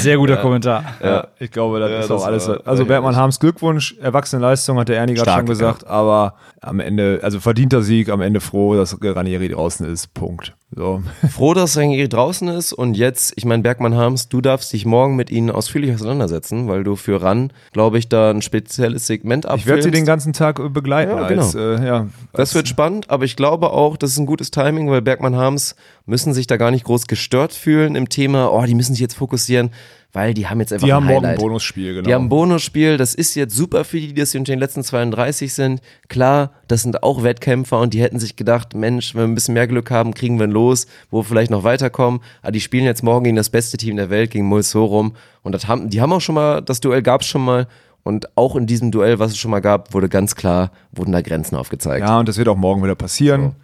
Sehr 0.00 0.16
guter 0.18 0.36
Kommentar. 0.36 0.84
Ja, 1.02 1.28
ich 1.38 1.50
glaube, 1.50 1.80
das 1.80 1.90
ist 1.90 2.10
das 2.10 2.22
auch 2.22 2.26
alles. 2.26 2.48
war- 2.48 2.60
also 2.64 2.82
war 2.82 2.88
Bergmann 2.88 3.16
Harms 3.16 3.40
Glückwunsch, 3.40 3.96
erwachsene 4.00 4.42
Leistung, 4.42 4.78
hat 4.78 4.88
der 4.88 4.96
Ernie 4.98 5.14
gerade 5.14 5.30
schon 5.32 5.46
gesagt, 5.46 5.86
aber 5.86 6.34
am 6.60 6.80
Ende, 6.80 7.20
also 7.22 7.40
verdienter 7.40 7.82
Sieg, 7.82 8.08
am 8.10 8.20
Ende 8.20 8.40
froh, 8.40 8.74
dass 8.74 8.96
Ranieri 9.02 9.48
draußen 9.48 9.86
ist. 9.90 10.12
Punkt. 10.14 10.54
So. 10.72 11.02
Froh, 11.32 11.52
dass 11.54 11.76
Rangieri 11.76 12.08
draußen 12.08 12.46
ist 12.48 12.72
und 12.72 12.96
jetzt, 12.96 13.32
ich 13.34 13.44
meine, 13.44 13.62
Bergmann 13.64 13.96
Harms, 13.96 14.28
du 14.28 14.40
darfst 14.40 14.72
dich 14.72 14.86
morgen 14.86 15.16
mit 15.16 15.28
ihnen 15.28 15.50
ausführlich 15.50 15.92
auseinandersetzen, 15.92 16.68
weil 16.68 16.84
du 16.84 16.94
für 16.94 17.20
RAN, 17.20 17.52
glaube 17.72 17.98
ich, 17.98 18.08
da 18.08 18.30
ein 18.30 18.40
spezielles 18.40 19.08
Segment 19.08 19.46
abfilmst. 19.46 19.64
Ich 19.64 19.68
werde 19.68 19.82
sie 19.82 19.90
den 19.90 20.06
ganzen 20.06 20.32
Tag 20.32 20.60
begleiten. 20.72 21.10
Ja, 21.16 21.26
genau. 21.26 21.42
als, 21.42 21.56
äh, 21.56 21.84
ja, 21.84 22.06
Das 22.34 22.54
wird 22.54 22.68
spannend, 22.68 23.10
aber 23.10 23.24
ich 23.24 23.34
glaube 23.34 23.70
auch, 23.70 23.96
das 23.96 24.12
ist 24.12 24.18
ein 24.18 24.26
gutes 24.26 24.52
Timing, 24.52 24.88
weil 24.90 24.99
Bergmann 25.02 25.36
Harms 25.36 25.76
müssen 26.06 26.34
sich 26.34 26.46
da 26.46 26.56
gar 26.56 26.70
nicht 26.70 26.84
groß 26.84 27.06
gestört 27.06 27.52
fühlen 27.52 27.94
im 27.94 28.08
Thema, 28.08 28.52
oh, 28.52 28.64
die 28.64 28.74
müssen 28.74 28.94
sich 28.94 29.00
jetzt 29.00 29.14
fokussieren, 29.14 29.70
weil 30.12 30.34
die 30.34 30.48
haben 30.48 30.60
jetzt 30.60 30.72
einfach 30.72 30.86
die 30.86 30.92
ein 30.92 30.96
haben 30.96 31.06
morgen 31.06 31.24
ein 31.24 31.30
Highlight. 31.30 31.40
Bonusspiel, 31.40 31.94
genau. 31.94 32.06
Die 32.06 32.14
haben 32.14 32.24
ein 32.24 32.28
Bonusspiel, 32.28 32.96
das 32.96 33.14
ist 33.14 33.34
jetzt 33.36 33.54
super 33.54 33.84
für 33.84 34.00
die, 34.00 34.08
die 34.08 34.20
das 34.20 34.34
unter 34.34 34.52
den 34.52 34.58
letzten 34.58 34.82
32 34.82 35.52
sind. 35.52 35.80
Klar, 36.08 36.52
das 36.68 36.82
sind 36.82 37.02
auch 37.02 37.22
Wettkämpfer 37.22 37.78
und 37.78 37.94
die 37.94 38.02
hätten 38.02 38.18
sich 38.18 38.36
gedacht, 38.36 38.74
Mensch, 38.74 39.14
wenn 39.14 39.22
wir 39.22 39.28
ein 39.28 39.34
bisschen 39.34 39.54
mehr 39.54 39.68
Glück 39.68 39.90
haben, 39.90 40.14
kriegen 40.14 40.38
wir 40.38 40.46
ein 40.46 40.50
Los, 40.50 40.86
wo 41.10 41.20
wir 41.20 41.24
vielleicht 41.24 41.50
noch 41.50 41.64
weiterkommen. 41.64 42.20
Aber 42.42 42.52
die 42.52 42.60
spielen 42.60 42.84
jetzt 42.84 43.02
morgen 43.02 43.24
gegen 43.24 43.36
das 43.36 43.50
beste 43.50 43.76
Team 43.76 43.96
der 43.96 44.10
Welt, 44.10 44.30
gegen 44.30 44.46
Mulsorum. 44.46 45.14
Und 45.42 45.52
das 45.52 45.68
haben, 45.68 45.90
die 45.90 46.00
haben 46.00 46.12
auch 46.12 46.20
schon 46.20 46.34
mal, 46.34 46.60
das 46.60 46.80
Duell 46.80 47.02
gab 47.02 47.20
es 47.20 47.28
schon 47.28 47.44
mal. 47.44 47.68
Und 48.02 48.36
auch 48.36 48.56
in 48.56 48.66
diesem 48.66 48.90
Duell, 48.90 49.18
was 49.18 49.32
es 49.32 49.38
schon 49.38 49.50
mal 49.50 49.60
gab, 49.60 49.92
wurde 49.92 50.08
ganz 50.08 50.34
klar, 50.34 50.72
wurden 50.90 51.12
da 51.12 51.20
Grenzen 51.20 51.54
aufgezeigt. 51.56 52.04
ja, 52.06 52.18
und 52.18 52.28
das 52.28 52.38
wird 52.38 52.48
auch 52.48 52.56
morgen 52.56 52.82
wieder 52.82 52.94
passieren. 52.94 53.54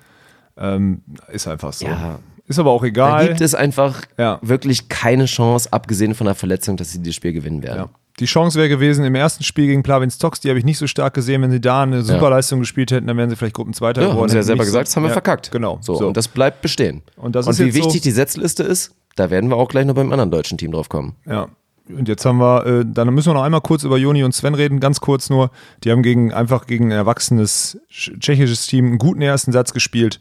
Ähm, 0.59 1.03
ist 1.33 1.47
einfach 1.47 1.73
so. 1.73 1.87
Ja. 1.87 2.19
Ist 2.49 2.59
aber 2.59 2.71
auch 2.71 2.83
Da 2.83 2.87
egal. 2.87 3.29
gibt 3.29 3.41
es 3.41 3.55
einfach 3.55 4.03
Ja. 4.19 4.39
wirklich 4.43 4.89
keine 4.89 5.27
Chance, 5.27 5.73
abgesehen 5.73 6.15
von 6.15 6.27
der 6.27 6.35
Verletzung, 6.35 6.77
dass 6.77 6.93
sie 6.93 7.01
dieses 7.01 7.17
Spiel 7.17 7.33
gewinnen 7.33 7.63
werden. 7.63 7.79
Ja. 7.79 7.89
Die 8.21 8.25
Chance 8.25 8.57
wäre 8.59 8.71
gewesen 8.71 9.05
im 9.05 9.15
ersten 9.15 9.45
Spiel 9.45 9.67
gegen 9.67 9.83
Plavins 9.83 10.17
Tox, 10.17 10.41
die 10.41 10.49
habe 10.49 10.59
ich 10.59 10.65
nicht 10.65 10.79
so 10.79 10.87
stark 10.87 11.13
gesehen. 11.13 11.43
Wenn 11.43 11.51
sie 11.51 11.61
da 11.61 11.83
eine 11.83 12.03
Superleistung 12.03 12.61
gespielt 12.61 12.91
hätten, 12.91 13.09
dann 13.09 13.17
wären 13.19 13.29
sie 13.29 13.37
vielleicht 13.37 13.55
Gruppenzweiter 13.57 14.01
Ja, 14.01 14.07
geworden. 14.09 14.23
haben 14.23 14.29
sie 14.31 14.37
ja 14.37 14.43
selber 14.43 14.65
so- 14.65 14.69
gesagt, 14.69 14.89
das 14.89 14.97
haben 14.97 15.03
wir 15.03 15.11
verkackt. 15.11 15.51
Genau. 15.51 15.79
So, 15.83 15.99
Und 15.99 16.17
das 16.17 16.29
bleibt 16.29 16.63
bestehen. 16.63 17.03
Und 17.17 17.37
das 17.37 17.47
ist 17.47 17.59
wie 17.59 17.65
jetzt 17.65 17.77
so- 17.77 17.85
wichtig 17.85 18.01
die 18.03 18.11
Setzliste 18.13 18.63
ist, 18.63 18.95
da 19.17 19.29
werden 19.31 19.51
wir 19.51 19.57
auch 19.57 19.69
gleich 19.69 19.85
noch 19.85 19.95
beim 19.95 20.11
anderen 20.13 20.31
deutschen 20.31 20.57
Team 20.57 20.73
drauf 20.73 20.89
kommen. 20.89 21.17
Ja. 21.27 21.49
Und 21.95 22.09
jetzt 22.09 22.25
haben 22.25 22.39
wir, 22.39 22.65
äh, 22.67 22.85
dann 22.87 23.13
müssen 23.13 23.29
wir 23.31 23.35
noch 23.35 23.43
einmal 23.45 23.61
kurz 23.61 23.85
über 23.85 23.99
Joni 23.99 24.25
und 24.25 24.33
Sven 24.35 24.55
reden, 24.55 24.81
ganz 24.81 25.01
kurz 25.01 25.29
nur. 25.31 25.51
Die 25.85 25.91
haben 25.93 26.03
gegen 26.03 26.33
einfach 26.33 26.67
gegen 26.67 26.87
ein 26.87 26.93
erwachsenes 26.93 27.79
sch- 27.93 28.19
tschechisches 28.19 28.67
Team 28.67 28.87
einen 28.87 28.99
guten 28.99 29.21
ersten 29.21 29.53
Satz 29.53 29.73
gespielt 29.75 30.21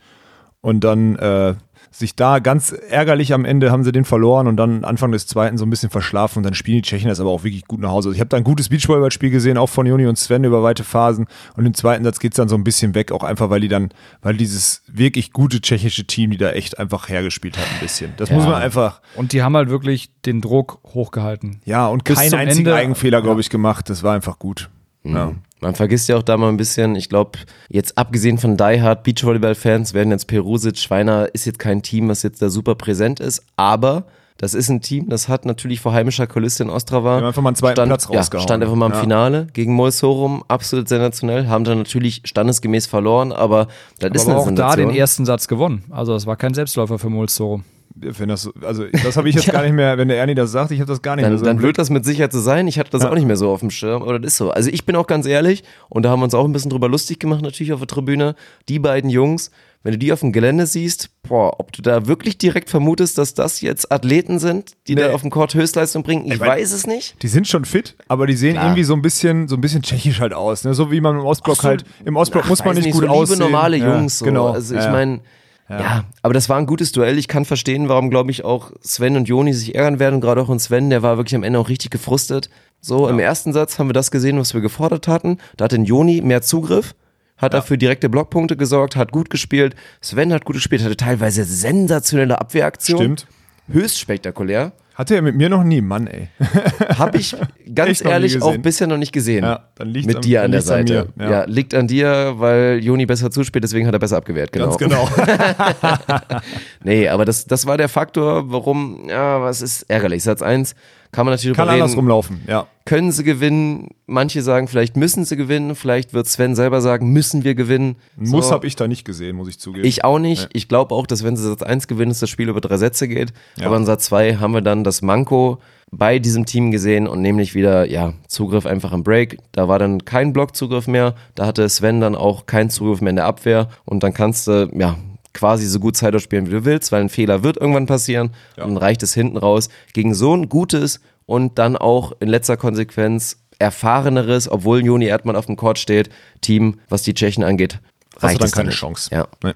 und 0.66 0.84
dann 0.84 1.16
äh, 1.18 1.54
sich 1.92 2.16
da 2.16 2.40
ganz 2.40 2.72
ärgerlich 2.90 3.34
am 3.34 3.46
Ende 3.46 3.72
haben 3.72 3.84
sie 3.86 3.92
den 3.94 4.04
verloren 4.04 4.48
und 4.48 4.58
dann 4.58 4.84
Anfang 4.84 5.14
des 5.14 5.28
zweiten 5.28 5.58
so 5.58 5.66
ein 5.66 5.70
bisschen 5.70 5.90
verschlafen 5.90 6.40
und 6.40 6.44
dann 6.44 6.54
spielen 6.54 6.78
die 6.78 6.82
Tschechen 6.82 7.08
das 7.08 7.22
aber 7.22 7.30
auch 7.30 7.44
wirklich 7.46 7.66
gut 7.68 7.80
nach 7.80 7.92
Hause. 7.92 8.10
Also 8.10 8.16
ich 8.16 8.20
habe 8.20 8.28
da 8.28 8.36
ein 8.36 8.44
gutes 8.44 8.68
Beachvolleyballspiel 8.68 9.30
gesehen, 9.30 9.58
auch 9.58 9.70
von 9.70 9.86
Joni 9.86 10.06
und 10.08 10.18
Sven 10.18 10.44
über 10.44 10.62
weite 10.64 10.84
Phasen 10.84 11.28
und 11.56 11.66
im 11.66 11.74
zweiten 11.74 12.04
Satz 12.04 12.20
geht 12.20 12.34
es 12.34 12.36
dann 12.38 12.50
so 12.50 12.56
ein 12.56 12.66
bisschen 12.66 12.96
weg, 12.96 13.14
auch 13.14 13.24
einfach, 13.24 13.50
weil 13.50 13.62
die 13.62 13.70
dann, 13.70 13.90
weil 14.22 14.36
dieses 14.36 14.82
wirklich 14.88 15.32
gute 15.32 15.62
tschechische 15.62 16.06
Team, 16.06 16.32
die 16.32 16.38
da 16.38 16.50
echt 16.52 16.80
einfach 16.80 17.08
hergespielt 17.08 17.58
hat 17.58 17.66
ein 17.76 17.80
bisschen. 17.80 18.12
Das 18.18 18.30
muss 18.30 18.44
man 18.44 18.56
einfach, 18.56 19.00
Und 19.16 19.32
die 19.32 19.42
haben 19.44 19.56
halt 19.56 19.70
wirklich 19.70 20.10
den 20.26 20.42
Druck 20.42 20.80
hochgehalten. 20.84 21.62
ja, 21.64 21.88
und 21.88 22.04
keinen 22.04 22.34
einzigen 22.34 22.66
Ende- 22.66 22.76
Eigenfehler, 22.76 23.22
glaube 23.22 23.40
ich, 23.40 23.50
gemacht. 23.50 23.90
Das 23.90 24.04
war 24.04 24.14
einfach 24.16 24.38
gut. 24.40 24.70
Ja. 25.04 25.32
Man 25.62 25.74
vergisst 25.74 26.10
ja 26.10 26.18
auch 26.18 26.24
da 26.24 26.38
mal 26.38 26.50
ein 26.50 26.58
bisschen, 26.58 26.96
ich 26.96 27.10
glaube, 27.10 27.40
jetzt 27.70 27.98
abgesehen 27.98 28.38
von 28.38 28.58
Die 28.58 28.82
Hard 28.82 29.04
Beachvolleyball-Fans 29.04 29.94
werden 29.94 30.12
jetzt 30.12 30.28
Perusic, 30.28 30.78
Schweiner 30.78 31.30
ist 31.34 31.46
jetzt 31.46 31.60
kein 31.60 31.82
Team, 31.82 32.10
was 32.10 32.24
jetzt 32.24 32.42
da 32.42 32.50
super 32.50 32.76
präsent 32.76 33.20
ist, 33.20 33.42
aber 33.56 34.04
das 34.38 34.54
ist 34.54 34.68
ein 34.68 34.82
Team, 34.82 35.08
das 35.08 35.30
hat 35.30 35.46
natürlich 35.46 35.80
vor 35.80 35.94
heimischer 35.94 36.28
Kulisse 36.28 36.64
in 36.64 36.70
Ostrava. 36.70 37.16
Haben 37.16 37.24
einfach 37.28 37.42
mal 37.42 37.50
einen 37.52 37.56
zweiten 37.56 37.76
stand, 37.78 37.90
Platz 37.90 38.08
ja, 38.12 38.20
rausgehauen. 38.20 38.44
stand 38.44 38.64
einfach 38.64 38.76
mal 38.76 38.88
im 38.88 38.92
Ja. 38.92 39.00
Finale 39.00 39.48
gegen 39.54 39.74
Molsorum, 39.74 40.44
absolut 40.50 40.90
sensationell, 40.90 41.48
haben 41.48 41.64
dann 41.64 41.78
natürlich 41.78 42.22
standesgemäß 42.26 42.86
verloren, 42.86 43.32
aber 43.32 43.68
das 44.00 44.12
ist 44.12 44.24
Aber 44.28 44.32
eine 44.32 44.40
auch 44.42 44.46
da 44.48 44.50
Sensation. 44.50 44.90
den 44.90 44.98
ersten 44.98 45.26
Satz 45.26 45.48
gewonnen. 45.48 45.86
Also 45.90 46.12
das 46.14 46.26
war 46.28 46.36
kein 46.36 46.54
Selbstläufer 46.54 47.00
für 47.00 47.10
Mulzoro. 47.10 47.62
Wenn 47.98 48.28
das, 48.28 48.42
so- 48.42 48.52
also 48.62 48.84
das 49.04 49.16
habe 49.16 49.30
ich 49.30 49.36
jetzt 49.36 49.48
gar 49.52 49.64
nicht 49.64 49.72
mehr, 49.74 49.98
wenn 49.98 50.10
der 50.10 50.18
Ernie 50.18 50.36
das 50.36 50.52
sagt, 50.52 50.72
ich 50.72 50.80
habe 50.82 50.88
das 50.92 51.02
gar 51.02 51.16
nicht 51.16 51.24
mehr 51.24 51.30
Dann, 51.30 51.40
so. 51.40 51.46
dann 51.46 51.62
wird 51.62 51.78
das 51.78 51.90
mit 51.90 52.04
Sicherheit 52.04 52.34
so 52.34 52.42
sein. 52.42 52.68
Ich 52.68 52.78
hatte 52.78 52.92
das 52.92 53.04
Ja. 53.04 53.10
auch 53.10 53.16
nicht 53.16 53.26
mehr 53.26 53.38
so 53.38 53.50
auf 53.50 53.62
dem 53.62 53.72
Schirm, 53.72 54.02
aber 54.04 54.20
das 54.20 54.34
ist 54.34 54.38
so. 54.38 54.52
Also 54.52 54.70
ich 54.70 54.86
bin 54.86 54.96
auch 54.98 55.08
ganz 55.08 55.26
ehrlich, 55.26 55.64
und 55.90 56.04
da 56.04 56.10
haben 56.10 56.20
wir 56.20 56.26
uns 56.26 56.34
auch 56.34 56.44
ein 56.46 56.52
bisschen 56.52 56.70
drüber 56.72 56.90
lustig 56.90 57.20
gemacht, 57.20 57.42
natürlich 57.42 57.72
auf 57.72 57.80
der 57.80 57.88
Tribüne. 57.88 58.36
Die 58.68 58.80
beiden 58.80 59.10
Jungs, 59.10 59.50
wenn 59.84 59.94
du 59.94 59.98
die 59.98 60.12
auf 60.12 60.20
dem 60.20 60.34
Gelände 60.34 60.66
siehst, 60.66 61.10
boah, 61.24 61.58
ob 61.60 61.72
du 61.72 61.82
da 61.82 62.06
wirklich 62.08 62.38
direkt 62.38 62.70
vermutest, 62.70 63.18
dass 63.18 63.34
das 63.34 63.62
jetzt 63.62 63.92
Athleten 63.92 64.40
sind, 64.40 64.74
die 64.88 64.96
Nee. 64.96 65.02
da 65.02 65.14
auf 65.14 65.22
dem 65.22 65.30
Court 65.30 65.54
Höchstleistung 65.54 66.04
bringen, 66.04 66.26
ich 66.26 66.34
Ich 66.34 66.40
mein- 66.40 66.50
weiß 66.50 66.74
es 66.74 66.88
nicht. 66.88 67.22
Die 67.24 67.28
sind 67.30 67.48
schon 67.48 67.64
fit, 67.66 67.96
aber 68.10 68.28
die 68.28 68.34
sehen 68.34 68.54
Klar. 68.54 68.66
irgendwie 68.66 68.84
so 68.84 68.94
ein 68.96 69.02
bisschen, 69.02 69.48
so 69.48 69.56
ein 69.56 69.62
bisschen 69.62 69.84
tschechisch 69.84 70.20
halt 70.20 70.34
aus. 70.34 70.66
Ne? 70.66 70.74
So 70.74 70.92
wie 70.92 71.00
man 71.00 71.18
im 71.20 71.24
Ostblock 71.26 71.58
so, 71.58 71.64
halt, 71.64 71.86
im 72.04 72.18
Ostblock 72.18 72.44
Ach, 72.46 72.50
muss 72.50 72.60
man 72.66 72.76
weiß 72.76 72.84
nicht 72.84 72.94
gut 72.94 73.04
so 73.06 73.10
aussehen. 73.10 73.40
normale 73.40 73.78
Ja, 73.78 73.96
Jungs. 73.96 74.20
So. 74.20 74.26
Genau. 74.26 74.50
Also 74.50 74.76
ich 74.76 74.84
ja. 74.84 74.92
meine, 74.92 75.22
ja. 75.70 76.06
aber 76.22 76.34
das 76.34 76.50
war 76.50 76.58
ein 76.58 76.66
gutes 76.66 76.92
Duell. 76.92 77.18
Ich 77.18 77.28
kann 77.28 77.46
verstehen, 77.46 77.90
warum, 77.90 78.10
glaube 78.10 78.32
ich, 78.32 78.46
auch 78.46 78.72
Sven 78.82 79.18
und 79.18 79.28
Joni 79.28 79.54
sich 79.54 79.76
ärgern 79.76 80.00
werden. 80.00 80.16
Und 80.16 80.22
gerade 80.22 80.42
auch 80.42 80.50
in 80.50 80.60
Sven, 80.60 80.90
der 80.90 81.02
war 81.02 81.18
wirklich 81.18 81.36
am 81.36 81.44
Ende 81.44 81.60
auch 81.60 81.70
richtig 81.70 81.92
gefrustet. 81.92 82.50
So, 82.82 83.08
im 83.08 83.18
ersten 83.18 83.52
Satz 83.52 83.80
haben 83.80 83.90
wir 83.90 83.94
das 83.94 84.12
gesehen, 84.12 84.38
was 84.38 84.54
wir 84.54 84.62
gefordert 84.62 85.08
hatten. 85.08 85.40
Da 85.58 85.66
hatte 85.66 85.78
Joni 85.78 86.22
mehr 86.22 86.44
Zugriff, 86.44 86.94
hat 87.38 87.56
dafür 87.56 87.78
direkte 87.78 88.10
Blockpunkte 88.10 88.56
gesorgt, 88.56 88.96
hat 88.96 89.12
gut 89.12 89.30
gespielt. 89.30 89.76
Sven 90.02 90.32
hat 90.32 90.46
gut 90.46 90.56
gespielt, 90.56 90.84
hatte 90.84 90.98
teilweise 90.98 91.46
sensationelle 91.46 92.40
Abwehraktionen. 92.40 93.18
Stimmt. 93.18 93.28
Höchst 93.68 94.00
spektakulär. 94.00 94.72
Hatte 94.96 95.16
er 95.16 95.22
mit 95.22 95.36
mir 95.36 95.50
noch 95.50 95.64
nie, 95.66 95.82
Mann, 95.82 96.08
ey. 96.08 96.30
Habe 96.98 97.18
ich 97.18 97.36
ganz 97.74 98.02
nie 98.02 98.10
ehrlich 98.10 98.42
auch 98.42 98.58
bisher 98.58 98.88
noch 98.88 98.98
nicht 98.98 99.12
gesehen. 99.12 99.44
Ja, 99.44 99.68
dann 99.76 99.90
liegt's 99.90 100.08
Mit 100.08 100.16
an- 100.18 100.22
dir 100.22 100.44
an 100.44 100.52
der 100.52 100.62
an 100.62 100.66
Seite. 100.66 101.10
mir, 101.16 101.26
ja. 101.26 101.32
ja. 101.32 101.44
liegt 101.46 101.76
an 101.76 101.88
dir, 101.88 102.36
weil 102.38 102.80
Joni 102.82 103.06
besser 103.06 103.30
zuspielt, 103.30 103.66
deswegen 103.66 103.88
hat 103.88 103.94
er 103.94 104.00
besser 104.00 104.16
abgewehrt. 104.18 104.54
Genau. 104.54 104.76
Ganz 104.76 104.78
genau. 104.78 105.10
Nee, 106.84 107.08
aber 107.10 107.26
das, 107.26 107.46
das 107.46 107.66
war 107.66 107.78
der 107.78 107.90
Faktor, 107.90 108.52
warum, 108.52 109.08
ja, 109.10 109.42
was 109.42 109.62
ist 109.62 109.84
ärgerlich. 109.90 110.24
Satz 110.24 110.42
1 110.42 110.76
kann 111.12 111.26
man 111.26 111.34
natürlich 111.34 111.56
Kann 111.56 111.70
anders 111.70 111.96
rumlaufen, 111.96 112.42
ja. 112.46 112.68
Können 112.84 113.12
sie 113.12 113.24
gewinnen? 113.24 113.88
Manche 114.06 114.42
sagen, 114.42 114.68
vielleicht 114.68 114.96
müssen 114.98 115.24
sie 115.26 115.38
gewinnen. 115.38 115.74
Vielleicht 115.76 116.14
wird 116.14 116.28
Sven 116.28 116.56
selber 116.56 116.82
sagen, 116.82 117.12
müssen 117.14 117.44
wir 117.44 117.56
gewinnen. 117.56 117.96
Muss 118.16 118.50
So. 118.50 118.54
habe 118.54 118.68
ich 118.68 118.76
da 118.76 118.88
nicht 118.88 119.06
gesehen, 119.06 119.36
muss 119.38 119.48
ich 119.48 119.58
zugeben. 119.58 119.86
Ich 119.88 120.04
auch 120.04 120.20
nicht. 120.20 120.50
Ich 120.54 120.68
glaube 120.68 120.94
auch, 120.94 121.08
dass 121.08 121.24
wenn 121.24 121.36
sie 121.38 121.44
Satz 121.48 121.64
1 121.64 121.88
gewinnen, 121.88 122.10
dass 122.12 122.20
das 122.20 122.30
Spiel 122.30 122.50
über 122.50 122.62
drei 122.62 122.78
Sätze 122.78 123.08
geht. 123.08 123.34
Ja. 123.58 123.68
Aber 123.68 123.78
in 123.78 123.86
Satz 123.86 124.06
2 124.06 124.36
haben 124.36 124.54
wir 124.54 124.62
dann 124.62 124.84
das 124.86 125.02
Manko 125.02 125.60
bei 125.92 126.20
diesem 126.20 126.46
Team 126.46 126.72
gesehen 126.72 127.08
und 127.08 127.22
nämlich 127.22 127.56
wieder, 127.56 127.86
ja, 127.90 128.14
Zugriff 128.28 128.66
einfach 128.66 128.92
im 128.92 129.04
Break. 129.04 129.38
Da 129.52 129.68
war 129.68 129.80
dann 129.80 130.04
kein 130.04 130.34
Blockzugriff 130.34 130.88
mehr. 130.88 131.16
Da 131.36 131.46
hatte 131.46 131.68
Sven 131.70 132.02
dann 132.02 132.16
auch 132.16 132.46
keinen 132.46 132.70
Zugriff 132.70 133.02
mehr 133.02 133.12
in 133.12 133.16
der 133.16 133.26
Abwehr. 133.26 133.70
Und 133.86 134.04
dann 134.04 134.14
kannst 134.14 134.48
du, 134.48 134.70
ja, 134.74 134.98
quasi 135.34 135.66
so 135.68 135.80
gut 135.80 135.96
Zeit 135.98 136.20
spielen, 136.22 136.48
wie 136.48 136.52
du 136.52 136.66
willst, 136.66 136.92
weil 136.92 137.02
ein 137.02 137.10
Fehler 137.10 137.44
wird 137.44 137.58
irgendwann 137.58 137.86
passieren. 137.86 138.32
Und 138.58 138.70
dann 138.70 138.78
reicht 138.78 139.04
es 139.04 139.14
hinten 139.14 139.38
raus 139.38 139.70
gegen 139.94 140.14
so 140.14 140.36
ein 140.36 140.50
gutes 140.50 141.02
und 141.26 141.60
dann 141.60 141.76
auch 141.76 142.14
in 142.20 142.30
letzter 142.30 142.58
Konsequenz 142.58 143.38
erfahreneres, 143.60 144.50
obwohl 144.50 144.84
Joni 144.84 145.06
Erdmann 145.06 145.36
auf 145.36 145.46
dem 145.46 145.56
Court 145.56 145.80
steht, 145.80 146.10
Team, 146.42 146.80
was 146.90 147.04
die 147.04 147.14
Tschechen 147.14 147.44
angeht, 147.44 147.80
Hast 148.16 148.24
du 148.24 148.28
reicht 148.28 148.42
dann 148.42 148.48
es 148.48 148.52
keine 148.54 148.70
nicht. 148.70 148.78
Chance. 148.78 149.10
Ja. 149.14 149.28
Nee. 149.44 149.54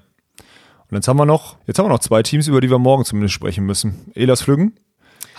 Und 0.90 0.96
jetzt 0.96 1.08
haben 1.08 1.18
wir 1.18 1.26
noch, 1.26 1.56
jetzt 1.66 1.78
haben 1.78 1.86
wir 1.86 1.90
noch 1.90 2.00
zwei 2.00 2.22
Teams, 2.22 2.48
über 2.48 2.60
die 2.60 2.70
wir 2.70 2.78
morgen 2.78 3.04
zumindest 3.04 3.34
sprechen 3.34 3.64
müssen. 3.64 4.10
Elas 4.14 4.42
Flüggen 4.42 4.74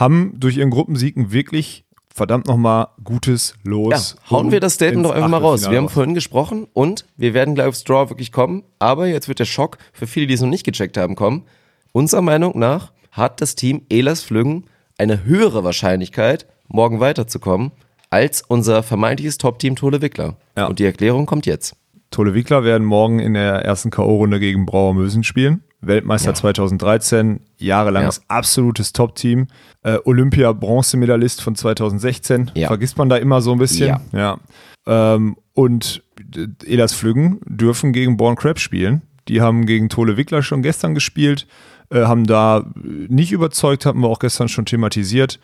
haben 0.02 0.34
durch 0.39 0.58
ihren 0.58 0.72
Gruppensiegen 0.72 1.32
wirklich 1.32 1.86
verdammt 2.14 2.47
nochmal 2.47 2.88
gutes 3.04 3.54
Ja, 3.64 3.72
Los. 3.72 4.16
hauen 4.30 4.47
um 4.47 4.52
wir 4.52 4.60
das 4.60 4.74
Statement 4.74 5.06
doch 5.06 5.12
einfach 5.12 5.30
mal 5.30 5.38
raus. 5.38 5.70
Wir 5.70 5.78
haben 5.78 5.89
vorhin 5.89 6.16
gesprochen 6.16 6.68
und 6.74 7.06
wir 7.18 7.34
werden 7.34 7.56
gleich 7.56 7.68
aufs 7.68 7.84
Draw 7.84 8.10
wirklich 8.10 8.32
kommen, 8.32 8.64
aber 8.80 9.08
jetzt 9.08 9.28
wird 9.28 9.39
der 9.39 9.45
Schock 9.45 9.78
für 9.93 10.08
viele, 10.08 10.28
die 10.28 10.34
es 10.34 10.41
noch 10.41 10.49
nicht 10.49 10.66
gecheckt 10.66 10.97
haben, 10.97 11.16
kommen. 11.16 11.43
Unserer 11.91 12.24
Meinung 12.24 12.58
nach 12.58 12.91
hat 13.12 13.41
das 13.41 13.56
Team 13.56 13.84
Elas 13.89 14.22
Flüggen 14.24 14.66
eine 14.97 15.24
höhere 15.24 15.64
Wahrscheinlichkeit, 15.64 16.47
morgen 16.68 16.99
weiterzukommen, 16.99 17.72
als 18.10 18.41
unser 18.41 18.84
vermeintliches 18.84 19.38
Top-Team 19.38 19.76
Tole 19.76 20.02
Wickler. 20.02 20.36
Ja. 20.58 20.66
Und 20.66 20.80
die 20.80 20.86
Erklärung 20.86 21.28
kommt 21.28 21.45
jetzt. 21.45 21.76
Tolle 22.10 22.34
Wickler 22.34 22.64
werden 22.64 22.86
morgen 22.86 23.20
in 23.20 23.36
der 23.36 23.64
ersten 23.64 23.89
K.O.-Runde 23.89 24.39
gegen 24.39 24.66
Brauer 24.66 24.93
Mösen 24.93 25.24
spielen. 25.24 25.64
Weltmeister 25.82 26.34
2013, 26.34 27.40
jahrelanges 27.58 28.18
Ja. 28.18 28.24
absolutes 28.28 28.94
Top-Team. 28.94 29.48
Äh, 29.84 29.98
Olympia-Bronzemedalist 30.06 31.42
von 31.42 31.56
2016. 31.56 32.52
Ja. 32.56 32.68
Vergisst 32.68 32.98
man 32.98 33.10
da 33.10 33.18
immer 33.18 33.42
so 33.42 33.52
ein 33.52 33.58
bisschen. 33.60 33.98
Ja. 34.12 34.38
Ähm, 34.86 35.36
und 35.54 36.04
äh, 36.36 36.48
Elas 36.66 36.94
Flüggen 36.94 37.40
dürfen 37.46 37.94
gegen 37.94 38.18
Born 38.18 38.36
Crab 38.36 38.60
spielen. 38.60 39.02
Die 39.28 39.42
haben 39.42 39.66
gegen 39.66 39.90
Tole 39.90 40.18
Wickler 40.18 40.42
schon 40.44 40.62
gestern 40.62 40.94
gespielt, 40.94 41.48
äh, 41.90 42.02
haben 42.04 42.26
da 42.26 42.60
äh, 42.60 42.64
nicht 43.08 43.32
überzeugt, 43.32 43.86
hatten 43.86 44.00
wir 44.02 44.08
auch 44.08 44.20
gestern 44.20 44.50
schon 44.50 44.66
thematisiert. 44.66 45.40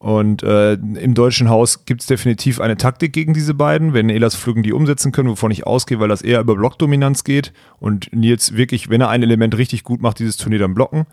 Und 0.00 0.42
äh, 0.42 0.72
im 0.72 1.12
deutschen 1.12 1.50
Haus 1.50 1.84
gibt 1.84 2.00
es 2.00 2.06
definitiv 2.06 2.58
eine 2.58 2.78
Taktik 2.78 3.12
gegen 3.12 3.34
diese 3.34 3.52
beiden. 3.52 3.92
Wenn 3.92 4.08
Elas 4.08 4.34
Flüggen 4.34 4.62
die 4.62 4.72
umsetzen 4.72 5.12
können, 5.12 5.28
wovon 5.28 5.50
ich 5.50 5.66
ausgehe, 5.66 6.00
weil 6.00 6.08
das 6.08 6.22
eher 6.22 6.40
über 6.40 6.54
Blockdominanz 6.56 7.22
geht 7.22 7.52
und 7.80 8.10
Nils 8.10 8.56
wirklich, 8.56 8.88
wenn 8.88 9.02
er 9.02 9.10
ein 9.10 9.22
Element 9.22 9.58
richtig 9.58 9.84
gut 9.84 10.00
macht, 10.00 10.18
dieses 10.18 10.38
Turnier 10.38 10.58
dann 10.58 10.72
blocken, 10.72 11.04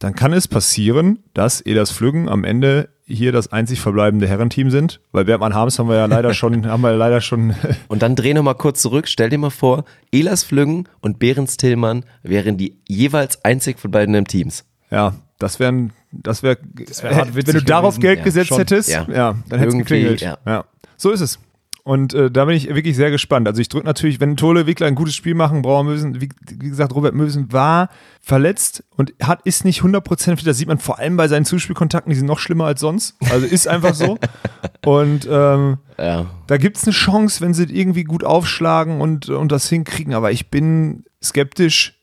dann 0.00 0.16
kann 0.16 0.32
es 0.32 0.48
passieren, 0.48 1.20
dass 1.32 1.60
Elas 1.60 1.92
Flüggen 1.92 2.28
am 2.28 2.42
Ende 2.42 2.88
hier 3.04 3.30
das 3.30 3.52
einzig 3.52 3.80
verbleibende 3.80 4.26
Herrenteam 4.26 4.72
sind. 4.72 5.00
Weil 5.12 5.24
Bergmann 5.26 5.54
Harms 5.54 5.78
haben 5.78 5.88
wir 5.88 5.96
ja 5.96 6.06
leider 6.06 6.34
schon, 6.34 6.66
haben 6.68 6.80
wir 6.80 6.92
leider 6.94 7.20
schon 7.20 7.54
Und 7.88 8.02
dann 8.02 8.16
dreh 8.16 8.34
noch 8.34 8.42
mal 8.42 8.54
kurz 8.54 8.82
zurück. 8.82 9.06
Stell 9.06 9.30
dir 9.30 9.38
mal 9.38 9.50
vor, 9.50 9.84
Elas 10.10 10.42
Flüggen 10.42 10.88
und 11.00 11.20
Behrens 11.20 11.56
Tillmann 11.56 12.04
wären 12.24 12.56
die 12.56 12.80
jeweils 12.88 13.44
einzig 13.44 13.78
von 13.78 13.92
beiden 13.92 14.16
im 14.16 14.26
Teams. 14.26 14.64
Ja, 14.90 15.14
das 15.38 15.60
wären, 15.60 15.92
das 16.12 16.42
wäre, 16.42 16.58
wär 17.02 17.14
hart 17.16 17.34
wenn 17.34 17.44
du 17.44 17.62
darauf 17.62 17.94
gewesen. 17.96 18.00
Geld 18.02 18.18
Ja, 18.18 18.24
gesetzt 18.24 18.48
schon. 18.48 18.58
hättest, 18.58 18.88
Ja. 18.90 19.06
ja, 19.10 19.34
dann 19.48 19.58
hätte 19.58 19.72
es 19.72 19.78
geklingelt. 19.78 20.20
ja. 20.20 20.38
Ja. 20.46 20.64
so 20.96 21.10
ist 21.10 21.20
es. 21.20 21.38
Und 21.84 22.12
äh, 22.12 22.30
da 22.30 22.44
bin 22.44 22.54
ich 22.54 22.68
wirklich 22.74 22.96
sehr 22.96 23.10
gespannt. 23.10 23.48
Also 23.48 23.62
ich 23.62 23.70
drücke 23.70 23.86
natürlich, 23.86 24.20
wenn 24.20 24.36
Tole 24.36 24.66
Wickler 24.66 24.88
ein 24.88 24.94
gutes 24.94 25.14
Spiel 25.14 25.34
machen, 25.34 25.62
Brauer 25.62 25.84
Mösen, 25.84 26.20
wie, 26.20 26.28
wie 26.46 26.68
gesagt, 26.68 26.94
Robert 26.94 27.14
Mösen 27.14 27.50
war 27.50 27.88
verletzt 28.20 28.84
und 28.94 29.14
hat 29.22 29.40
ist 29.44 29.64
nicht 29.64 29.80
100% 29.80 30.36
fit. 30.36 30.46
Das 30.46 30.58
sieht 30.58 30.68
man 30.68 30.76
vor 30.76 30.98
allem 30.98 31.16
bei 31.16 31.28
seinen 31.28 31.46
Zuspielkontakten, 31.46 32.10
die 32.10 32.16
sind 32.18 32.26
noch 32.26 32.40
schlimmer 32.40 32.66
als 32.66 32.80
sonst. 32.80 33.16
Also 33.30 33.46
ist 33.46 33.68
einfach 33.68 33.94
so. 33.94 34.18
Und 34.84 35.26
ähm, 35.30 35.78
Ja. 35.98 36.26
da 36.46 36.56
gibt 36.58 36.76
es 36.76 36.84
eine 36.84 36.92
Chance, 36.92 37.40
wenn 37.40 37.54
sie 37.54 37.64
irgendwie 37.64 38.04
gut 38.04 38.22
aufschlagen 38.22 39.00
und, 39.00 39.30
und 39.30 39.50
das 39.50 39.68
hinkriegen. 39.70 40.12
Aber 40.12 40.30
ich 40.30 40.50
bin 40.50 41.04
skeptisch, 41.24 41.97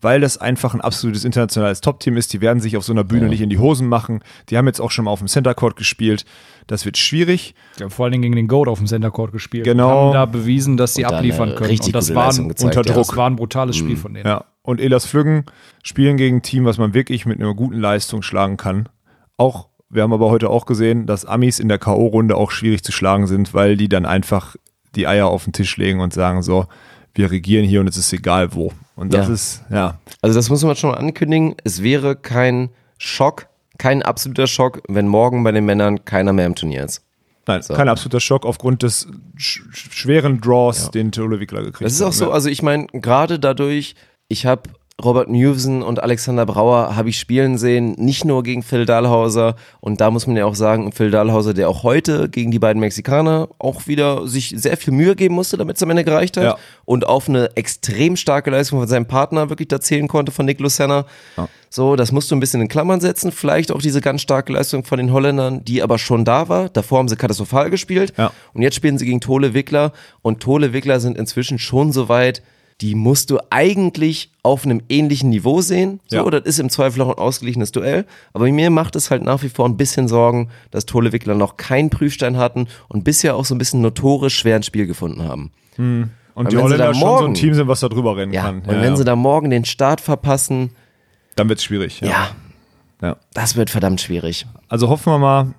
weil 0.00 0.20
das 0.20 0.38
einfach 0.38 0.74
ein 0.74 0.80
absolutes 0.80 1.24
internationales 1.24 1.80
Top-Team 1.80 2.16
ist. 2.16 2.32
Die 2.32 2.40
werden 2.40 2.60
sich 2.60 2.76
auf 2.76 2.84
so 2.84 2.92
einer 2.92 3.04
Bühne 3.04 3.28
nicht 3.28 3.40
in 3.40 3.50
die 3.50 3.58
Hosen 3.58 3.88
machen. 3.88 4.20
Die 4.48 4.56
haben 4.56 4.66
jetzt 4.66 4.80
auch 4.80 4.90
schon 4.90 5.04
mal 5.04 5.10
auf 5.10 5.18
dem 5.18 5.28
Center 5.28 5.54
Court 5.54 5.76
gespielt. 5.76 6.24
Das 6.66 6.84
wird 6.84 6.96
schwierig. 6.96 7.54
Die 7.78 7.84
haben 7.84 7.90
vor 7.90 8.04
allen 8.04 8.12
Dingen 8.12 8.22
gegen 8.22 8.36
den 8.36 8.48
Goat 8.48 8.68
auf 8.68 8.78
dem 8.78 8.86
Center 8.86 9.10
Court 9.10 9.32
gespielt. 9.32 9.64
Genau. 9.64 9.88
Und 9.88 10.06
haben 10.06 10.12
da 10.14 10.26
bewiesen, 10.26 10.76
dass 10.76 10.94
sie 10.94 11.04
abliefern 11.04 11.50
eine 11.50 11.54
können. 11.56 11.70
richtig 11.70 11.88
Und 11.88 11.94
das 11.96 12.08
gute 12.08 12.16
war, 12.16 12.32
ein, 12.32 12.48
gezeigt, 12.48 12.76
unter 12.76 12.88
ja. 12.88 12.94
Druck. 12.94 13.06
das 13.08 13.16
war 13.16 13.28
ein 13.28 13.36
brutales 13.36 13.76
Spiel 13.76 13.96
von 13.96 14.14
denen. 14.14 14.26
Ja. 14.26 14.44
Und 14.62 14.80
Elas 14.80 15.06
Flüggen 15.06 15.44
spielen 15.82 16.16
gegen 16.16 16.36
ein 16.36 16.42
Team, 16.42 16.64
was 16.64 16.78
man 16.78 16.94
wirklich 16.94 17.26
mit 17.26 17.40
einer 17.40 17.54
guten 17.54 17.78
Leistung 17.78 18.22
schlagen 18.22 18.56
kann. 18.56 18.88
Auch, 19.36 19.68
wir 19.88 20.02
haben 20.02 20.12
aber 20.12 20.30
heute 20.30 20.50
auch 20.50 20.66
gesehen, 20.66 21.06
dass 21.06 21.24
Amis 21.24 21.58
in 21.58 21.68
der 21.68 21.78
K.O.-Runde 21.78 22.34
auch 22.34 22.50
schwierig 22.50 22.84
zu 22.84 22.92
schlagen 22.92 23.26
sind, 23.26 23.54
weil 23.54 23.76
die 23.76 23.88
dann 23.88 24.06
einfach 24.06 24.56
die 24.94 25.06
Eier 25.06 25.28
auf 25.28 25.44
den 25.44 25.52
Tisch 25.52 25.76
legen 25.76 26.00
und 26.00 26.12
sagen 26.12 26.42
so, 26.42 26.66
wir 27.14 27.30
regieren 27.30 27.64
hier 27.64 27.80
und 27.80 27.88
es 27.88 27.96
ist 27.96 28.12
egal 28.12 28.54
wo. 28.54 28.72
Und 29.00 29.14
das 29.14 29.28
Ja. 29.28 29.34
ist, 29.34 29.62
ja, 29.70 29.98
Also 30.20 30.38
das 30.38 30.50
muss 30.50 30.62
man 30.62 30.76
schon 30.76 30.90
mal 30.90 30.98
ankündigen. 30.98 31.54
Es 31.64 31.82
wäre 31.82 32.16
kein 32.16 32.68
Schock, 32.98 33.46
kein 33.78 34.02
absoluter 34.02 34.46
Schock, 34.46 34.82
wenn 34.88 35.08
morgen 35.08 35.42
bei 35.42 35.52
den 35.52 35.64
Männern 35.64 36.04
keiner 36.04 36.34
mehr 36.34 36.44
im 36.44 36.54
Turnier 36.54 36.84
ist. 36.84 37.02
Nein, 37.46 37.62
So. 37.62 37.72
kein 37.72 37.88
absoluter 37.88 38.20
Schock 38.20 38.44
aufgrund 38.44 38.82
des 38.82 39.08
sch 39.38 39.62
sch- 39.72 39.92
schweren 39.92 40.42
Draws, 40.42 40.90
den 40.90 41.10
Tole 41.12 41.40
Wickler 41.40 41.60
gekriegt 41.62 41.80
hat. 41.80 41.86
Das 41.86 41.94
ist 41.94 42.02
auch 42.02 42.12
so, 42.12 42.26
Ja. 42.26 42.32
also 42.32 42.50
ich 42.50 42.62
meine, 42.62 42.86
gerade 42.92 43.38
dadurch, 43.38 43.94
ich 44.28 44.44
habe 44.44 44.64
Robert 45.02 45.28
Mewsen 45.28 45.82
und 45.82 46.02
Alexander 46.02 46.44
Brauer 46.46 46.94
habe 46.96 47.08
ich 47.08 47.18
spielen 47.18 47.58
sehen, 47.58 47.92
nicht 47.98 48.24
nur 48.24 48.42
gegen 48.42 48.62
Phil 48.62 48.84
Dahlhauser 48.86 49.54
und 49.80 50.00
da 50.00 50.10
muss 50.10 50.26
man 50.26 50.36
ja 50.36 50.44
auch 50.44 50.54
sagen, 50.54 50.92
Phil 50.92 51.10
Dahlhauser, 51.10 51.54
der 51.54 51.68
auch 51.68 51.82
heute 51.82 52.28
gegen 52.28 52.50
die 52.50 52.58
beiden 52.58 52.80
Mexikaner 52.80 53.48
auch 53.58 53.86
wieder 53.86 54.26
sich 54.28 54.54
sehr 54.56 54.76
viel 54.76 54.92
Mühe 54.92 55.16
geben 55.16 55.34
musste, 55.34 55.56
damit 55.56 55.76
es 55.76 55.82
am 55.82 55.90
Ende 55.90 56.04
gereicht 56.04 56.36
hat 56.36 56.44
Ja. 56.44 56.56
und 56.84 57.06
auf 57.06 57.28
eine 57.28 57.56
extrem 57.56 58.16
starke 58.16 58.50
Leistung 58.50 58.78
von 58.80 58.88
seinem 58.88 59.06
Partner 59.06 59.48
wirklich 59.48 59.68
da 59.68 59.80
zählen 59.80 60.08
konnte, 60.08 60.32
von 60.32 60.44
Nick 60.46 60.60
Lucena. 60.60 61.06
So, 61.72 61.94
das 61.96 62.10
musst 62.10 62.30
du 62.30 62.36
ein 62.36 62.40
bisschen 62.40 62.60
in 62.60 62.68
Klammern 62.68 63.00
setzen, 63.00 63.30
vielleicht 63.32 63.70
auch 63.72 63.80
diese 63.80 64.00
ganz 64.00 64.22
starke 64.22 64.52
Leistung 64.52 64.84
von 64.84 64.98
den 64.98 65.12
Holländern, 65.12 65.64
die 65.64 65.82
aber 65.82 65.98
schon 65.98 66.24
da 66.24 66.48
war. 66.48 66.68
Davor 66.68 66.98
haben 66.98 67.08
sie 67.08 67.16
katastrophal 67.16 67.70
gespielt 67.70 68.12
Ja. 68.18 68.32
und 68.54 68.62
jetzt 68.62 68.74
spielen 68.74 68.98
sie 68.98 69.06
gegen 69.06 69.20
Tole 69.20 69.54
Wickler 69.54 69.92
und 70.20 70.40
Tole 70.40 70.72
Wickler 70.72 70.98
sind 71.00 71.16
inzwischen 71.16 71.58
schon 71.58 71.92
so 71.92 72.08
weit, 72.08 72.42
die 72.80 72.94
musst 72.94 73.30
du 73.30 73.38
eigentlich 73.50 74.32
auf 74.42 74.64
einem 74.64 74.80
ähnlichen 74.88 75.28
Niveau 75.30 75.60
sehen. 75.60 76.00
So, 76.08 76.16
Ja. 76.16 76.30
das 76.30 76.42
ist 76.44 76.58
im 76.60 76.70
Zweifel 76.70 77.02
auch 77.02 77.08
ein 77.10 77.18
ausgeglichenes 77.18 77.72
Duell. 77.72 78.06
Aber 78.32 78.50
mir 78.50 78.70
macht 78.70 78.96
es 78.96 79.10
halt 79.10 79.22
nach 79.22 79.42
wie 79.42 79.48
vor 79.50 79.68
ein 79.68 79.76
bisschen 79.76 80.08
Sorgen, 80.08 80.48
dass 80.70 80.86
Tole 80.86 81.12
Wickler 81.12 81.34
noch 81.34 81.56
keinen 81.58 81.90
Prüfstein 81.90 82.36
hatten 82.38 82.68
und 82.88 83.04
bisher 83.04 83.36
auch 83.36 83.44
so 83.44 83.54
ein 83.54 83.58
bisschen 83.58 83.82
notorisch 83.82 84.36
schwer 84.38 84.56
ein 84.56 84.62
Spiel 84.62 84.86
gefunden 84.86 85.22
haben. 85.24 85.50
Und 85.76 86.10
wenn 86.34 86.44
die 86.46 86.56
sie 86.56 86.62
Holländer 86.62 86.86
da 86.86 86.94
schon 86.94 87.00
so 87.00 87.06
morgen- 87.06 87.26
ein 87.28 87.34
Team 87.34 87.54
sind, 87.54 87.68
was 87.68 87.80
da 87.80 87.88
drüber 87.88 88.16
rennen 88.16 88.32
Ja, 88.32 88.42
kann. 88.44 88.60
und 88.60 88.68
wenn 88.80 88.96
sie 88.96 89.04
da 89.04 89.14
morgen 89.16 89.50
den 89.50 89.64
Start 89.66 90.00
verpassen, 90.00 90.70
dann 91.36 91.48
wird 91.48 91.58
es 91.58 91.64
schwierig. 91.64 92.00
ja, 92.00 92.28
Ja. 93.02 93.16
Das 93.34 93.56
wird 93.56 93.70
verdammt 93.70 94.00
schwierig. 94.00 94.46
Also 94.68 94.88
hoffen 94.88 95.12
wir 95.12 95.18
mal, 95.18 95.54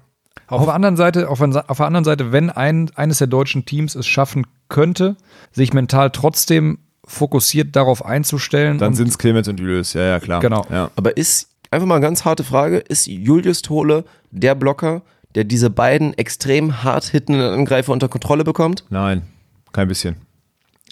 Auf 0.48 0.66
der 0.66 0.74
anderen 0.74 0.98
Seite, 0.98 1.30
auf, 1.30 1.40
der- 1.40 1.70
auf 1.70 1.78
der 1.78 1.86
anderen 1.86 2.04
Seite, 2.04 2.32
wenn 2.32 2.50
ein, 2.50 2.90
eines 2.96 3.20
der 3.20 3.28
deutschen 3.28 3.66
Teams 3.66 3.96
es 3.96 4.06
schaffen 4.06 4.46
könnte, 4.70 5.16
sich 5.52 5.72
mental 5.74 6.10
trotzdem 6.12 6.78
fokussiert 7.06 7.76
darauf 7.76 8.06
einzustellen. 8.06 8.78
dann 8.78 8.94
sind 8.94 9.10
es 9.10 9.18
Clemens 9.18 9.48
und 9.48 9.60
Julius. 9.60 9.94
Ja, 9.94 10.04
ja, 10.04 10.20
klar. 10.20 10.40
Genau. 10.40 10.66
Ja. 10.70 10.92
Aber 10.96 11.18
ist, 11.18 11.50
einfach 11.72 11.88
mal 11.88 11.96
eine 11.96 12.04
ganz 12.04 12.26
harte 12.26 12.44
Frage, 12.44 12.78
ist 12.78 13.08
Julius 13.08 13.62
Tole 13.62 14.06
der 14.32 14.56
Blocker, 14.56 15.02
der 15.36 15.44
diese 15.46 15.70
beiden 15.70 16.14
extrem 16.18 16.84
hart 16.84 17.06
hittenden 17.06 17.42
Angreifer 17.42 17.92
unter 17.92 18.08
Kontrolle 18.10 18.44
bekommt? 18.44 18.86
Nein, 18.90 19.24
kein 19.72 19.88
bisschen. 19.88 20.18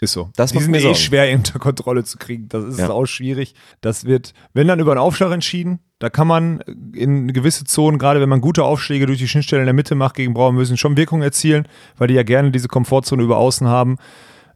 Ist 0.01 0.13
so. 0.13 0.29
Das 0.37 0.51
Die 0.51 0.55
macht 0.55 0.63
sind 0.63 0.71
mir 0.71 0.81
eh 0.81 0.95
schwer 0.95 1.35
unter 1.35 1.59
Kontrolle 1.59 2.05
zu 2.05 2.17
kriegen. 2.17 2.47
Das 2.47 2.63
ist 2.63 2.79
Ja. 2.79 2.89
auch 2.89 3.05
schwierig. 3.05 3.53
Das 3.81 4.05
wird, 4.05 4.33
wenn 4.53 4.65
dann 4.65 4.79
über 4.79 4.91
einen 4.93 4.99
Aufschlag 5.01 5.33
entschieden, 5.33 5.79
da 5.99 6.09
kann 6.09 6.25
man 6.25 6.61
in 6.93 7.33
gewisse 7.33 7.65
Zonen, 7.65 7.99
gerade 7.99 8.21
wenn 8.21 8.29
man 8.29 8.39
gute 8.39 8.63
Aufschläge 8.63 9.05
durch 9.07 9.19
die 9.19 9.27
Schnittstelle 9.27 9.61
in 9.61 9.65
der 9.65 9.73
Mitte 9.73 9.95
macht 9.95 10.15
gegen 10.15 10.33
Brauer, 10.33 10.53
müssen 10.53 10.77
schon 10.77 10.95
Wirkung 10.95 11.21
erzielen, 11.21 11.67
weil 11.97 12.07
die 12.07 12.13
ja 12.13 12.23
gerne 12.23 12.51
diese 12.51 12.69
Komfortzone 12.69 13.21
über 13.21 13.35
außen 13.35 13.67
haben. 13.67 13.97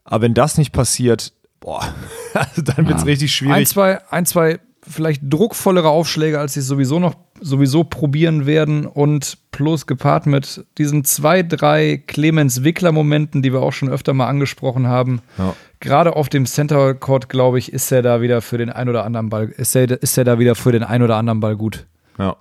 Aber 0.05 0.21
wenn 0.21 0.33
das 0.33 0.57
nicht 0.57 0.71
passiert, 0.71 1.33
boah, 1.63 1.93
also 2.33 2.61
dann 2.61 2.87
wird 2.87 2.99
es 2.99 3.05
richtig 3.05 3.31
ein, 3.31 3.33
schwierig. 3.33 3.67
zwei, 3.67 4.11
ein, 4.11 4.25
zwei 4.25 4.59
vielleicht 4.87 5.21
druckvollere 5.23 5.89
Aufschläge, 5.89 6.39
als 6.39 6.53
sie 6.53 6.59
es 6.59 6.67
sowieso 6.67 6.99
noch 6.99 7.15
sowieso 7.41 7.83
probieren 7.83 8.45
werden 8.45 8.85
und 8.85 9.37
plus 9.51 9.85
gepaart 9.85 10.27
mit 10.27 10.65
diesen 10.77 11.03
zwei, 11.03 11.43
drei 11.43 12.01
Clemens-Wickler-Momenten, 12.07 13.41
die 13.41 13.51
wir 13.51 13.61
auch 13.61 13.73
schon 13.73 13.89
öfter 13.89 14.13
mal 14.13 14.27
angesprochen 14.27 14.87
haben. 14.87 15.21
Ja. 15.37 15.53
Gerade 15.79 16.15
auf 16.15 16.29
dem 16.29 16.45
Center 16.45 16.93
Court, 16.93 17.27
glaube 17.27 17.59
ich, 17.59 17.73
ist 17.73 17.91
er 17.91 18.01
da 18.01 18.21
wieder 18.21 18.41
für 18.41 18.57
den 18.57 18.69
ein 18.69 18.87
oder 18.87 19.03
anderen 19.03 19.29
Ball, 19.29 19.49
ist 19.49 19.75
er, 19.75 19.89
ist 20.01 20.17
er 20.17 20.23
da 20.23 20.39
wieder 20.39 20.55
für 20.55 20.71
den 20.71 20.83
ein 20.83 21.01
oder 21.01 21.17
anderen 21.17 21.41
Ball 21.41 21.57
gut. 21.57 21.85
Ja. 22.17 22.37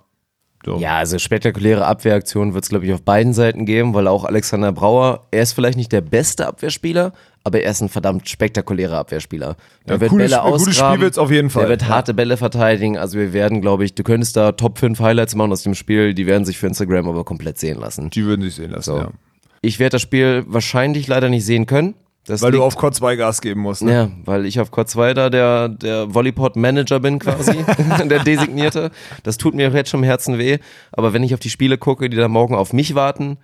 So. 0.65 0.77
Ja, 0.77 0.97
also 0.97 1.19
spektakuläre 1.19 1.85
Abwehraktionen 1.85 2.53
wird 2.53 2.63
es, 2.63 2.69
glaube 2.69 2.85
ich, 2.85 2.93
auf 2.93 3.01
beiden 3.01 3.33
Seiten 3.33 3.65
geben, 3.65 3.93
weil 3.93 4.07
auch 4.07 4.23
Alexander 4.23 4.71
Brauer, 4.71 5.27
er 5.31 5.43
ist 5.43 5.51
vielleicht 5.51 5.77
nicht 5.77 5.91
der 5.91 5.99
beste 5.99 6.47
Abwehrspieler, 6.47 7.11
aber 7.43 7.61
er 7.61 7.71
ist 7.71 7.81
ein 7.81 7.89
verdammt 7.89 8.27
spektakulärer 8.29 8.97
Abwehrspieler. 8.97 9.55
Der 9.87 9.95
Ja, 9.95 10.01
wird 10.01 10.09
cooles 10.11 10.31
Bälle 10.31 10.41
Spiel- 10.41 10.51
gutes 10.57 10.75
Spiel 10.77 10.99
wird's 11.01 11.17
auf 11.17 11.31
jeden 11.31 11.49
Fall. 11.49 11.63
Der 11.63 11.69
wird 11.69 11.87
harte 11.89 12.13
Bälle 12.13 12.37
verteidigen. 12.37 12.97
Also 12.97 13.17
wir 13.19 13.33
werden, 13.33 13.61
glaube 13.61 13.83
ich, 13.85 13.93
du 13.95 14.03
könntest 14.03 14.35
da 14.37 14.53
Top 14.53 14.77
5 14.79 14.99
Highlights 14.99 15.35
machen 15.35 15.51
aus 15.51 15.63
dem 15.63 15.75
Spiel, 15.75 16.13
die 16.13 16.25
werden 16.25 16.45
sich 16.45 16.57
für 16.57 16.67
Instagram 16.67 17.07
aber 17.09 17.23
komplett 17.23 17.57
sehen 17.57 17.79
lassen. 17.79 18.09
Die 18.09 18.23
würden 18.25 18.41
sich 18.43 18.55
sehen 18.55 18.71
lassen, 18.71 18.83
So. 18.91 18.97
ja. 18.97 19.09
Ich 19.61 19.79
werde 19.79 19.91
das 19.95 20.01
Spiel 20.01 20.43
wahrscheinlich 20.47 21.07
leider 21.07 21.29
nicht 21.29 21.45
sehen 21.45 21.65
können. 21.65 21.95
Das 22.25 22.41
Weil 22.41 22.53
du 22.53 22.63
auf 22.63 22.77
Chord 22.77 22.95
2 22.95 23.17
Gas 23.17 23.41
geben 23.41 23.59
musst. 23.59 23.81
Ne? 23.81 23.91
Ja, 23.93 24.09
weil 24.23 24.45
ich 24.45 24.59
auf 24.61 24.71
Quad 24.71 24.89
2 24.89 25.13
da 25.13 25.29
der, 25.29 25.67
der 25.67 26.13
Volleypod-Manager 26.13 27.01
bin 27.01 27.19
quasi, 27.19 27.51
der 28.05 28.23
Designierte. 28.23 28.91
Das 29.23 29.37
tut 29.37 29.53
mir 29.55 29.69
jetzt 29.71 29.89
schon 29.89 29.99
im 29.99 30.03
Herzen 30.05 30.37
weh. 30.37 30.59
Aber 30.93 31.11
wenn 31.11 31.21
ich 31.23 31.33
auf 31.33 31.41
die 31.41 31.49
Spiele 31.49 31.77
gucke, 31.77 32.09
die 32.09 32.15
da 32.15 32.29
morgen 32.29 32.55
auf 32.55 32.71
mich 32.71 32.95
warten, 32.95 33.37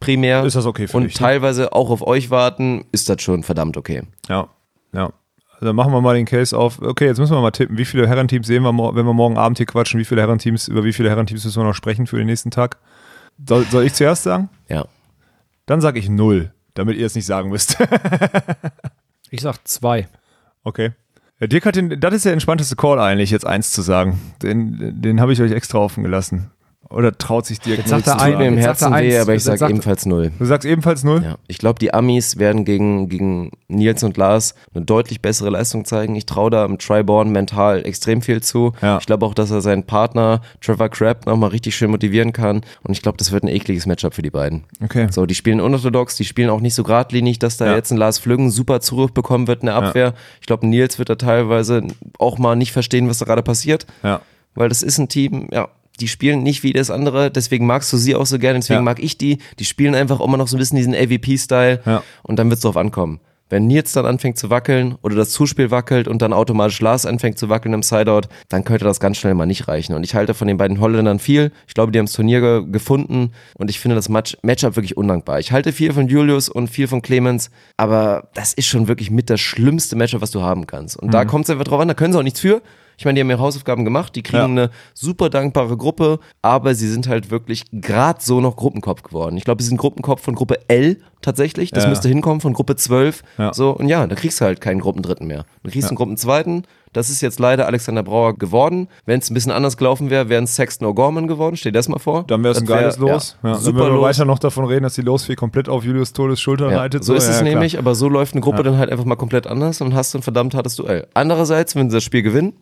primär, 0.00 0.44
Ist 0.44 0.56
das 0.56 0.66
okay 0.66 0.88
für 0.88 0.96
und 0.96 1.04
dich, 1.04 1.14
ne? 1.14 1.18
teilweise 1.18 1.72
auch 1.72 1.90
auf 1.90 2.04
euch 2.06 2.30
warten, 2.30 2.84
ist 2.92 3.08
das 3.08 3.22
schon 3.22 3.42
verdammt 3.42 3.76
okay. 3.76 4.02
Ja, 4.28 4.48
ja. 4.92 5.12
Also 5.60 5.74
machen 5.74 5.92
wir 5.92 6.00
mal 6.00 6.14
den 6.14 6.24
Case 6.24 6.56
auf. 6.56 6.80
Okay, 6.80 7.04
jetzt 7.04 7.18
müssen 7.18 7.34
wir 7.34 7.40
mal 7.42 7.50
tippen. 7.50 7.76
Wie 7.76 7.84
viele 7.84 8.08
Herrenteams 8.08 8.46
sehen 8.46 8.62
wir, 8.62 8.72
wenn 8.72 9.04
wir 9.04 9.12
morgen 9.12 9.36
Abend 9.36 9.58
hier 9.58 9.66
quatschen? 9.66 10.00
Wie 10.00 10.06
viele 10.06 10.22
Herrenteams, 10.22 10.68
über 10.68 10.84
wie 10.84 10.94
viele 10.94 11.10
Herrenteams 11.10 11.44
müssen 11.44 11.60
wir 11.60 11.66
noch 11.66 11.74
sprechen 11.74 12.06
für 12.06 12.16
den 12.16 12.26
nächsten 12.26 12.50
Tag? 12.50 12.78
Soll, 13.46 13.64
soll 13.66 13.84
ich 13.84 13.92
zuerst 13.92 14.22
sagen? 14.22 14.48
Ja. 14.68 14.86
Dann 15.66 15.82
sage 15.82 15.98
ich 15.98 16.08
null, 16.08 16.52
damit 16.72 16.96
ihr 16.96 17.04
es 17.04 17.14
nicht 17.14 17.26
sagen 17.26 17.50
müsst. 17.50 17.76
Ich 19.32 19.42
sag 19.42 19.58
zwei. 19.68 20.08
okay. 20.64 20.90
Ja, 21.38 21.46
Dirk 21.46 21.64
hat 21.64 21.76
den, 21.76 22.00
das 22.00 22.12
ist 22.14 22.24
der 22.24 22.32
entspannteste 22.32 22.74
Call 22.76 22.98
eigentlich, 22.98 23.30
jetzt 23.30 23.46
eins 23.46 23.70
zu 23.70 23.80
sagen. 23.80 24.20
Den, 24.42 25.00
den 25.00 25.20
habe 25.20 25.32
ich 25.32 25.40
euch 25.40 25.52
extra 25.52 25.78
offen 25.78 26.02
gelassen. 26.02 26.50
Oder 26.92 27.16
traut 27.16 27.46
sich 27.46 27.60
Dirk 27.60 27.78
Jetzt 27.78 27.88
sagt 27.90 28.08
er 28.08 28.18
zu 28.18 28.24
ein- 28.24 28.32
Tut 28.32 28.38
mir 28.40 28.44
sagen? 28.46 28.56
im 28.56 28.58
Herzen 28.58 28.92
er 28.92 28.98
weh, 29.00 29.14
eins. 29.14 29.22
aber 29.22 29.34
ich 29.34 29.44
Jetzt 29.44 29.58
sage 29.60 29.72
ebenfalls 29.72 30.06
null. 30.06 30.32
Du 30.40 30.44
sagst 30.44 30.66
ebenfalls 30.66 31.04
null? 31.04 31.22
Ja, 31.22 31.36
ich 31.46 31.58
glaube, 31.58 31.78
die 31.78 31.94
Amis 31.94 32.36
werden 32.38 32.64
gegen, 32.64 33.08
gegen 33.08 33.52
Nils 33.68 34.02
und 34.02 34.16
Lars 34.16 34.56
eine 34.74 34.84
deutlich 34.84 35.22
bessere 35.22 35.50
Leistung 35.50 35.84
zeigen. 35.84 36.16
Ich 36.16 36.26
traue 36.26 36.50
da 36.50 36.64
im 36.64 36.78
Triborn 36.78 37.30
mental 37.30 37.86
extrem 37.86 38.22
viel 38.22 38.42
zu. 38.42 38.72
Ja. 38.82 38.98
Ich 38.98 39.06
glaube 39.06 39.24
auch, 39.24 39.34
dass 39.34 39.52
er 39.52 39.60
seinen 39.60 39.84
Partner 39.84 40.40
Trevor 40.60 40.88
Crabb 40.88 41.26
nochmal 41.26 41.50
richtig 41.50 41.76
schön 41.76 41.92
motivieren 41.92 42.32
kann. 42.32 42.62
Und 42.82 42.90
ich 42.92 43.02
glaube, 43.02 43.18
das 43.18 43.30
wird 43.30 43.44
ein 43.44 43.48
ekliges 43.48 43.86
Matchup 43.86 44.12
für 44.14 44.22
die 44.22 44.30
beiden. 44.30 44.64
Okay. 44.82 45.06
So, 45.12 45.26
die 45.26 45.36
spielen 45.36 45.60
unorthodox, 45.60 46.16
die 46.16 46.24
spielen 46.24 46.50
auch 46.50 46.60
nicht 46.60 46.74
so 46.74 46.82
geradlinig, 46.82 47.38
dass 47.38 47.56
da 47.56 47.66
Ja. 47.66 47.76
jetzt 47.76 47.92
ein 47.92 47.98
Lars 47.98 48.18
Flüggen 48.18 48.50
super 48.50 48.80
Zurück 48.80 49.14
bekommen 49.14 49.46
wird 49.46 49.60
in 49.62 49.66
der 49.66 49.76
Abwehr. 49.76 50.12
Ich 50.40 50.46
glaube, 50.48 50.66
Nils 50.66 50.98
wird 50.98 51.08
da 51.08 51.14
teilweise 51.14 51.82
auch 52.18 52.38
mal 52.38 52.56
nicht 52.56 52.72
verstehen, 52.72 53.08
was 53.08 53.18
da 53.18 53.26
gerade 53.26 53.44
passiert. 53.44 53.86
Ja. 54.02 54.22
Weil 54.56 54.68
das 54.68 54.82
ist 54.82 54.98
ein 54.98 55.08
Team, 55.08 55.46
ja, 55.52 55.68
die 56.00 56.08
spielen 56.08 56.42
nicht 56.42 56.62
wie 56.62 56.72
das 56.72 56.90
andere, 56.90 57.30
deswegen 57.30 57.66
magst 57.66 57.92
du 57.92 57.96
sie 57.96 58.14
auch 58.14 58.26
so 58.26 58.38
gerne, 58.38 58.58
deswegen 58.60 58.78
Ja. 58.78 58.82
mag 58.82 59.02
ich 59.02 59.18
die. 59.18 59.38
Die 59.58 59.64
spielen 59.64 59.94
einfach 59.94 60.20
immer 60.20 60.36
noch 60.36 60.48
so 60.48 60.56
ein 60.56 60.58
bisschen 60.60 60.76
diesen 60.76 60.94
AVP-Style 60.94 61.80
Ja. 61.84 62.02
und 62.22 62.38
dann 62.38 62.48
wird 62.48 62.58
es 62.58 62.62
drauf 62.62 62.76
ankommen. 62.76 63.20
Wenn 63.52 63.66
Nils 63.66 63.92
dann 63.94 64.06
anfängt 64.06 64.38
zu 64.38 64.48
wackeln 64.48 64.94
oder 65.02 65.16
das 65.16 65.30
Zuspiel 65.30 65.72
wackelt 65.72 66.06
und 66.06 66.22
dann 66.22 66.32
automatisch 66.32 66.80
Lars 66.80 67.04
anfängt 67.04 67.36
zu 67.36 67.48
wackeln 67.48 67.74
im 67.74 67.82
Sideout, 67.82 68.28
dann 68.48 68.62
könnte 68.62 68.84
das 68.84 69.00
ganz 69.00 69.16
schnell 69.16 69.34
mal 69.34 69.44
nicht 69.44 69.66
reichen. 69.66 69.94
Und 69.96 70.04
ich 70.04 70.14
halte 70.14 70.34
von 70.34 70.46
den 70.46 70.56
beiden 70.56 70.78
Holländern 70.78 71.18
viel. 71.18 71.50
Ich 71.66 71.74
glaube, 71.74 71.90
die 71.90 71.98
haben 71.98 72.06
das 72.06 72.12
Turnier 72.14 72.40
ge 72.40 72.62
gefunden 72.70 73.32
und 73.54 73.68
ich 73.68 73.80
finde 73.80 73.96
das 73.96 74.08
Match 74.08 74.36
Matchup 74.42 74.76
wirklich 74.76 74.96
undankbar. 74.96 75.40
Ich 75.40 75.50
halte 75.50 75.72
viel 75.72 75.92
von 75.92 76.06
Julius 76.06 76.48
und 76.48 76.68
viel 76.68 76.86
von 76.86 77.02
Clemens, 77.02 77.50
aber 77.76 78.28
das 78.34 78.52
ist 78.54 78.66
schon 78.66 78.86
wirklich 78.86 79.10
mit 79.10 79.28
das 79.30 79.40
schlimmste 79.40 79.96
Matchup, 79.96 80.20
was 80.22 80.30
du 80.30 80.42
haben 80.42 80.68
kannst. 80.68 80.96
Und 80.96 81.08
Mhm. 81.08 81.12
da 81.12 81.24
kommt 81.24 81.46
es 81.46 81.50
einfach 81.50 81.64
drauf 81.64 81.80
an, 81.80 81.88
da 81.88 81.94
können 81.94 82.12
sie 82.12 82.18
auch 82.20 82.22
nichts 82.22 82.38
für. 82.38 82.62
Ich 83.00 83.06
meine, 83.06 83.14
die 83.14 83.22
haben 83.22 83.30
ihre 83.30 83.38
Hausaufgaben 83.40 83.86
gemacht, 83.86 84.14
die 84.14 84.22
kriegen 84.22 84.36
Ja. 84.58 84.64
eine 84.64 84.70
super 84.92 85.30
dankbare 85.30 85.74
Gruppe, 85.78 86.18
aber 86.42 86.74
sie 86.74 86.86
sind 86.86 87.08
halt 87.08 87.30
wirklich 87.30 87.64
gerade 87.72 88.18
so 88.20 88.42
noch 88.42 88.56
Gruppenkopf 88.56 89.02
geworden. 89.02 89.38
Ich 89.38 89.44
glaube, 89.44 89.62
sie 89.62 89.70
sind 89.70 89.78
Gruppenkopf 89.78 90.20
von 90.22 90.34
Gruppe 90.34 90.58
L 90.68 90.98
tatsächlich. 91.22 91.70
Das 91.70 91.84
Ja. 91.84 91.88
müsste 91.88 92.08
hinkommen 92.10 92.42
von 92.42 92.52
Gruppe 92.52 92.76
12. 92.76 93.22
Ja. 93.38 93.54
So, 93.54 93.70
und 93.70 93.88
ja, 93.88 94.06
da 94.06 94.14
kriegst 94.14 94.38
du 94.42 94.44
halt 94.44 94.60
keinen 94.60 94.80
Gruppendritten 94.80 95.26
mehr. 95.26 95.46
Du 95.62 95.70
kriegst 95.70 95.88
einen 95.88 95.96
Gruppenzweiten. 95.96 96.66
Das 96.92 97.08
ist 97.08 97.22
jetzt 97.22 97.38
leider 97.40 97.66
Alexander 97.68 98.02
Brauer 98.02 98.36
geworden. 98.36 98.88
Wenn 99.06 99.20
es 99.20 99.30
ein 99.30 99.34
bisschen 99.34 99.52
anders 99.52 99.78
gelaufen 99.78 100.10
wäre, 100.10 100.28
wären 100.28 100.44
es 100.44 100.54
Sexton 100.56 100.86
O'Gorman 100.86 101.26
geworden. 101.26 101.56
Stell 101.56 101.72
dir 101.72 101.78
das 101.78 101.88
mal 101.88 102.00
vor. 102.00 102.24
Dann 102.26 102.42
wäre 102.44 102.52
es 102.52 102.60
ein 102.60 102.68
wär- 102.68 102.76
geiles 102.80 102.98
Los. 102.98 103.38
Ja, 103.42 103.52
dann 103.52 103.60
super 103.62 103.78
würden 103.78 103.92
wir 103.94 104.00
Los. 104.00 104.18
weiter 104.18 104.24
noch 104.26 104.38
davon 104.40 104.66
reden, 104.66 104.82
dass 104.82 104.94
die 104.94 105.00
Losfee 105.02 105.36
komplett 105.36 105.70
auf 105.70 105.84
Julius 105.84 106.12
Todes 106.12 106.38
Schulter 106.38 106.70
Ja, 106.70 106.80
reitet. 106.80 107.02
so 107.04 107.14
ist 107.14 107.28
es 107.28 107.40
nämlich, 107.40 107.78
aber 107.78 107.94
so 107.94 108.10
läuft 108.10 108.34
eine 108.34 108.42
Gruppe 108.42 108.62
dann 108.62 108.76
halt 108.76 108.90
einfach 108.92 109.06
mal 109.06 109.16
komplett 109.16 109.46
anders 109.46 109.80
und 109.80 109.94
hast 109.94 110.14
ein 110.14 110.20
verdammt 110.22 110.54
hartes 110.54 110.76
Duell. 110.76 111.06
Andererseits, 111.14 111.74
wenn 111.76 111.88
sie 111.88 111.96
das 111.96 112.04
Spiel 112.04 112.22
gewinnen, 112.22 112.52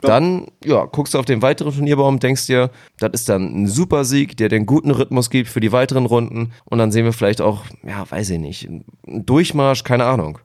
dann 0.00 0.46
ja, 0.64 0.84
guckst 0.84 1.14
du 1.14 1.18
auf 1.18 1.24
den 1.24 1.42
weiteren 1.42 1.72
Turnierbaum, 1.72 2.18
denkst 2.20 2.46
dir, 2.46 2.70
das 2.98 3.10
ist 3.14 3.28
dann 3.28 3.62
ein 3.62 3.66
super 3.66 4.04
Sieg, 4.04 4.36
der 4.36 4.48
den 4.48 4.64
guten 4.66 4.90
Rhythmus 4.90 5.28
gibt 5.30 5.48
für 5.48 5.60
die 5.60 5.72
weiteren 5.72 6.06
Runden 6.06 6.52
und 6.64 6.78
dann 6.78 6.92
sehen 6.92 7.04
wir 7.04 7.12
vielleicht 7.12 7.40
auch, 7.40 7.64
ja, 7.86 8.08
weiß 8.08 8.30
ich 8.30 8.38
nicht, 8.38 8.68
einen 8.68 8.84
Durchmarsch, 9.26 9.82
keine 9.84 10.04
Ahnung. 10.04 10.38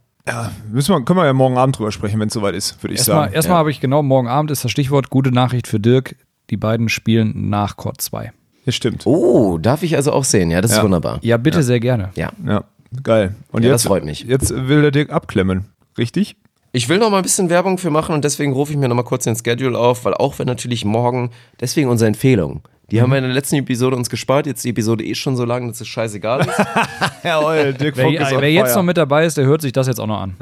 Müssen 0.71 0.95
wir, 0.95 1.03
können 1.03 1.19
wir 1.19 1.25
ja 1.25 1.33
morgen 1.33 1.57
Abend 1.57 1.77
drüber 1.77 1.91
sprechen, 1.91 2.19
wenn 2.19 2.29
es 2.29 2.33
soweit 2.33 2.55
ist, 2.55 2.81
würde 2.81 2.93
ich 2.93 2.99
Erstmal, 2.99 3.23
sagen. 3.25 3.33
erstmal 3.33 3.57
habe 3.57 3.71
ich 3.71 3.81
genau, 3.81 4.01
morgen 4.01 4.27
Abend 4.29 4.51
ist 4.51 4.63
das 4.63 4.71
Stichwort 4.71 5.09
gute 5.09 5.31
Nachricht 5.31 5.67
für 5.67 5.79
Dirk. 5.79 6.15
Die 6.49 6.57
beiden 6.57 6.87
spielen 6.89 7.49
nach 7.49 7.75
Court 7.77 7.99
2. 8.01 8.31
Ja, 8.65 8.71
stimmt. 8.71 9.05
Oh, 9.05 9.57
darf 9.57 9.83
ich 9.83 9.97
also 9.97 10.13
auch 10.13 10.23
sehen, 10.23 10.49
ja, 10.49 10.61
das 10.61 10.71
ist 10.71 10.77
Ja. 10.77 10.83
wunderbar. 10.83 11.19
Ja, 11.21 11.35
bitte 11.37 11.61
sehr 11.61 11.79
gerne. 11.81 12.11
Ja. 12.15 12.31
Ja, 12.45 12.63
geil. 13.03 13.35
Und 13.51 13.63
Ja, 13.63 13.69
jetzt, 13.71 13.83
das 13.83 13.87
freut 13.89 14.05
mich. 14.05 14.21
Jetzt 14.21 14.51
will 14.55 14.81
der 14.81 14.91
Dirk 14.91 15.09
abklemmen, 15.11 15.65
richtig? 15.97 16.37
Ich 16.76 16.89
will 16.89 16.97
noch 16.97 17.11
mal 17.11 17.17
ein 17.17 17.24
bisschen 17.24 17.51
Werbung 17.51 17.78
für 17.78 17.91
machen 17.91 18.15
und 18.15 18.24
deswegen 18.24 18.51
rufe 18.51 18.71
ich 18.71 18.80
mir 18.80 18.88
noch 18.89 18.95
mal 18.95 19.03
kurz 19.03 19.26
den 19.26 19.36
Schedule 19.36 19.78
auf, 19.78 20.05
weil 20.05 20.15
auch 20.15 20.39
wenn 20.39 20.47
natürlich 20.47 20.84
morgen, 20.86 21.30
deswegen 21.61 21.88
unsere 21.88 22.07
Empfehlung. 22.07 22.67
Die 22.89 22.99
haben 22.99 23.11
wir 23.11 23.19
in 23.19 23.24
der 23.24 23.34
letzten 23.34 23.57
Episode 23.57 23.95
uns 23.95 24.09
gespart, 24.09 24.47
jetzt 24.47 24.57
ist 24.57 24.65
die 24.65 24.69
Episode 24.69 25.03
eh 25.03 25.13
schon 25.13 25.36
so 25.36 25.45
lang, 25.45 25.67
dass 25.67 25.80
es 25.82 25.88
scheißegal 25.88 26.47
ist. 26.47 26.57
Jawohl, 27.24 27.74
Dirk 27.76 27.95
Wer, 27.95 28.19
ist 28.19 28.32
wer 28.32 28.51
jetzt 28.51 28.76
noch 28.76 28.82
mit 28.82 28.97
dabei 28.97 29.26
ist, 29.26 29.38
der 29.38 29.45
hört 29.45 29.61
sich 29.61 29.71
das 29.71 29.86
jetzt 29.86 29.99
auch 29.99 30.07
noch 30.07 30.19
an. 30.19 30.36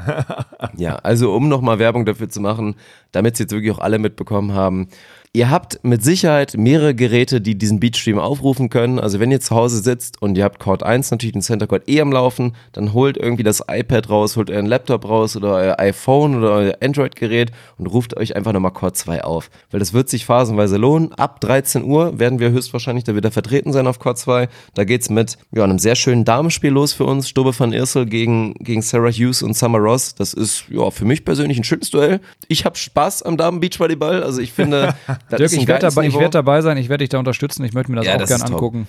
Ja, 0.77 0.95
also 0.95 1.33
um 1.33 1.49
nochmal 1.49 1.79
Werbung 1.79 2.05
dafür 2.05 2.29
zu 2.29 2.39
machen, 2.39 2.75
damit 3.11 3.33
es 3.33 3.39
jetzt 3.39 3.51
wirklich 3.51 3.71
auch 3.73 3.79
alle 3.79 3.99
mitbekommen 3.99 4.53
haben. 4.53 4.87
Ihr 5.33 5.49
habt 5.49 5.81
mit 5.83 6.03
Sicherheit 6.03 6.57
mehrere 6.57 6.93
Geräte, 6.93 7.39
die 7.39 7.57
diesen 7.57 7.79
Beatstream 7.79 8.19
aufrufen 8.19 8.69
können. 8.69 8.99
Also 8.99 9.21
wenn 9.21 9.31
ihr 9.31 9.39
zu 9.39 9.55
Hause 9.55 9.81
sitzt 9.81 10.21
und 10.21 10.37
ihr 10.37 10.43
habt 10.43 10.59
Cord 10.59 10.83
1 10.83 11.09
natürlich 11.09 11.31
den 11.31 11.41
Center 11.41 11.67
Cord 11.67 11.87
eh 11.87 12.01
am 12.01 12.11
Laufen, 12.11 12.53
dann 12.73 12.91
holt 12.91 13.15
irgendwie 13.15 13.43
das 13.43 13.63
iPad 13.71 14.09
raus, 14.09 14.35
holt 14.35 14.51
euren 14.51 14.65
Laptop 14.65 15.07
raus 15.07 15.37
oder 15.37 15.53
euer 15.53 15.79
iPhone 15.79 16.35
oder 16.35 16.51
euer 16.51 16.73
Android-Gerät 16.83 17.51
und 17.77 17.87
ruft 17.87 18.17
euch 18.17 18.35
einfach 18.35 18.51
nochmal 18.51 18.73
Cord 18.73 18.97
2 18.97 19.23
auf. 19.23 19.49
Weil 19.69 19.79
das 19.79 19.93
wird 19.93 20.09
sich 20.09 20.25
phasenweise 20.25 20.75
lohnen. 20.75 21.13
Ab 21.13 21.39
13 21.39 21.85
Uhr 21.85 22.19
werden 22.19 22.39
wir 22.39 22.51
höchstwahrscheinlich 22.51 23.05
da 23.05 23.15
wieder 23.15 23.31
vertreten 23.31 23.71
sein 23.71 23.87
auf 23.87 23.99
Cord 23.99 24.17
2. 24.17 24.49
Da 24.73 24.83
geht's 24.83 25.09
mit 25.09 25.37
ja, 25.53 25.63
einem 25.63 25.79
sehr 25.79 25.95
schönen 25.95 26.25
Damenspiel 26.25 26.71
los 26.71 26.91
für 26.91 27.05
uns. 27.05 27.29
Stubbe 27.29 27.57
van 27.57 27.71
Irsel 27.71 28.05
gegen, 28.05 28.53
gegen 28.55 28.81
Sarah 28.81 29.09
Hughes 29.09 29.43
und 29.43 29.55
Summer 29.55 29.77
Ross. 29.77 30.13
Das 30.13 30.33
ist 30.33 30.65
ja 30.67 30.91
für 30.91 31.05
mich 31.05 31.23
persönlich 31.23 31.57
ein 31.57 31.63
schönes 31.63 31.89
Duell. 31.89 32.19
Ich 32.49 32.65
habe 32.65 32.75
Spaß 32.75 33.23
am 33.23 33.37
Damen-Beachvolleyball. 33.37 34.23
Also 34.23 34.41
ich 34.41 34.51
finde, 34.51 34.93
Dirk, 35.29 35.51
ich 35.53 35.67
werde 35.67 35.87
dabei, 35.89 36.13
werd 36.13 36.35
dabei 36.35 36.61
sein, 36.61 36.77
ich 36.77 36.89
werde 36.89 37.03
dich 37.03 37.09
da 37.09 37.19
unterstützen, 37.19 37.63
ich 37.63 37.73
möchte 37.73 37.91
mir 37.91 37.97
das 37.97 38.05
Ja, 38.05 38.15
auch 38.15 38.19
das 38.19 38.29
gern 38.29 38.41
top. 38.41 38.51
angucken. 38.51 38.87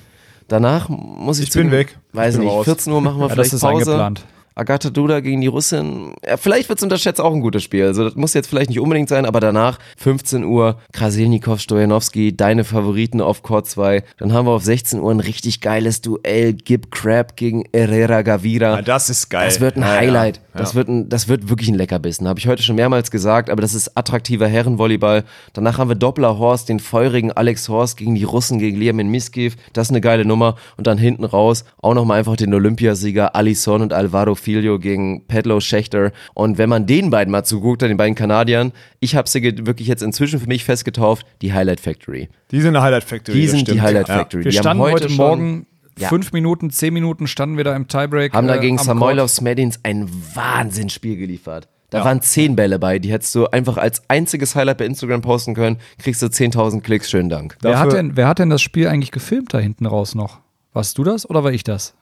Danach 0.49 0.89
muss 0.89 1.39
ich 1.39 1.49
Ich 1.49 1.53
bin 1.55 1.70
weg. 1.70 1.99
Weiß 2.12 2.35
Ich 2.35 2.39
bin 2.41 2.47
nicht, 2.49 2.55
raus. 2.57 2.64
14 2.64 2.93
Uhr 2.93 3.01
machen 3.01 3.18
wir 3.18 3.26
Ja, 3.28 3.35
vielleicht 3.35 3.53
das 3.53 3.55
ist 3.55 3.61
Pause. 3.62 3.74
eingeplant. 3.91 4.24
Agatha 4.55 4.90
Duda 4.90 5.20
gegen 5.20 5.40
die 5.40 5.46
Russin. 5.46 6.14
Ja, 6.26 6.36
vielleicht 6.36 6.68
wird 6.68 6.78
es 6.78 6.82
unterschätzt 6.82 7.20
auch 7.20 7.32
ein 7.32 7.40
gutes 7.40 7.62
Spiel. 7.62 7.86
Also 7.86 8.05
das 8.05 8.14
muss 8.16 8.34
jetzt 8.34 8.48
vielleicht 8.48 8.70
nicht 8.70 8.80
unbedingt 8.80 9.09
sein, 9.09 9.26
aber 9.26 9.40
danach 9.40 9.78
15 9.96 10.44
Uhr 10.44 10.78
Krasilnikov, 10.92 11.61
Stojanowski, 11.61 12.36
deine 12.36 12.64
Favoriten 12.64 13.20
auf 13.20 13.42
Court 13.42 13.66
2. 13.66 14.03
Dann 14.18 14.32
haben 14.32 14.46
wir 14.46 14.53
auf 14.53 14.64
16 14.64 15.00
Uhr 15.00 15.11
ein 15.11 15.20
richtig 15.20 15.61
geiles 15.61 16.00
Duell. 16.00 16.53
Gib 16.55 16.90
Crab 16.90 17.36
gegen 17.36 17.64
Herrera 17.72 18.22
Gavira. 18.22 18.76
Ja, 18.76 18.82
das 18.82 19.11
ist 19.11 19.28
geil. 19.28 19.46
Das 19.46 19.61
wird 19.61 19.76
ein 19.76 19.82
Ja, 19.82 19.88
Highlight. 19.88 20.40
Das, 20.55 20.74
wird 20.74 20.88
ein, 20.88 21.09
das 21.09 21.28
wird 21.28 21.48
wirklich 21.48 21.68
ein 21.68 21.74
Leckerbissen. 21.74 22.28
Habe 22.28 22.38
ich 22.38 22.46
heute 22.46 22.62
schon 22.62 22.76
mehrmals 22.76 23.11
gesagt, 23.11 23.48
aber 23.48 23.62
das 23.62 23.72
ist 23.74 23.96
attraktiver 23.96 24.46
Herrenvolleyball. 24.46 25.24
Danach 25.55 25.78
haben 25.78 25.88
wir 25.88 25.94
Doppler 25.94 26.38
Horst, 26.38 26.68
den 26.68 26.78
feurigen 26.78 27.32
Alex 27.32 27.68
Horst 27.70 27.96
gegen 27.96 28.14
die 28.14 28.24
Russen, 28.24 28.59
gegen 28.59 28.78
Liamin 28.78 29.09
Miskiv. 29.09 29.57
Das 29.72 29.86
ist 29.86 29.90
eine 29.90 30.03
geile 30.03 30.24
Nummer. 30.26 30.57
Und 30.76 30.86
dann 30.86 30.98
hinten 30.98 31.24
raus 31.24 31.64
auch 31.80 31.94
nochmal 31.94 32.18
einfach 32.18 32.36
den 32.36 32.53
Olympiasieger 32.53 33.34
Alison 33.34 33.80
und 33.80 33.92
Alvaro 33.94 34.34
Filho 34.43 34.78
gegen 34.78 35.26
Pedlo 35.26 35.61
Schechter. 35.61 36.12
Und 36.34 36.59
wenn 36.59 36.68
man 36.68 36.86
den 36.86 37.11
beiden 37.11 37.30
mal 37.30 37.45
zuguckt, 37.45 37.82
den 37.82 37.97
beiden 37.97 38.14
Kanadiern, 38.14 38.72
ich 39.01 39.16
habe 39.16 39.28
sie 39.28 39.43
wirklich 39.66 39.88
jetzt 39.88 40.03
inzwischen 40.03 40.38
für 40.40 40.47
mich 40.49 40.64
festgetauft, 40.64 41.24
die 41.40 41.53
Highlight 41.53 41.80
Factory. 41.80 42.28
Die 42.51 42.61
sind 42.61 42.76
eine 42.76 42.82
Highlight 42.84 43.05
Factory. 43.05 43.40
Die 43.40 43.49
sind 43.49 43.68
die 43.68 43.80
Highlight 43.80 44.09
Ja. 44.09 44.18
Factory. 44.18 44.45
Wir 44.45 44.51
die 44.51 44.59
standen 44.59 44.82
heute, 44.82 45.09
schon- 45.09 45.16
Morgen 45.16 45.66
Ja. 45.99 46.09
fünf 46.09 46.32
Minuten, 46.32 46.70
zehn 46.70 46.93
Minuten 46.95 47.26
standen 47.26 47.57
wir 47.57 47.64
da 47.64 47.76
im 47.76 47.86
Tiebreak. 47.88 48.32
haben 48.32 48.47
da 48.49 48.57
äh, 48.57 48.61
gegen 48.61 48.78
am 48.78 48.84
Samoylov. 48.84 49.30
Smedins 49.30 49.80
ein 49.82 50.09
Wahnsinnsspiel 50.34 51.16
geliefert. 51.16 51.68
Da 51.90 52.03
waren 52.07 52.22
zehn 52.22 52.57
Bälle 52.57 52.78
bei, 52.78 52.99
die 52.99 53.12
hättest 53.12 53.34
du 53.34 53.47
einfach 53.49 53.76
als 53.76 54.03
einziges 54.09 54.57
Highlight 54.57 54.78
bei 54.78 54.86
Instagram 54.86 55.20
posten 55.20 55.55
können, 55.55 55.76
kriegst 55.99 56.22
du 56.22 56.26
10.000 56.26 56.80
Klicks, 56.82 57.11
schönen 57.11 57.28
Dank. 57.28 57.59
Wer 57.61 57.78
hat, 57.78 57.93
denn, 57.93 58.16
wer 58.16 58.26
hat 58.28 58.38
denn 58.38 58.49
das 58.49 58.62
Spiel 58.62 58.88
eigentlich 58.88 59.11
gefilmt 59.11 59.53
da 59.53 59.59
hinten 59.59 59.84
raus 59.84 60.14
noch? 60.14 60.40
Warst 60.72 60.97
du 60.97 61.05
das 61.05 61.28
oder 61.28 61.45
war 61.45 61.53
ich 61.53 61.64
das? 61.64 61.95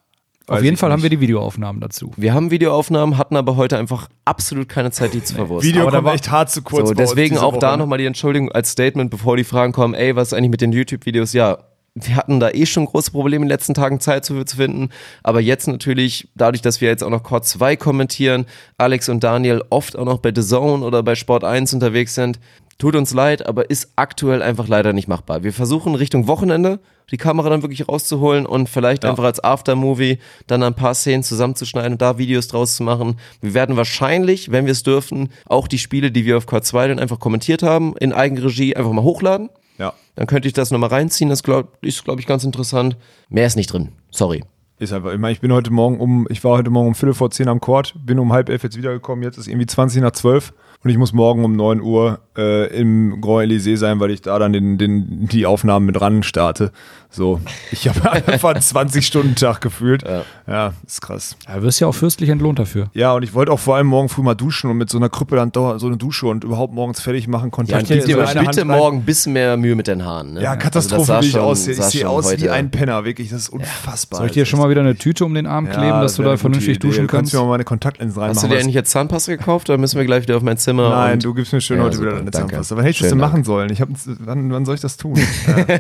Auf 0.51 0.63
jeden 0.63 0.77
Fall 0.77 0.91
haben 0.93 1.03
wir 1.03 1.11
die 1.11 1.21
Videoaufnahmen 1.21 1.81
dazu. 1.81 2.11
Wir 2.17 2.35
haben 2.35 2.51
Videoaufnahmen, 2.51 3.17
hatten 3.19 3.37
aber 3.37 3.57
heute 3.57 3.79
einfach 3.79 4.09
absolut 4.25 4.69
keine 4.69 4.91
Zeit, 4.91 5.15
die 5.15 5.23
zu 5.23 5.35
verwursten. 5.35 5.69
Video 5.69 5.83
Aber 5.83 5.91
da 5.93 5.99
kommt 5.99 6.07
war- 6.09 6.15
echt 6.15 6.31
hart 6.31 6.51
zu 6.51 6.63
kurz. 6.63 6.89
so, 6.89 6.95
deswegen 6.95 7.39
auch 7.39 7.57
da 7.59 7.71
Woche. 7.71 7.79
nochmal 7.79 7.99
die 7.99 8.07
Entschuldigung 8.07 8.51
als 8.51 8.71
Statement, 8.73 9.11
bevor 9.11 9.37
die 9.37 9.45
Fragen 9.45 9.73
kommen, 9.73 9.95
ey, 9.95 10.17
was 10.17 10.29
ist 10.29 10.35
eigentlich 10.35 10.51
mit 10.51 10.61
den 10.61 10.73
YouTube-Videos? 10.73 11.33
Ja, 11.33 11.59
wir 11.95 12.15
hatten 12.17 12.39
da 12.39 12.51
eh 12.51 12.67
schon 12.67 12.87
große 12.87 13.11
Probleme 13.11 13.43
in 13.43 13.49
den 13.49 13.49
letzten 13.49 13.75
Tagen 13.75 13.99
Zeit 13.99 14.25
zu, 14.25 14.45
zu 14.45 14.57
finden, 14.57 14.91
aber 15.25 15.41
jetzt 15.41 15.67
natürlich, 15.67 16.29
dadurch, 16.37 16.63
dass 16.63 16.81
wir 16.81 16.89
jetzt 16.89 17.03
auch 17.03 17.11
noch 17.11 17.25
Core 17.25 17.43
2 17.43 17.75
kommentieren, 17.77 18.47
Alex 18.79 19.09
und 19.09 19.25
Daniel 19.25 19.63
oft 19.71 19.97
auch 19.99 20.05
noch 20.05 20.19
bei 20.19 20.33
The 20.35 20.43
Zone 20.43 20.85
oder 20.85 21.03
bei 21.03 21.17
Sport 21.17 21.43
1 21.43 21.75
unterwegs 21.75 22.15
sind, 22.15 22.39
tut 22.81 22.97
uns 22.97 23.15
leid, 23.15 23.47
aber 23.47 23.71
ist 23.71 23.93
aktuell 23.95 24.43
einfach 24.43 24.67
leider 24.67 24.93
nicht 24.93 25.07
machbar. 25.07 25.45
Wir 25.45 25.53
versuchen 25.53 25.95
Richtung 25.95 26.27
Wochenende 26.27 26.81
die 27.11 27.17
Kamera 27.17 27.49
dann 27.49 27.63
wirklich 27.63 27.89
rauszuholen 27.89 28.47
und 28.47 28.69
vielleicht 28.69 29.05
einfach 29.05 29.25
als 29.25 29.43
Aftermovie 29.43 30.19
dann 30.47 30.63
ein 30.63 30.75
paar 30.75 30.95
Szenen 30.95 31.23
zusammenzuschneiden 31.23 31.93
und 31.93 32.03
da 32.03 32.19
Videos 32.19 32.49
draus 32.49 32.77
zu 32.77 32.83
machen. 32.83 33.17
Wir 33.41 33.55
werden 33.55 33.77
wahrscheinlich, 33.77 34.51
wenn 34.53 34.65
wir 34.65 34.73
es 34.73 34.83
dürfen, 34.83 35.31
auch 35.47 35.67
die 35.67 35.79
Spiele, 35.79 36.11
die 36.13 36.25
wir 36.25 36.37
auf 36.37 36.47
Core 36.47 36.63
2 36.63 36.89
dann 36.89 36.99
einfach 36.99 37.19
kommentiert 37.19 37.63
haben, 37.63 37.97
in 37.99 38.13
Eigenregie 38.13 38.77
einfach 38.77 38.93
mal 38.93 39.03
hochladen. 39.03 39.51
Ja. 39.79 39.93
Dann 40.15 40.27
könnte 40.27 40.47
ich 40.47 40.55
das 40.55 40.71
nochmal 40.71 40.91
reinziehen. 40.91 41.31
Das 41.31 41.43
glaub, 41.43 41.85
ist, 41.85 42.05
glaube 42.05 42.21
ich, 42.21 42.27
ganz 42.27 42.45
interessant. 42.45 42.97
Mehr 43.29 43.47
ist 43.47 43.57
nicht 43.57 43.73
drin. 43.73 43.91
Sorry. 44.11 44.45
Ist 44.79 44.93
einfach, 44.93 45.13
ich 45.13 45.19
meine, 45.19 45.33
ich 45.33 45.41
bin 45.41 45.53
heute 45.53 45.71
Morgen 45.71 46.01
um, 46.01 46.27
ich 46.31 46.43
war 46.45 46.53
heute 46.53 46.71
Morgen 46.71 46.89
um 46.89 46.95
Viertel 46.95 47.15
vor 47.15 47.31
zehn 47.31 47.49
am 47.49 47.61
Court, 47.61 47.95
bin 48.07 48.19
um 48.19 48.33
halb 48.33 48.49
elf 48.49 48.63
jetzt 48.63 48.79
wiedergekommen, 48.79 49.23
jetzt 49.23 49.37
ist 49.37 49.47
irgendwie 49.47 49.67
20 49.67 50.01
nach 50.01 50.13
zwölf 50.13 50.55
und 50.83 50.91
ich 50.91 50.97
muss 50.99 51.13
morgen 51.13 51.45
um 51.45 51.55
9 51.57 51.81
Uhr 51.81 52.21
äh, 52.39 52.67
im 52.79 53.21
Grand 53.21 53.51
Elysée 53.51 53.77
sein, 53.77 54.01
weil 54.01 54.11
ich 54.11 54.23
da 54.23 54.39
dann 54.39 54.53
den, 54.53 54.79
den, 54.79 55.27
die 55.29 55.45
Aufnahmen 55.47 55.85
mit 55.87 56.01
ran 56.01 56.23
starte. 56.23 56.73
So, 57.11 57.41
ich 57.73 57.89
habe 57.89 58.11
einfach 58.29 58.51
einen 58.51 58.61
20-Stunden-Tag 58.63 59.61
gefühlt. 59.61 60.05
Ja. 60.47 60.73
ist 60.87 61.01
krass. 61.03 61.37
Ja, 61.49 61.57
du 61.57 61.63
wirst 61.63 61.81
ja 61.81 61.89
auch 61.89 61.95
fürstlich 61.95 62.31
entlohnt 62.31 62.59
dafür. 62.61 62.89
Ja, 62.95 63.13
und 63.15 63.25
ich 63.25 63.35
wollte 63.35 63.51
auch 63.53 63.59
vor 63.59 63.77
allem 63.77 63.89
morgen 63.89 64.09
früh 64.09 64.23
mal 64.23 64.35
duschen 64.37 64.71
und 64.71 64.77
mit 64.79 64.89
so 64.91 64.97
einer 64.97 65.09
Krüppe 65.09 65.37
dann 65.37 65.51
so 65.53 65.87
eine 65.87 65.97
Dusche 65.97 66.29
und 66.29 66.45
überhaupt 66.45 66.73
morgens 66.73 67.01
fertig 67.01 67.27
machen. 67.29 67.47
Ja, 67.47 67.51
Kontakt 67.51 67.83
und 67.83 67.89
gib 67.89 68.05
dir 68.07 68.27
so 68.27 68.39
bitte 68.41 68.65
morgen 68.65 68.99
ein 68.99 69.05
bisschen 69.05 69.33
mehr 69.33 69.57
Mühe 69.57 69.75
mit 69.75 69.87
den 69.89 70.05
Haaren. 70.05 70.35
Ne? 70.35 70.43
Ja, 70.43 70.51
Also 70.53 70.63
Katastrophe, 70.63 71.05
sah 71.05 71.21
wie 71.23 71.27
ich 71.27 71.39
aussehe. 71.39 71.75
Ich 71.75 71.81
sehe 71.83 72.09
aus 72.09 72.27
wie 72.31 72.35
heute- 72.43 72.53
ein 72.53 72.71
Penner, 72.71 73.05
wirklich. 73.05 73.31
Das 73.31 73.41
ist 73.41 73.49
unfassbar. 73.49 74.19
Soll 74.19 74.27
ich 74.29 74.33
dir 74.33 74.47
schon 74.47 74.61
mal 74.61 74.71
wieder 74.71 74.81
eine 74.81 74.95
Tüte 74.97 75.25
um 75.25 75.35
den 75.35 75.47
Arm 75.47 75.69
kleben, 75.69 76.01
dass 76.01 76.15
du 76.15 76.23
da 76.23 76.37
vernünftig 76.37 76.77
Idee. 76.77 76.87
duschen 76.89 77.03
Du 77.03 77.07
kannst 77.09 77.33
kannst? 77.33 77.35
mir 77.35 77.41
mal 77.41 77.49
meine 77.51 77.65
Kontaktlinsen 77.65 78.19
reinmachen. 78.21 78.37
Hast 78.37 78.45
du 78.45 78.49
dir 78.55 78.61
eigentlich 78.61 78.75
jetzt 78.77 78.91
Zahnpasta 78.93 79.33
gekauft 79.33 79.69
oder 79.69 79.79
müssen 79.79 79.99
wir 79.99 80.05
gleich 80.07 80.23
wieder 80.23 80.37
auf 80.37 80.43
mein 80.43 80.57
Zimmer? 80.57 80.70
Nein, 80.77 81.13
und 81.15 81.25
du 81.25 81.35
gibst 81.35 81.53
mir 81.53 81.61
schön 81.61 81.79
Ja, 81.79 81.85
heute 81.85 81.97
super, 81.97 82.09
wieder 82.11 82.17
deine. 82.19 82.31
Zahnpasta. 82.31 82.77
Wann 82.77 82.85
hätte 82.85 82.93
ich 82.93 82.99
das 83.01 83.09
denn 83.11 83.19
machen 83.19 83.45
sollen? 83.45 83.71
Ich 83.73 83.81
hab, 83.81 83.89
wann, 84.21 84.51
wann 84.53 84.65
soll 84.65 84.75
ich 84.75 84.81
das 84.81 84.97
tun? 84.97 85.17
ja. 85.47 85.79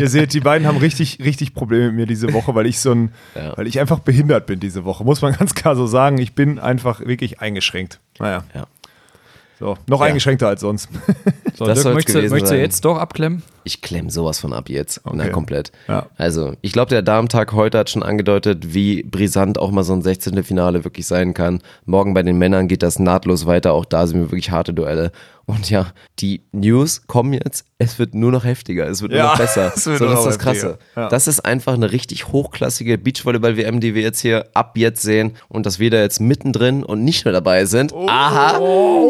Ihr 0.00 0.08
seht, 0.08 0.32
die 0.34 0.40
beiden 0.40 0.66
haben 0.66 0.78
richtig, 0.78 1.18
richtig 1.24 1.54
Probleme 1.54 1.86
mit 1.86 1.94
mir 1.94 2.06
diese 2.06 2.32
Woche, 2.32 2.54
weil 2.54 2.66
ich 2.66 2.80
so 2.80 2.92
ein, 2.92 3.12
Ja. 3.34 3.56
weil 3.56 3.66
ich 3.66 3.80
einfach 3.80 3.98
behindert 4.00 4.46
bin 4.46 4.60
diese 4.60 4.84
Woche. 4.84 5.04
Muss 5.04 5.22
man 5.22 5.32
ganz 5.38 5.54
klar 5.54 5.76
so 5.76 5.86
sagen. 5.86 6.18
Ich 6.18 6.34
bin 6.34 6.58
einfach 6.58 7.00
wirklich 7.00 7.40
eingeschränkt. 7.40 8.00
Naja. 8.18 8.44
Ja. 8.54 8.66
So, 9.58 9.76
noch 9.88 10.00
Ja. 10.00 10.06
eingeschränkter 10.06 10.48
als 10.48 10.60
sonst. 10.60 10.88
So, 11.58 11.64
Das 11.66 11.82
Dirk, 11.82 11.92
möchtest, 11.96 12.14
du- 12.14 12.20
gewesen 12.20 12.32
möchtest 12.34 12.52
du 12.52 12.56
sein. 12.56 12.62
jetzt 12.64 12.84
doch 12.84 12.98
abklemmen? 12.98 13.42
Ich 13.64 13.80
klemm 13.82 14.10
sowas 14.10 14.38
von 14.38 14.52
ab 14.52 14.68
jetzt. 14.68 15.00
Na, 15.04 15.24
Okay. 15.24 15.32
komplett. 15.32 15.72
Ja. 15.88 16.06
Also, 16.16 16.52
ich 16.60 16.70
glaube, 16.72 16.90
der 16.90 17.02
Damentag 17.02 17.52
heute 17.52 17.78
hat 17.78 17.90
schon 17.90 18.04
angedeutet, 18.04 18.74
wie 18.74 19.02
brisant 19.02 19.58
auch 19.58 19.72
mal 19.72 19.82
so 19.82 19.92
ein 19.92 20.00
16. 20.02 20.44
Finale 20.44 20.84
wirklich 20.84 21.08
sein 21.08 21.34
kann. 21.34 21.58
Morgen 21.84 22.14
bei 22.14 22.22
den 22.22 22.38
Männern 22.38 22.68
geht 22.68 22.84
das 22.84 23.00
nahtlos 23.00 23.46
weiter. 23.46 23.72
Auch 23.72 23.86
da 23.86 24.06
sind 24.06 24.20
wir 24.20 24.26
wirklich 24.30 24.52
harte 24.52 24.72
Duelle. 24.72 25.10
Und 25.48 25.70
ja, 25.70 25.86
die 26.18 26.42
News 26.52 27.06
kommen 27.06 27.32
jetzt. 27.32 27.64
Es 27.78 27.98
wird 27.98 28.14
nur 28.14 28.30
noch 28.30 28.44
heftiger. 28.44 28.86
Es 28.86 29.00
wird 29.00 29.12
nur 29.12 29.18
Ja, 29.18 29.30
noch 29.30 29.38
besser. 29.38 29.72
so, 29.76 29.92
nur 29.92 29.98
das 30.00 30.18
ist 30.20 30.26
das 30.26 30.38
Krasse. 30.38 30.78
Ja. 30.94 31.08
Das 31.08 31.26
ist 31.26 31.40
einfach 31.40 31.72
eine 31.72 31.90
richtig 31.90 32.28
hochklassige 32.28 32.98
Beachvolleyball-WM, 32.98 33.80
die 33.80 33.94
wir 33.94 34.02
jetzt 34.02 34.20
hier 34.20 34.44
ab 34.52 34.76
jetzt 34.76 35.00
sehen. 35.00 35.36
Und 35.48 35.64
dass 35.64 35.78
wir 35.78 35.90
da 35.90 36.02
jetzt 36.02 36.20
mittendrin 36.20 36.84
und 36.84 37.02
nicht 37.02 37.24
nur 37.24 37.32
dabei 37.32 37.64
sind. 37.64 37.94
Aha! 37.94 38.60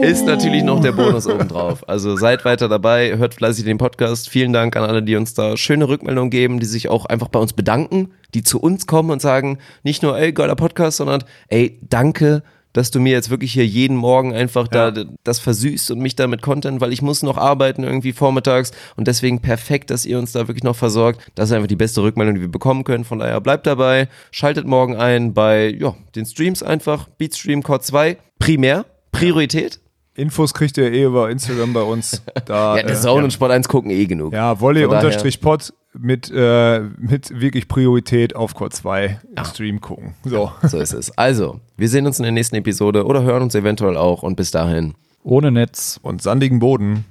Ist 0.02 0.26
natürlich 0.26 0.62
noch 0.62 0.80
der 0.80 0.92
Bonus 0.92 1.26
obendrauf. 1.26 1.88
Also 1.88 2.14
seid 2.14 2.44
weiter 2.44 2.68
dabei, 2.68 3.16
hört 3.18 3.34
fleißig 3.34 3.64
den 3.64 3.78
Podcast. 3.78 4.28
Vielen 4.28 4.52
Dank 4.52 4.76
an 4.76 4.84
alle, 4.84 5.02
die 5.02 5.16
uns 5.16 5.34
da 5.34 5.56
schöne 5.56 5.88
Rückmeldungen 5.88 6.30
geben, 6.30 6.60
die 6.60 6.66
sich 6.66 6.88
auch 6.88 7.06
einfach 7.06 7.28
bei 7.28 7.40
uns 7.40 7.52
bedanken, 7.52 8.12
die 8.34 8.44
zu 8.44 8.60
uns 8.60 8.86
kommen 8.86 9.10
und 9.10 9.20
sagen, 9.20 9.58
nicht 9.82 10.04
nur, 10.04 10.16
ey, 10.16 10.32
geiler 10.32 10.54
Podcast, 10.54 10.98
sondern, 10.98 11.24
ey, 11.48 11.80
danke, 11.82 12.44
dass 12.78 12.92
du 12.92 13.00
mir 13.00 13.10
jetzt 13.12 13.28
wirklich 13.28 13.52
hier 13.52 13.66
jeden 13.66 13.96
Morgen 13.96 14.32
einfach 14.32 14.68
da 14.68 14.90
Ja. 14.90 15.04
das 15.24 15.40
versüßt 15.40 15.90
und 15.90 15.98
mich 15.98 16.14
da 16.14 16.28
mit 16.28 16.42
Content, 16.42 16.80
weil 16.80 16.92
ich 16.92 17.02
muss 17.02 17.24
noch 17.24 17.36
arbeiten 17.36 17.82
irgendwie 17.82 18.12
vormittags 18.12 18.70
und 18.94 19.08
deswegen 19.08 19.40
perfekt, 19.40 19.90
dass 19.90 20.06
ihr 20.06 20.16
uns 20.16 20.30
da 20.30 20.46
wirklich 20.46 20.62
noch 20.62 20.76
versorgt. 20.76 21.20
Das 21.34 21.50
ist 21.50 21.56
einfach 21.56 21.66
die 21.66 21.74
beste 21.74 22.02
Rückmeldung, 22.02 22.36
die 22.36 22.40
wir 22.42 22.48
bekommen 22.48 22.84
können. 22.84 23.02
Von 23.04 23.18
daher 23.18 23.40
bleibt 23.40 23.66
dabei, 23.66 24.08
schaltet 24.30 24.64
morgen 24.66 24.94
ein 24.94 25.34
bei 25.34 25.70
ja, 25.70 25.96
den 26.14 26.24
Streams 26.24 26.62
einfach, 26.62 27.08
Beatstream 27.18 27.64
Core 27.64 27.80
2, 27.80 28.16
primär, 28.38 28.84
Priorität. 29.10 29.80
Infos 30.14 30.54
kriegt 30.54 30.76
ihr 30.78 30.92
eh 30.92 31.02
über 31.02 31.30
Instagram 31.30 31.72
bei 31.72 31.82
uns. 31.82 32.22
Da, 32.44 32.76
Ja, 32.76 32.82
der 32.84 32.94
äh, 32.94 33.00
Zone 33.00 33.18
ja. 33.18 33.24
und 33.24 33.32
Sport 33.32 33.50
1 33.50 33.68
gucken 33.68 33.90
eh 33.90 34.06
genug. 34.06 34.32
Ja, 34.32 34.60
Volley-Pod 34.60 35.72
mit, 36.00 36.30
äh, 36.34 36.80
mit 36.98 37.40
wirklich 37.40 37.68
Priorität 37.68 38.34
auf 38.36 38.54
Core 38.54 38.70
2 38.70 39.20
Stream 39.44 39.80
gucken. 39.80 40.14
So. 40.24 40.52
So 40.62 40.78
ist 40.78 40.92
es. 40.92 41.16
Also, 41.18 41.60
wir 41.76 41.88
sehen 41.88 42.06
uns 42.06 42.18
in 42.18 42.22
der 42.24 42.32
nächsten 42.32 42.56
Episode 42.56 43.04
oder 43.04 43.22
hören 43.22 43.42
uns 43.42 43.54
eventuell 43.54 43.96
auch 43.96 44.22
und 44.22 44.36
bis 44.36 44.50
dahin. 44.50 44.94
Ohne 45.24 45.50
Netz. 45.50 45.98
Und 46.02 46.22
sandigen 46.22 46.58
Boden. 46.58 47.04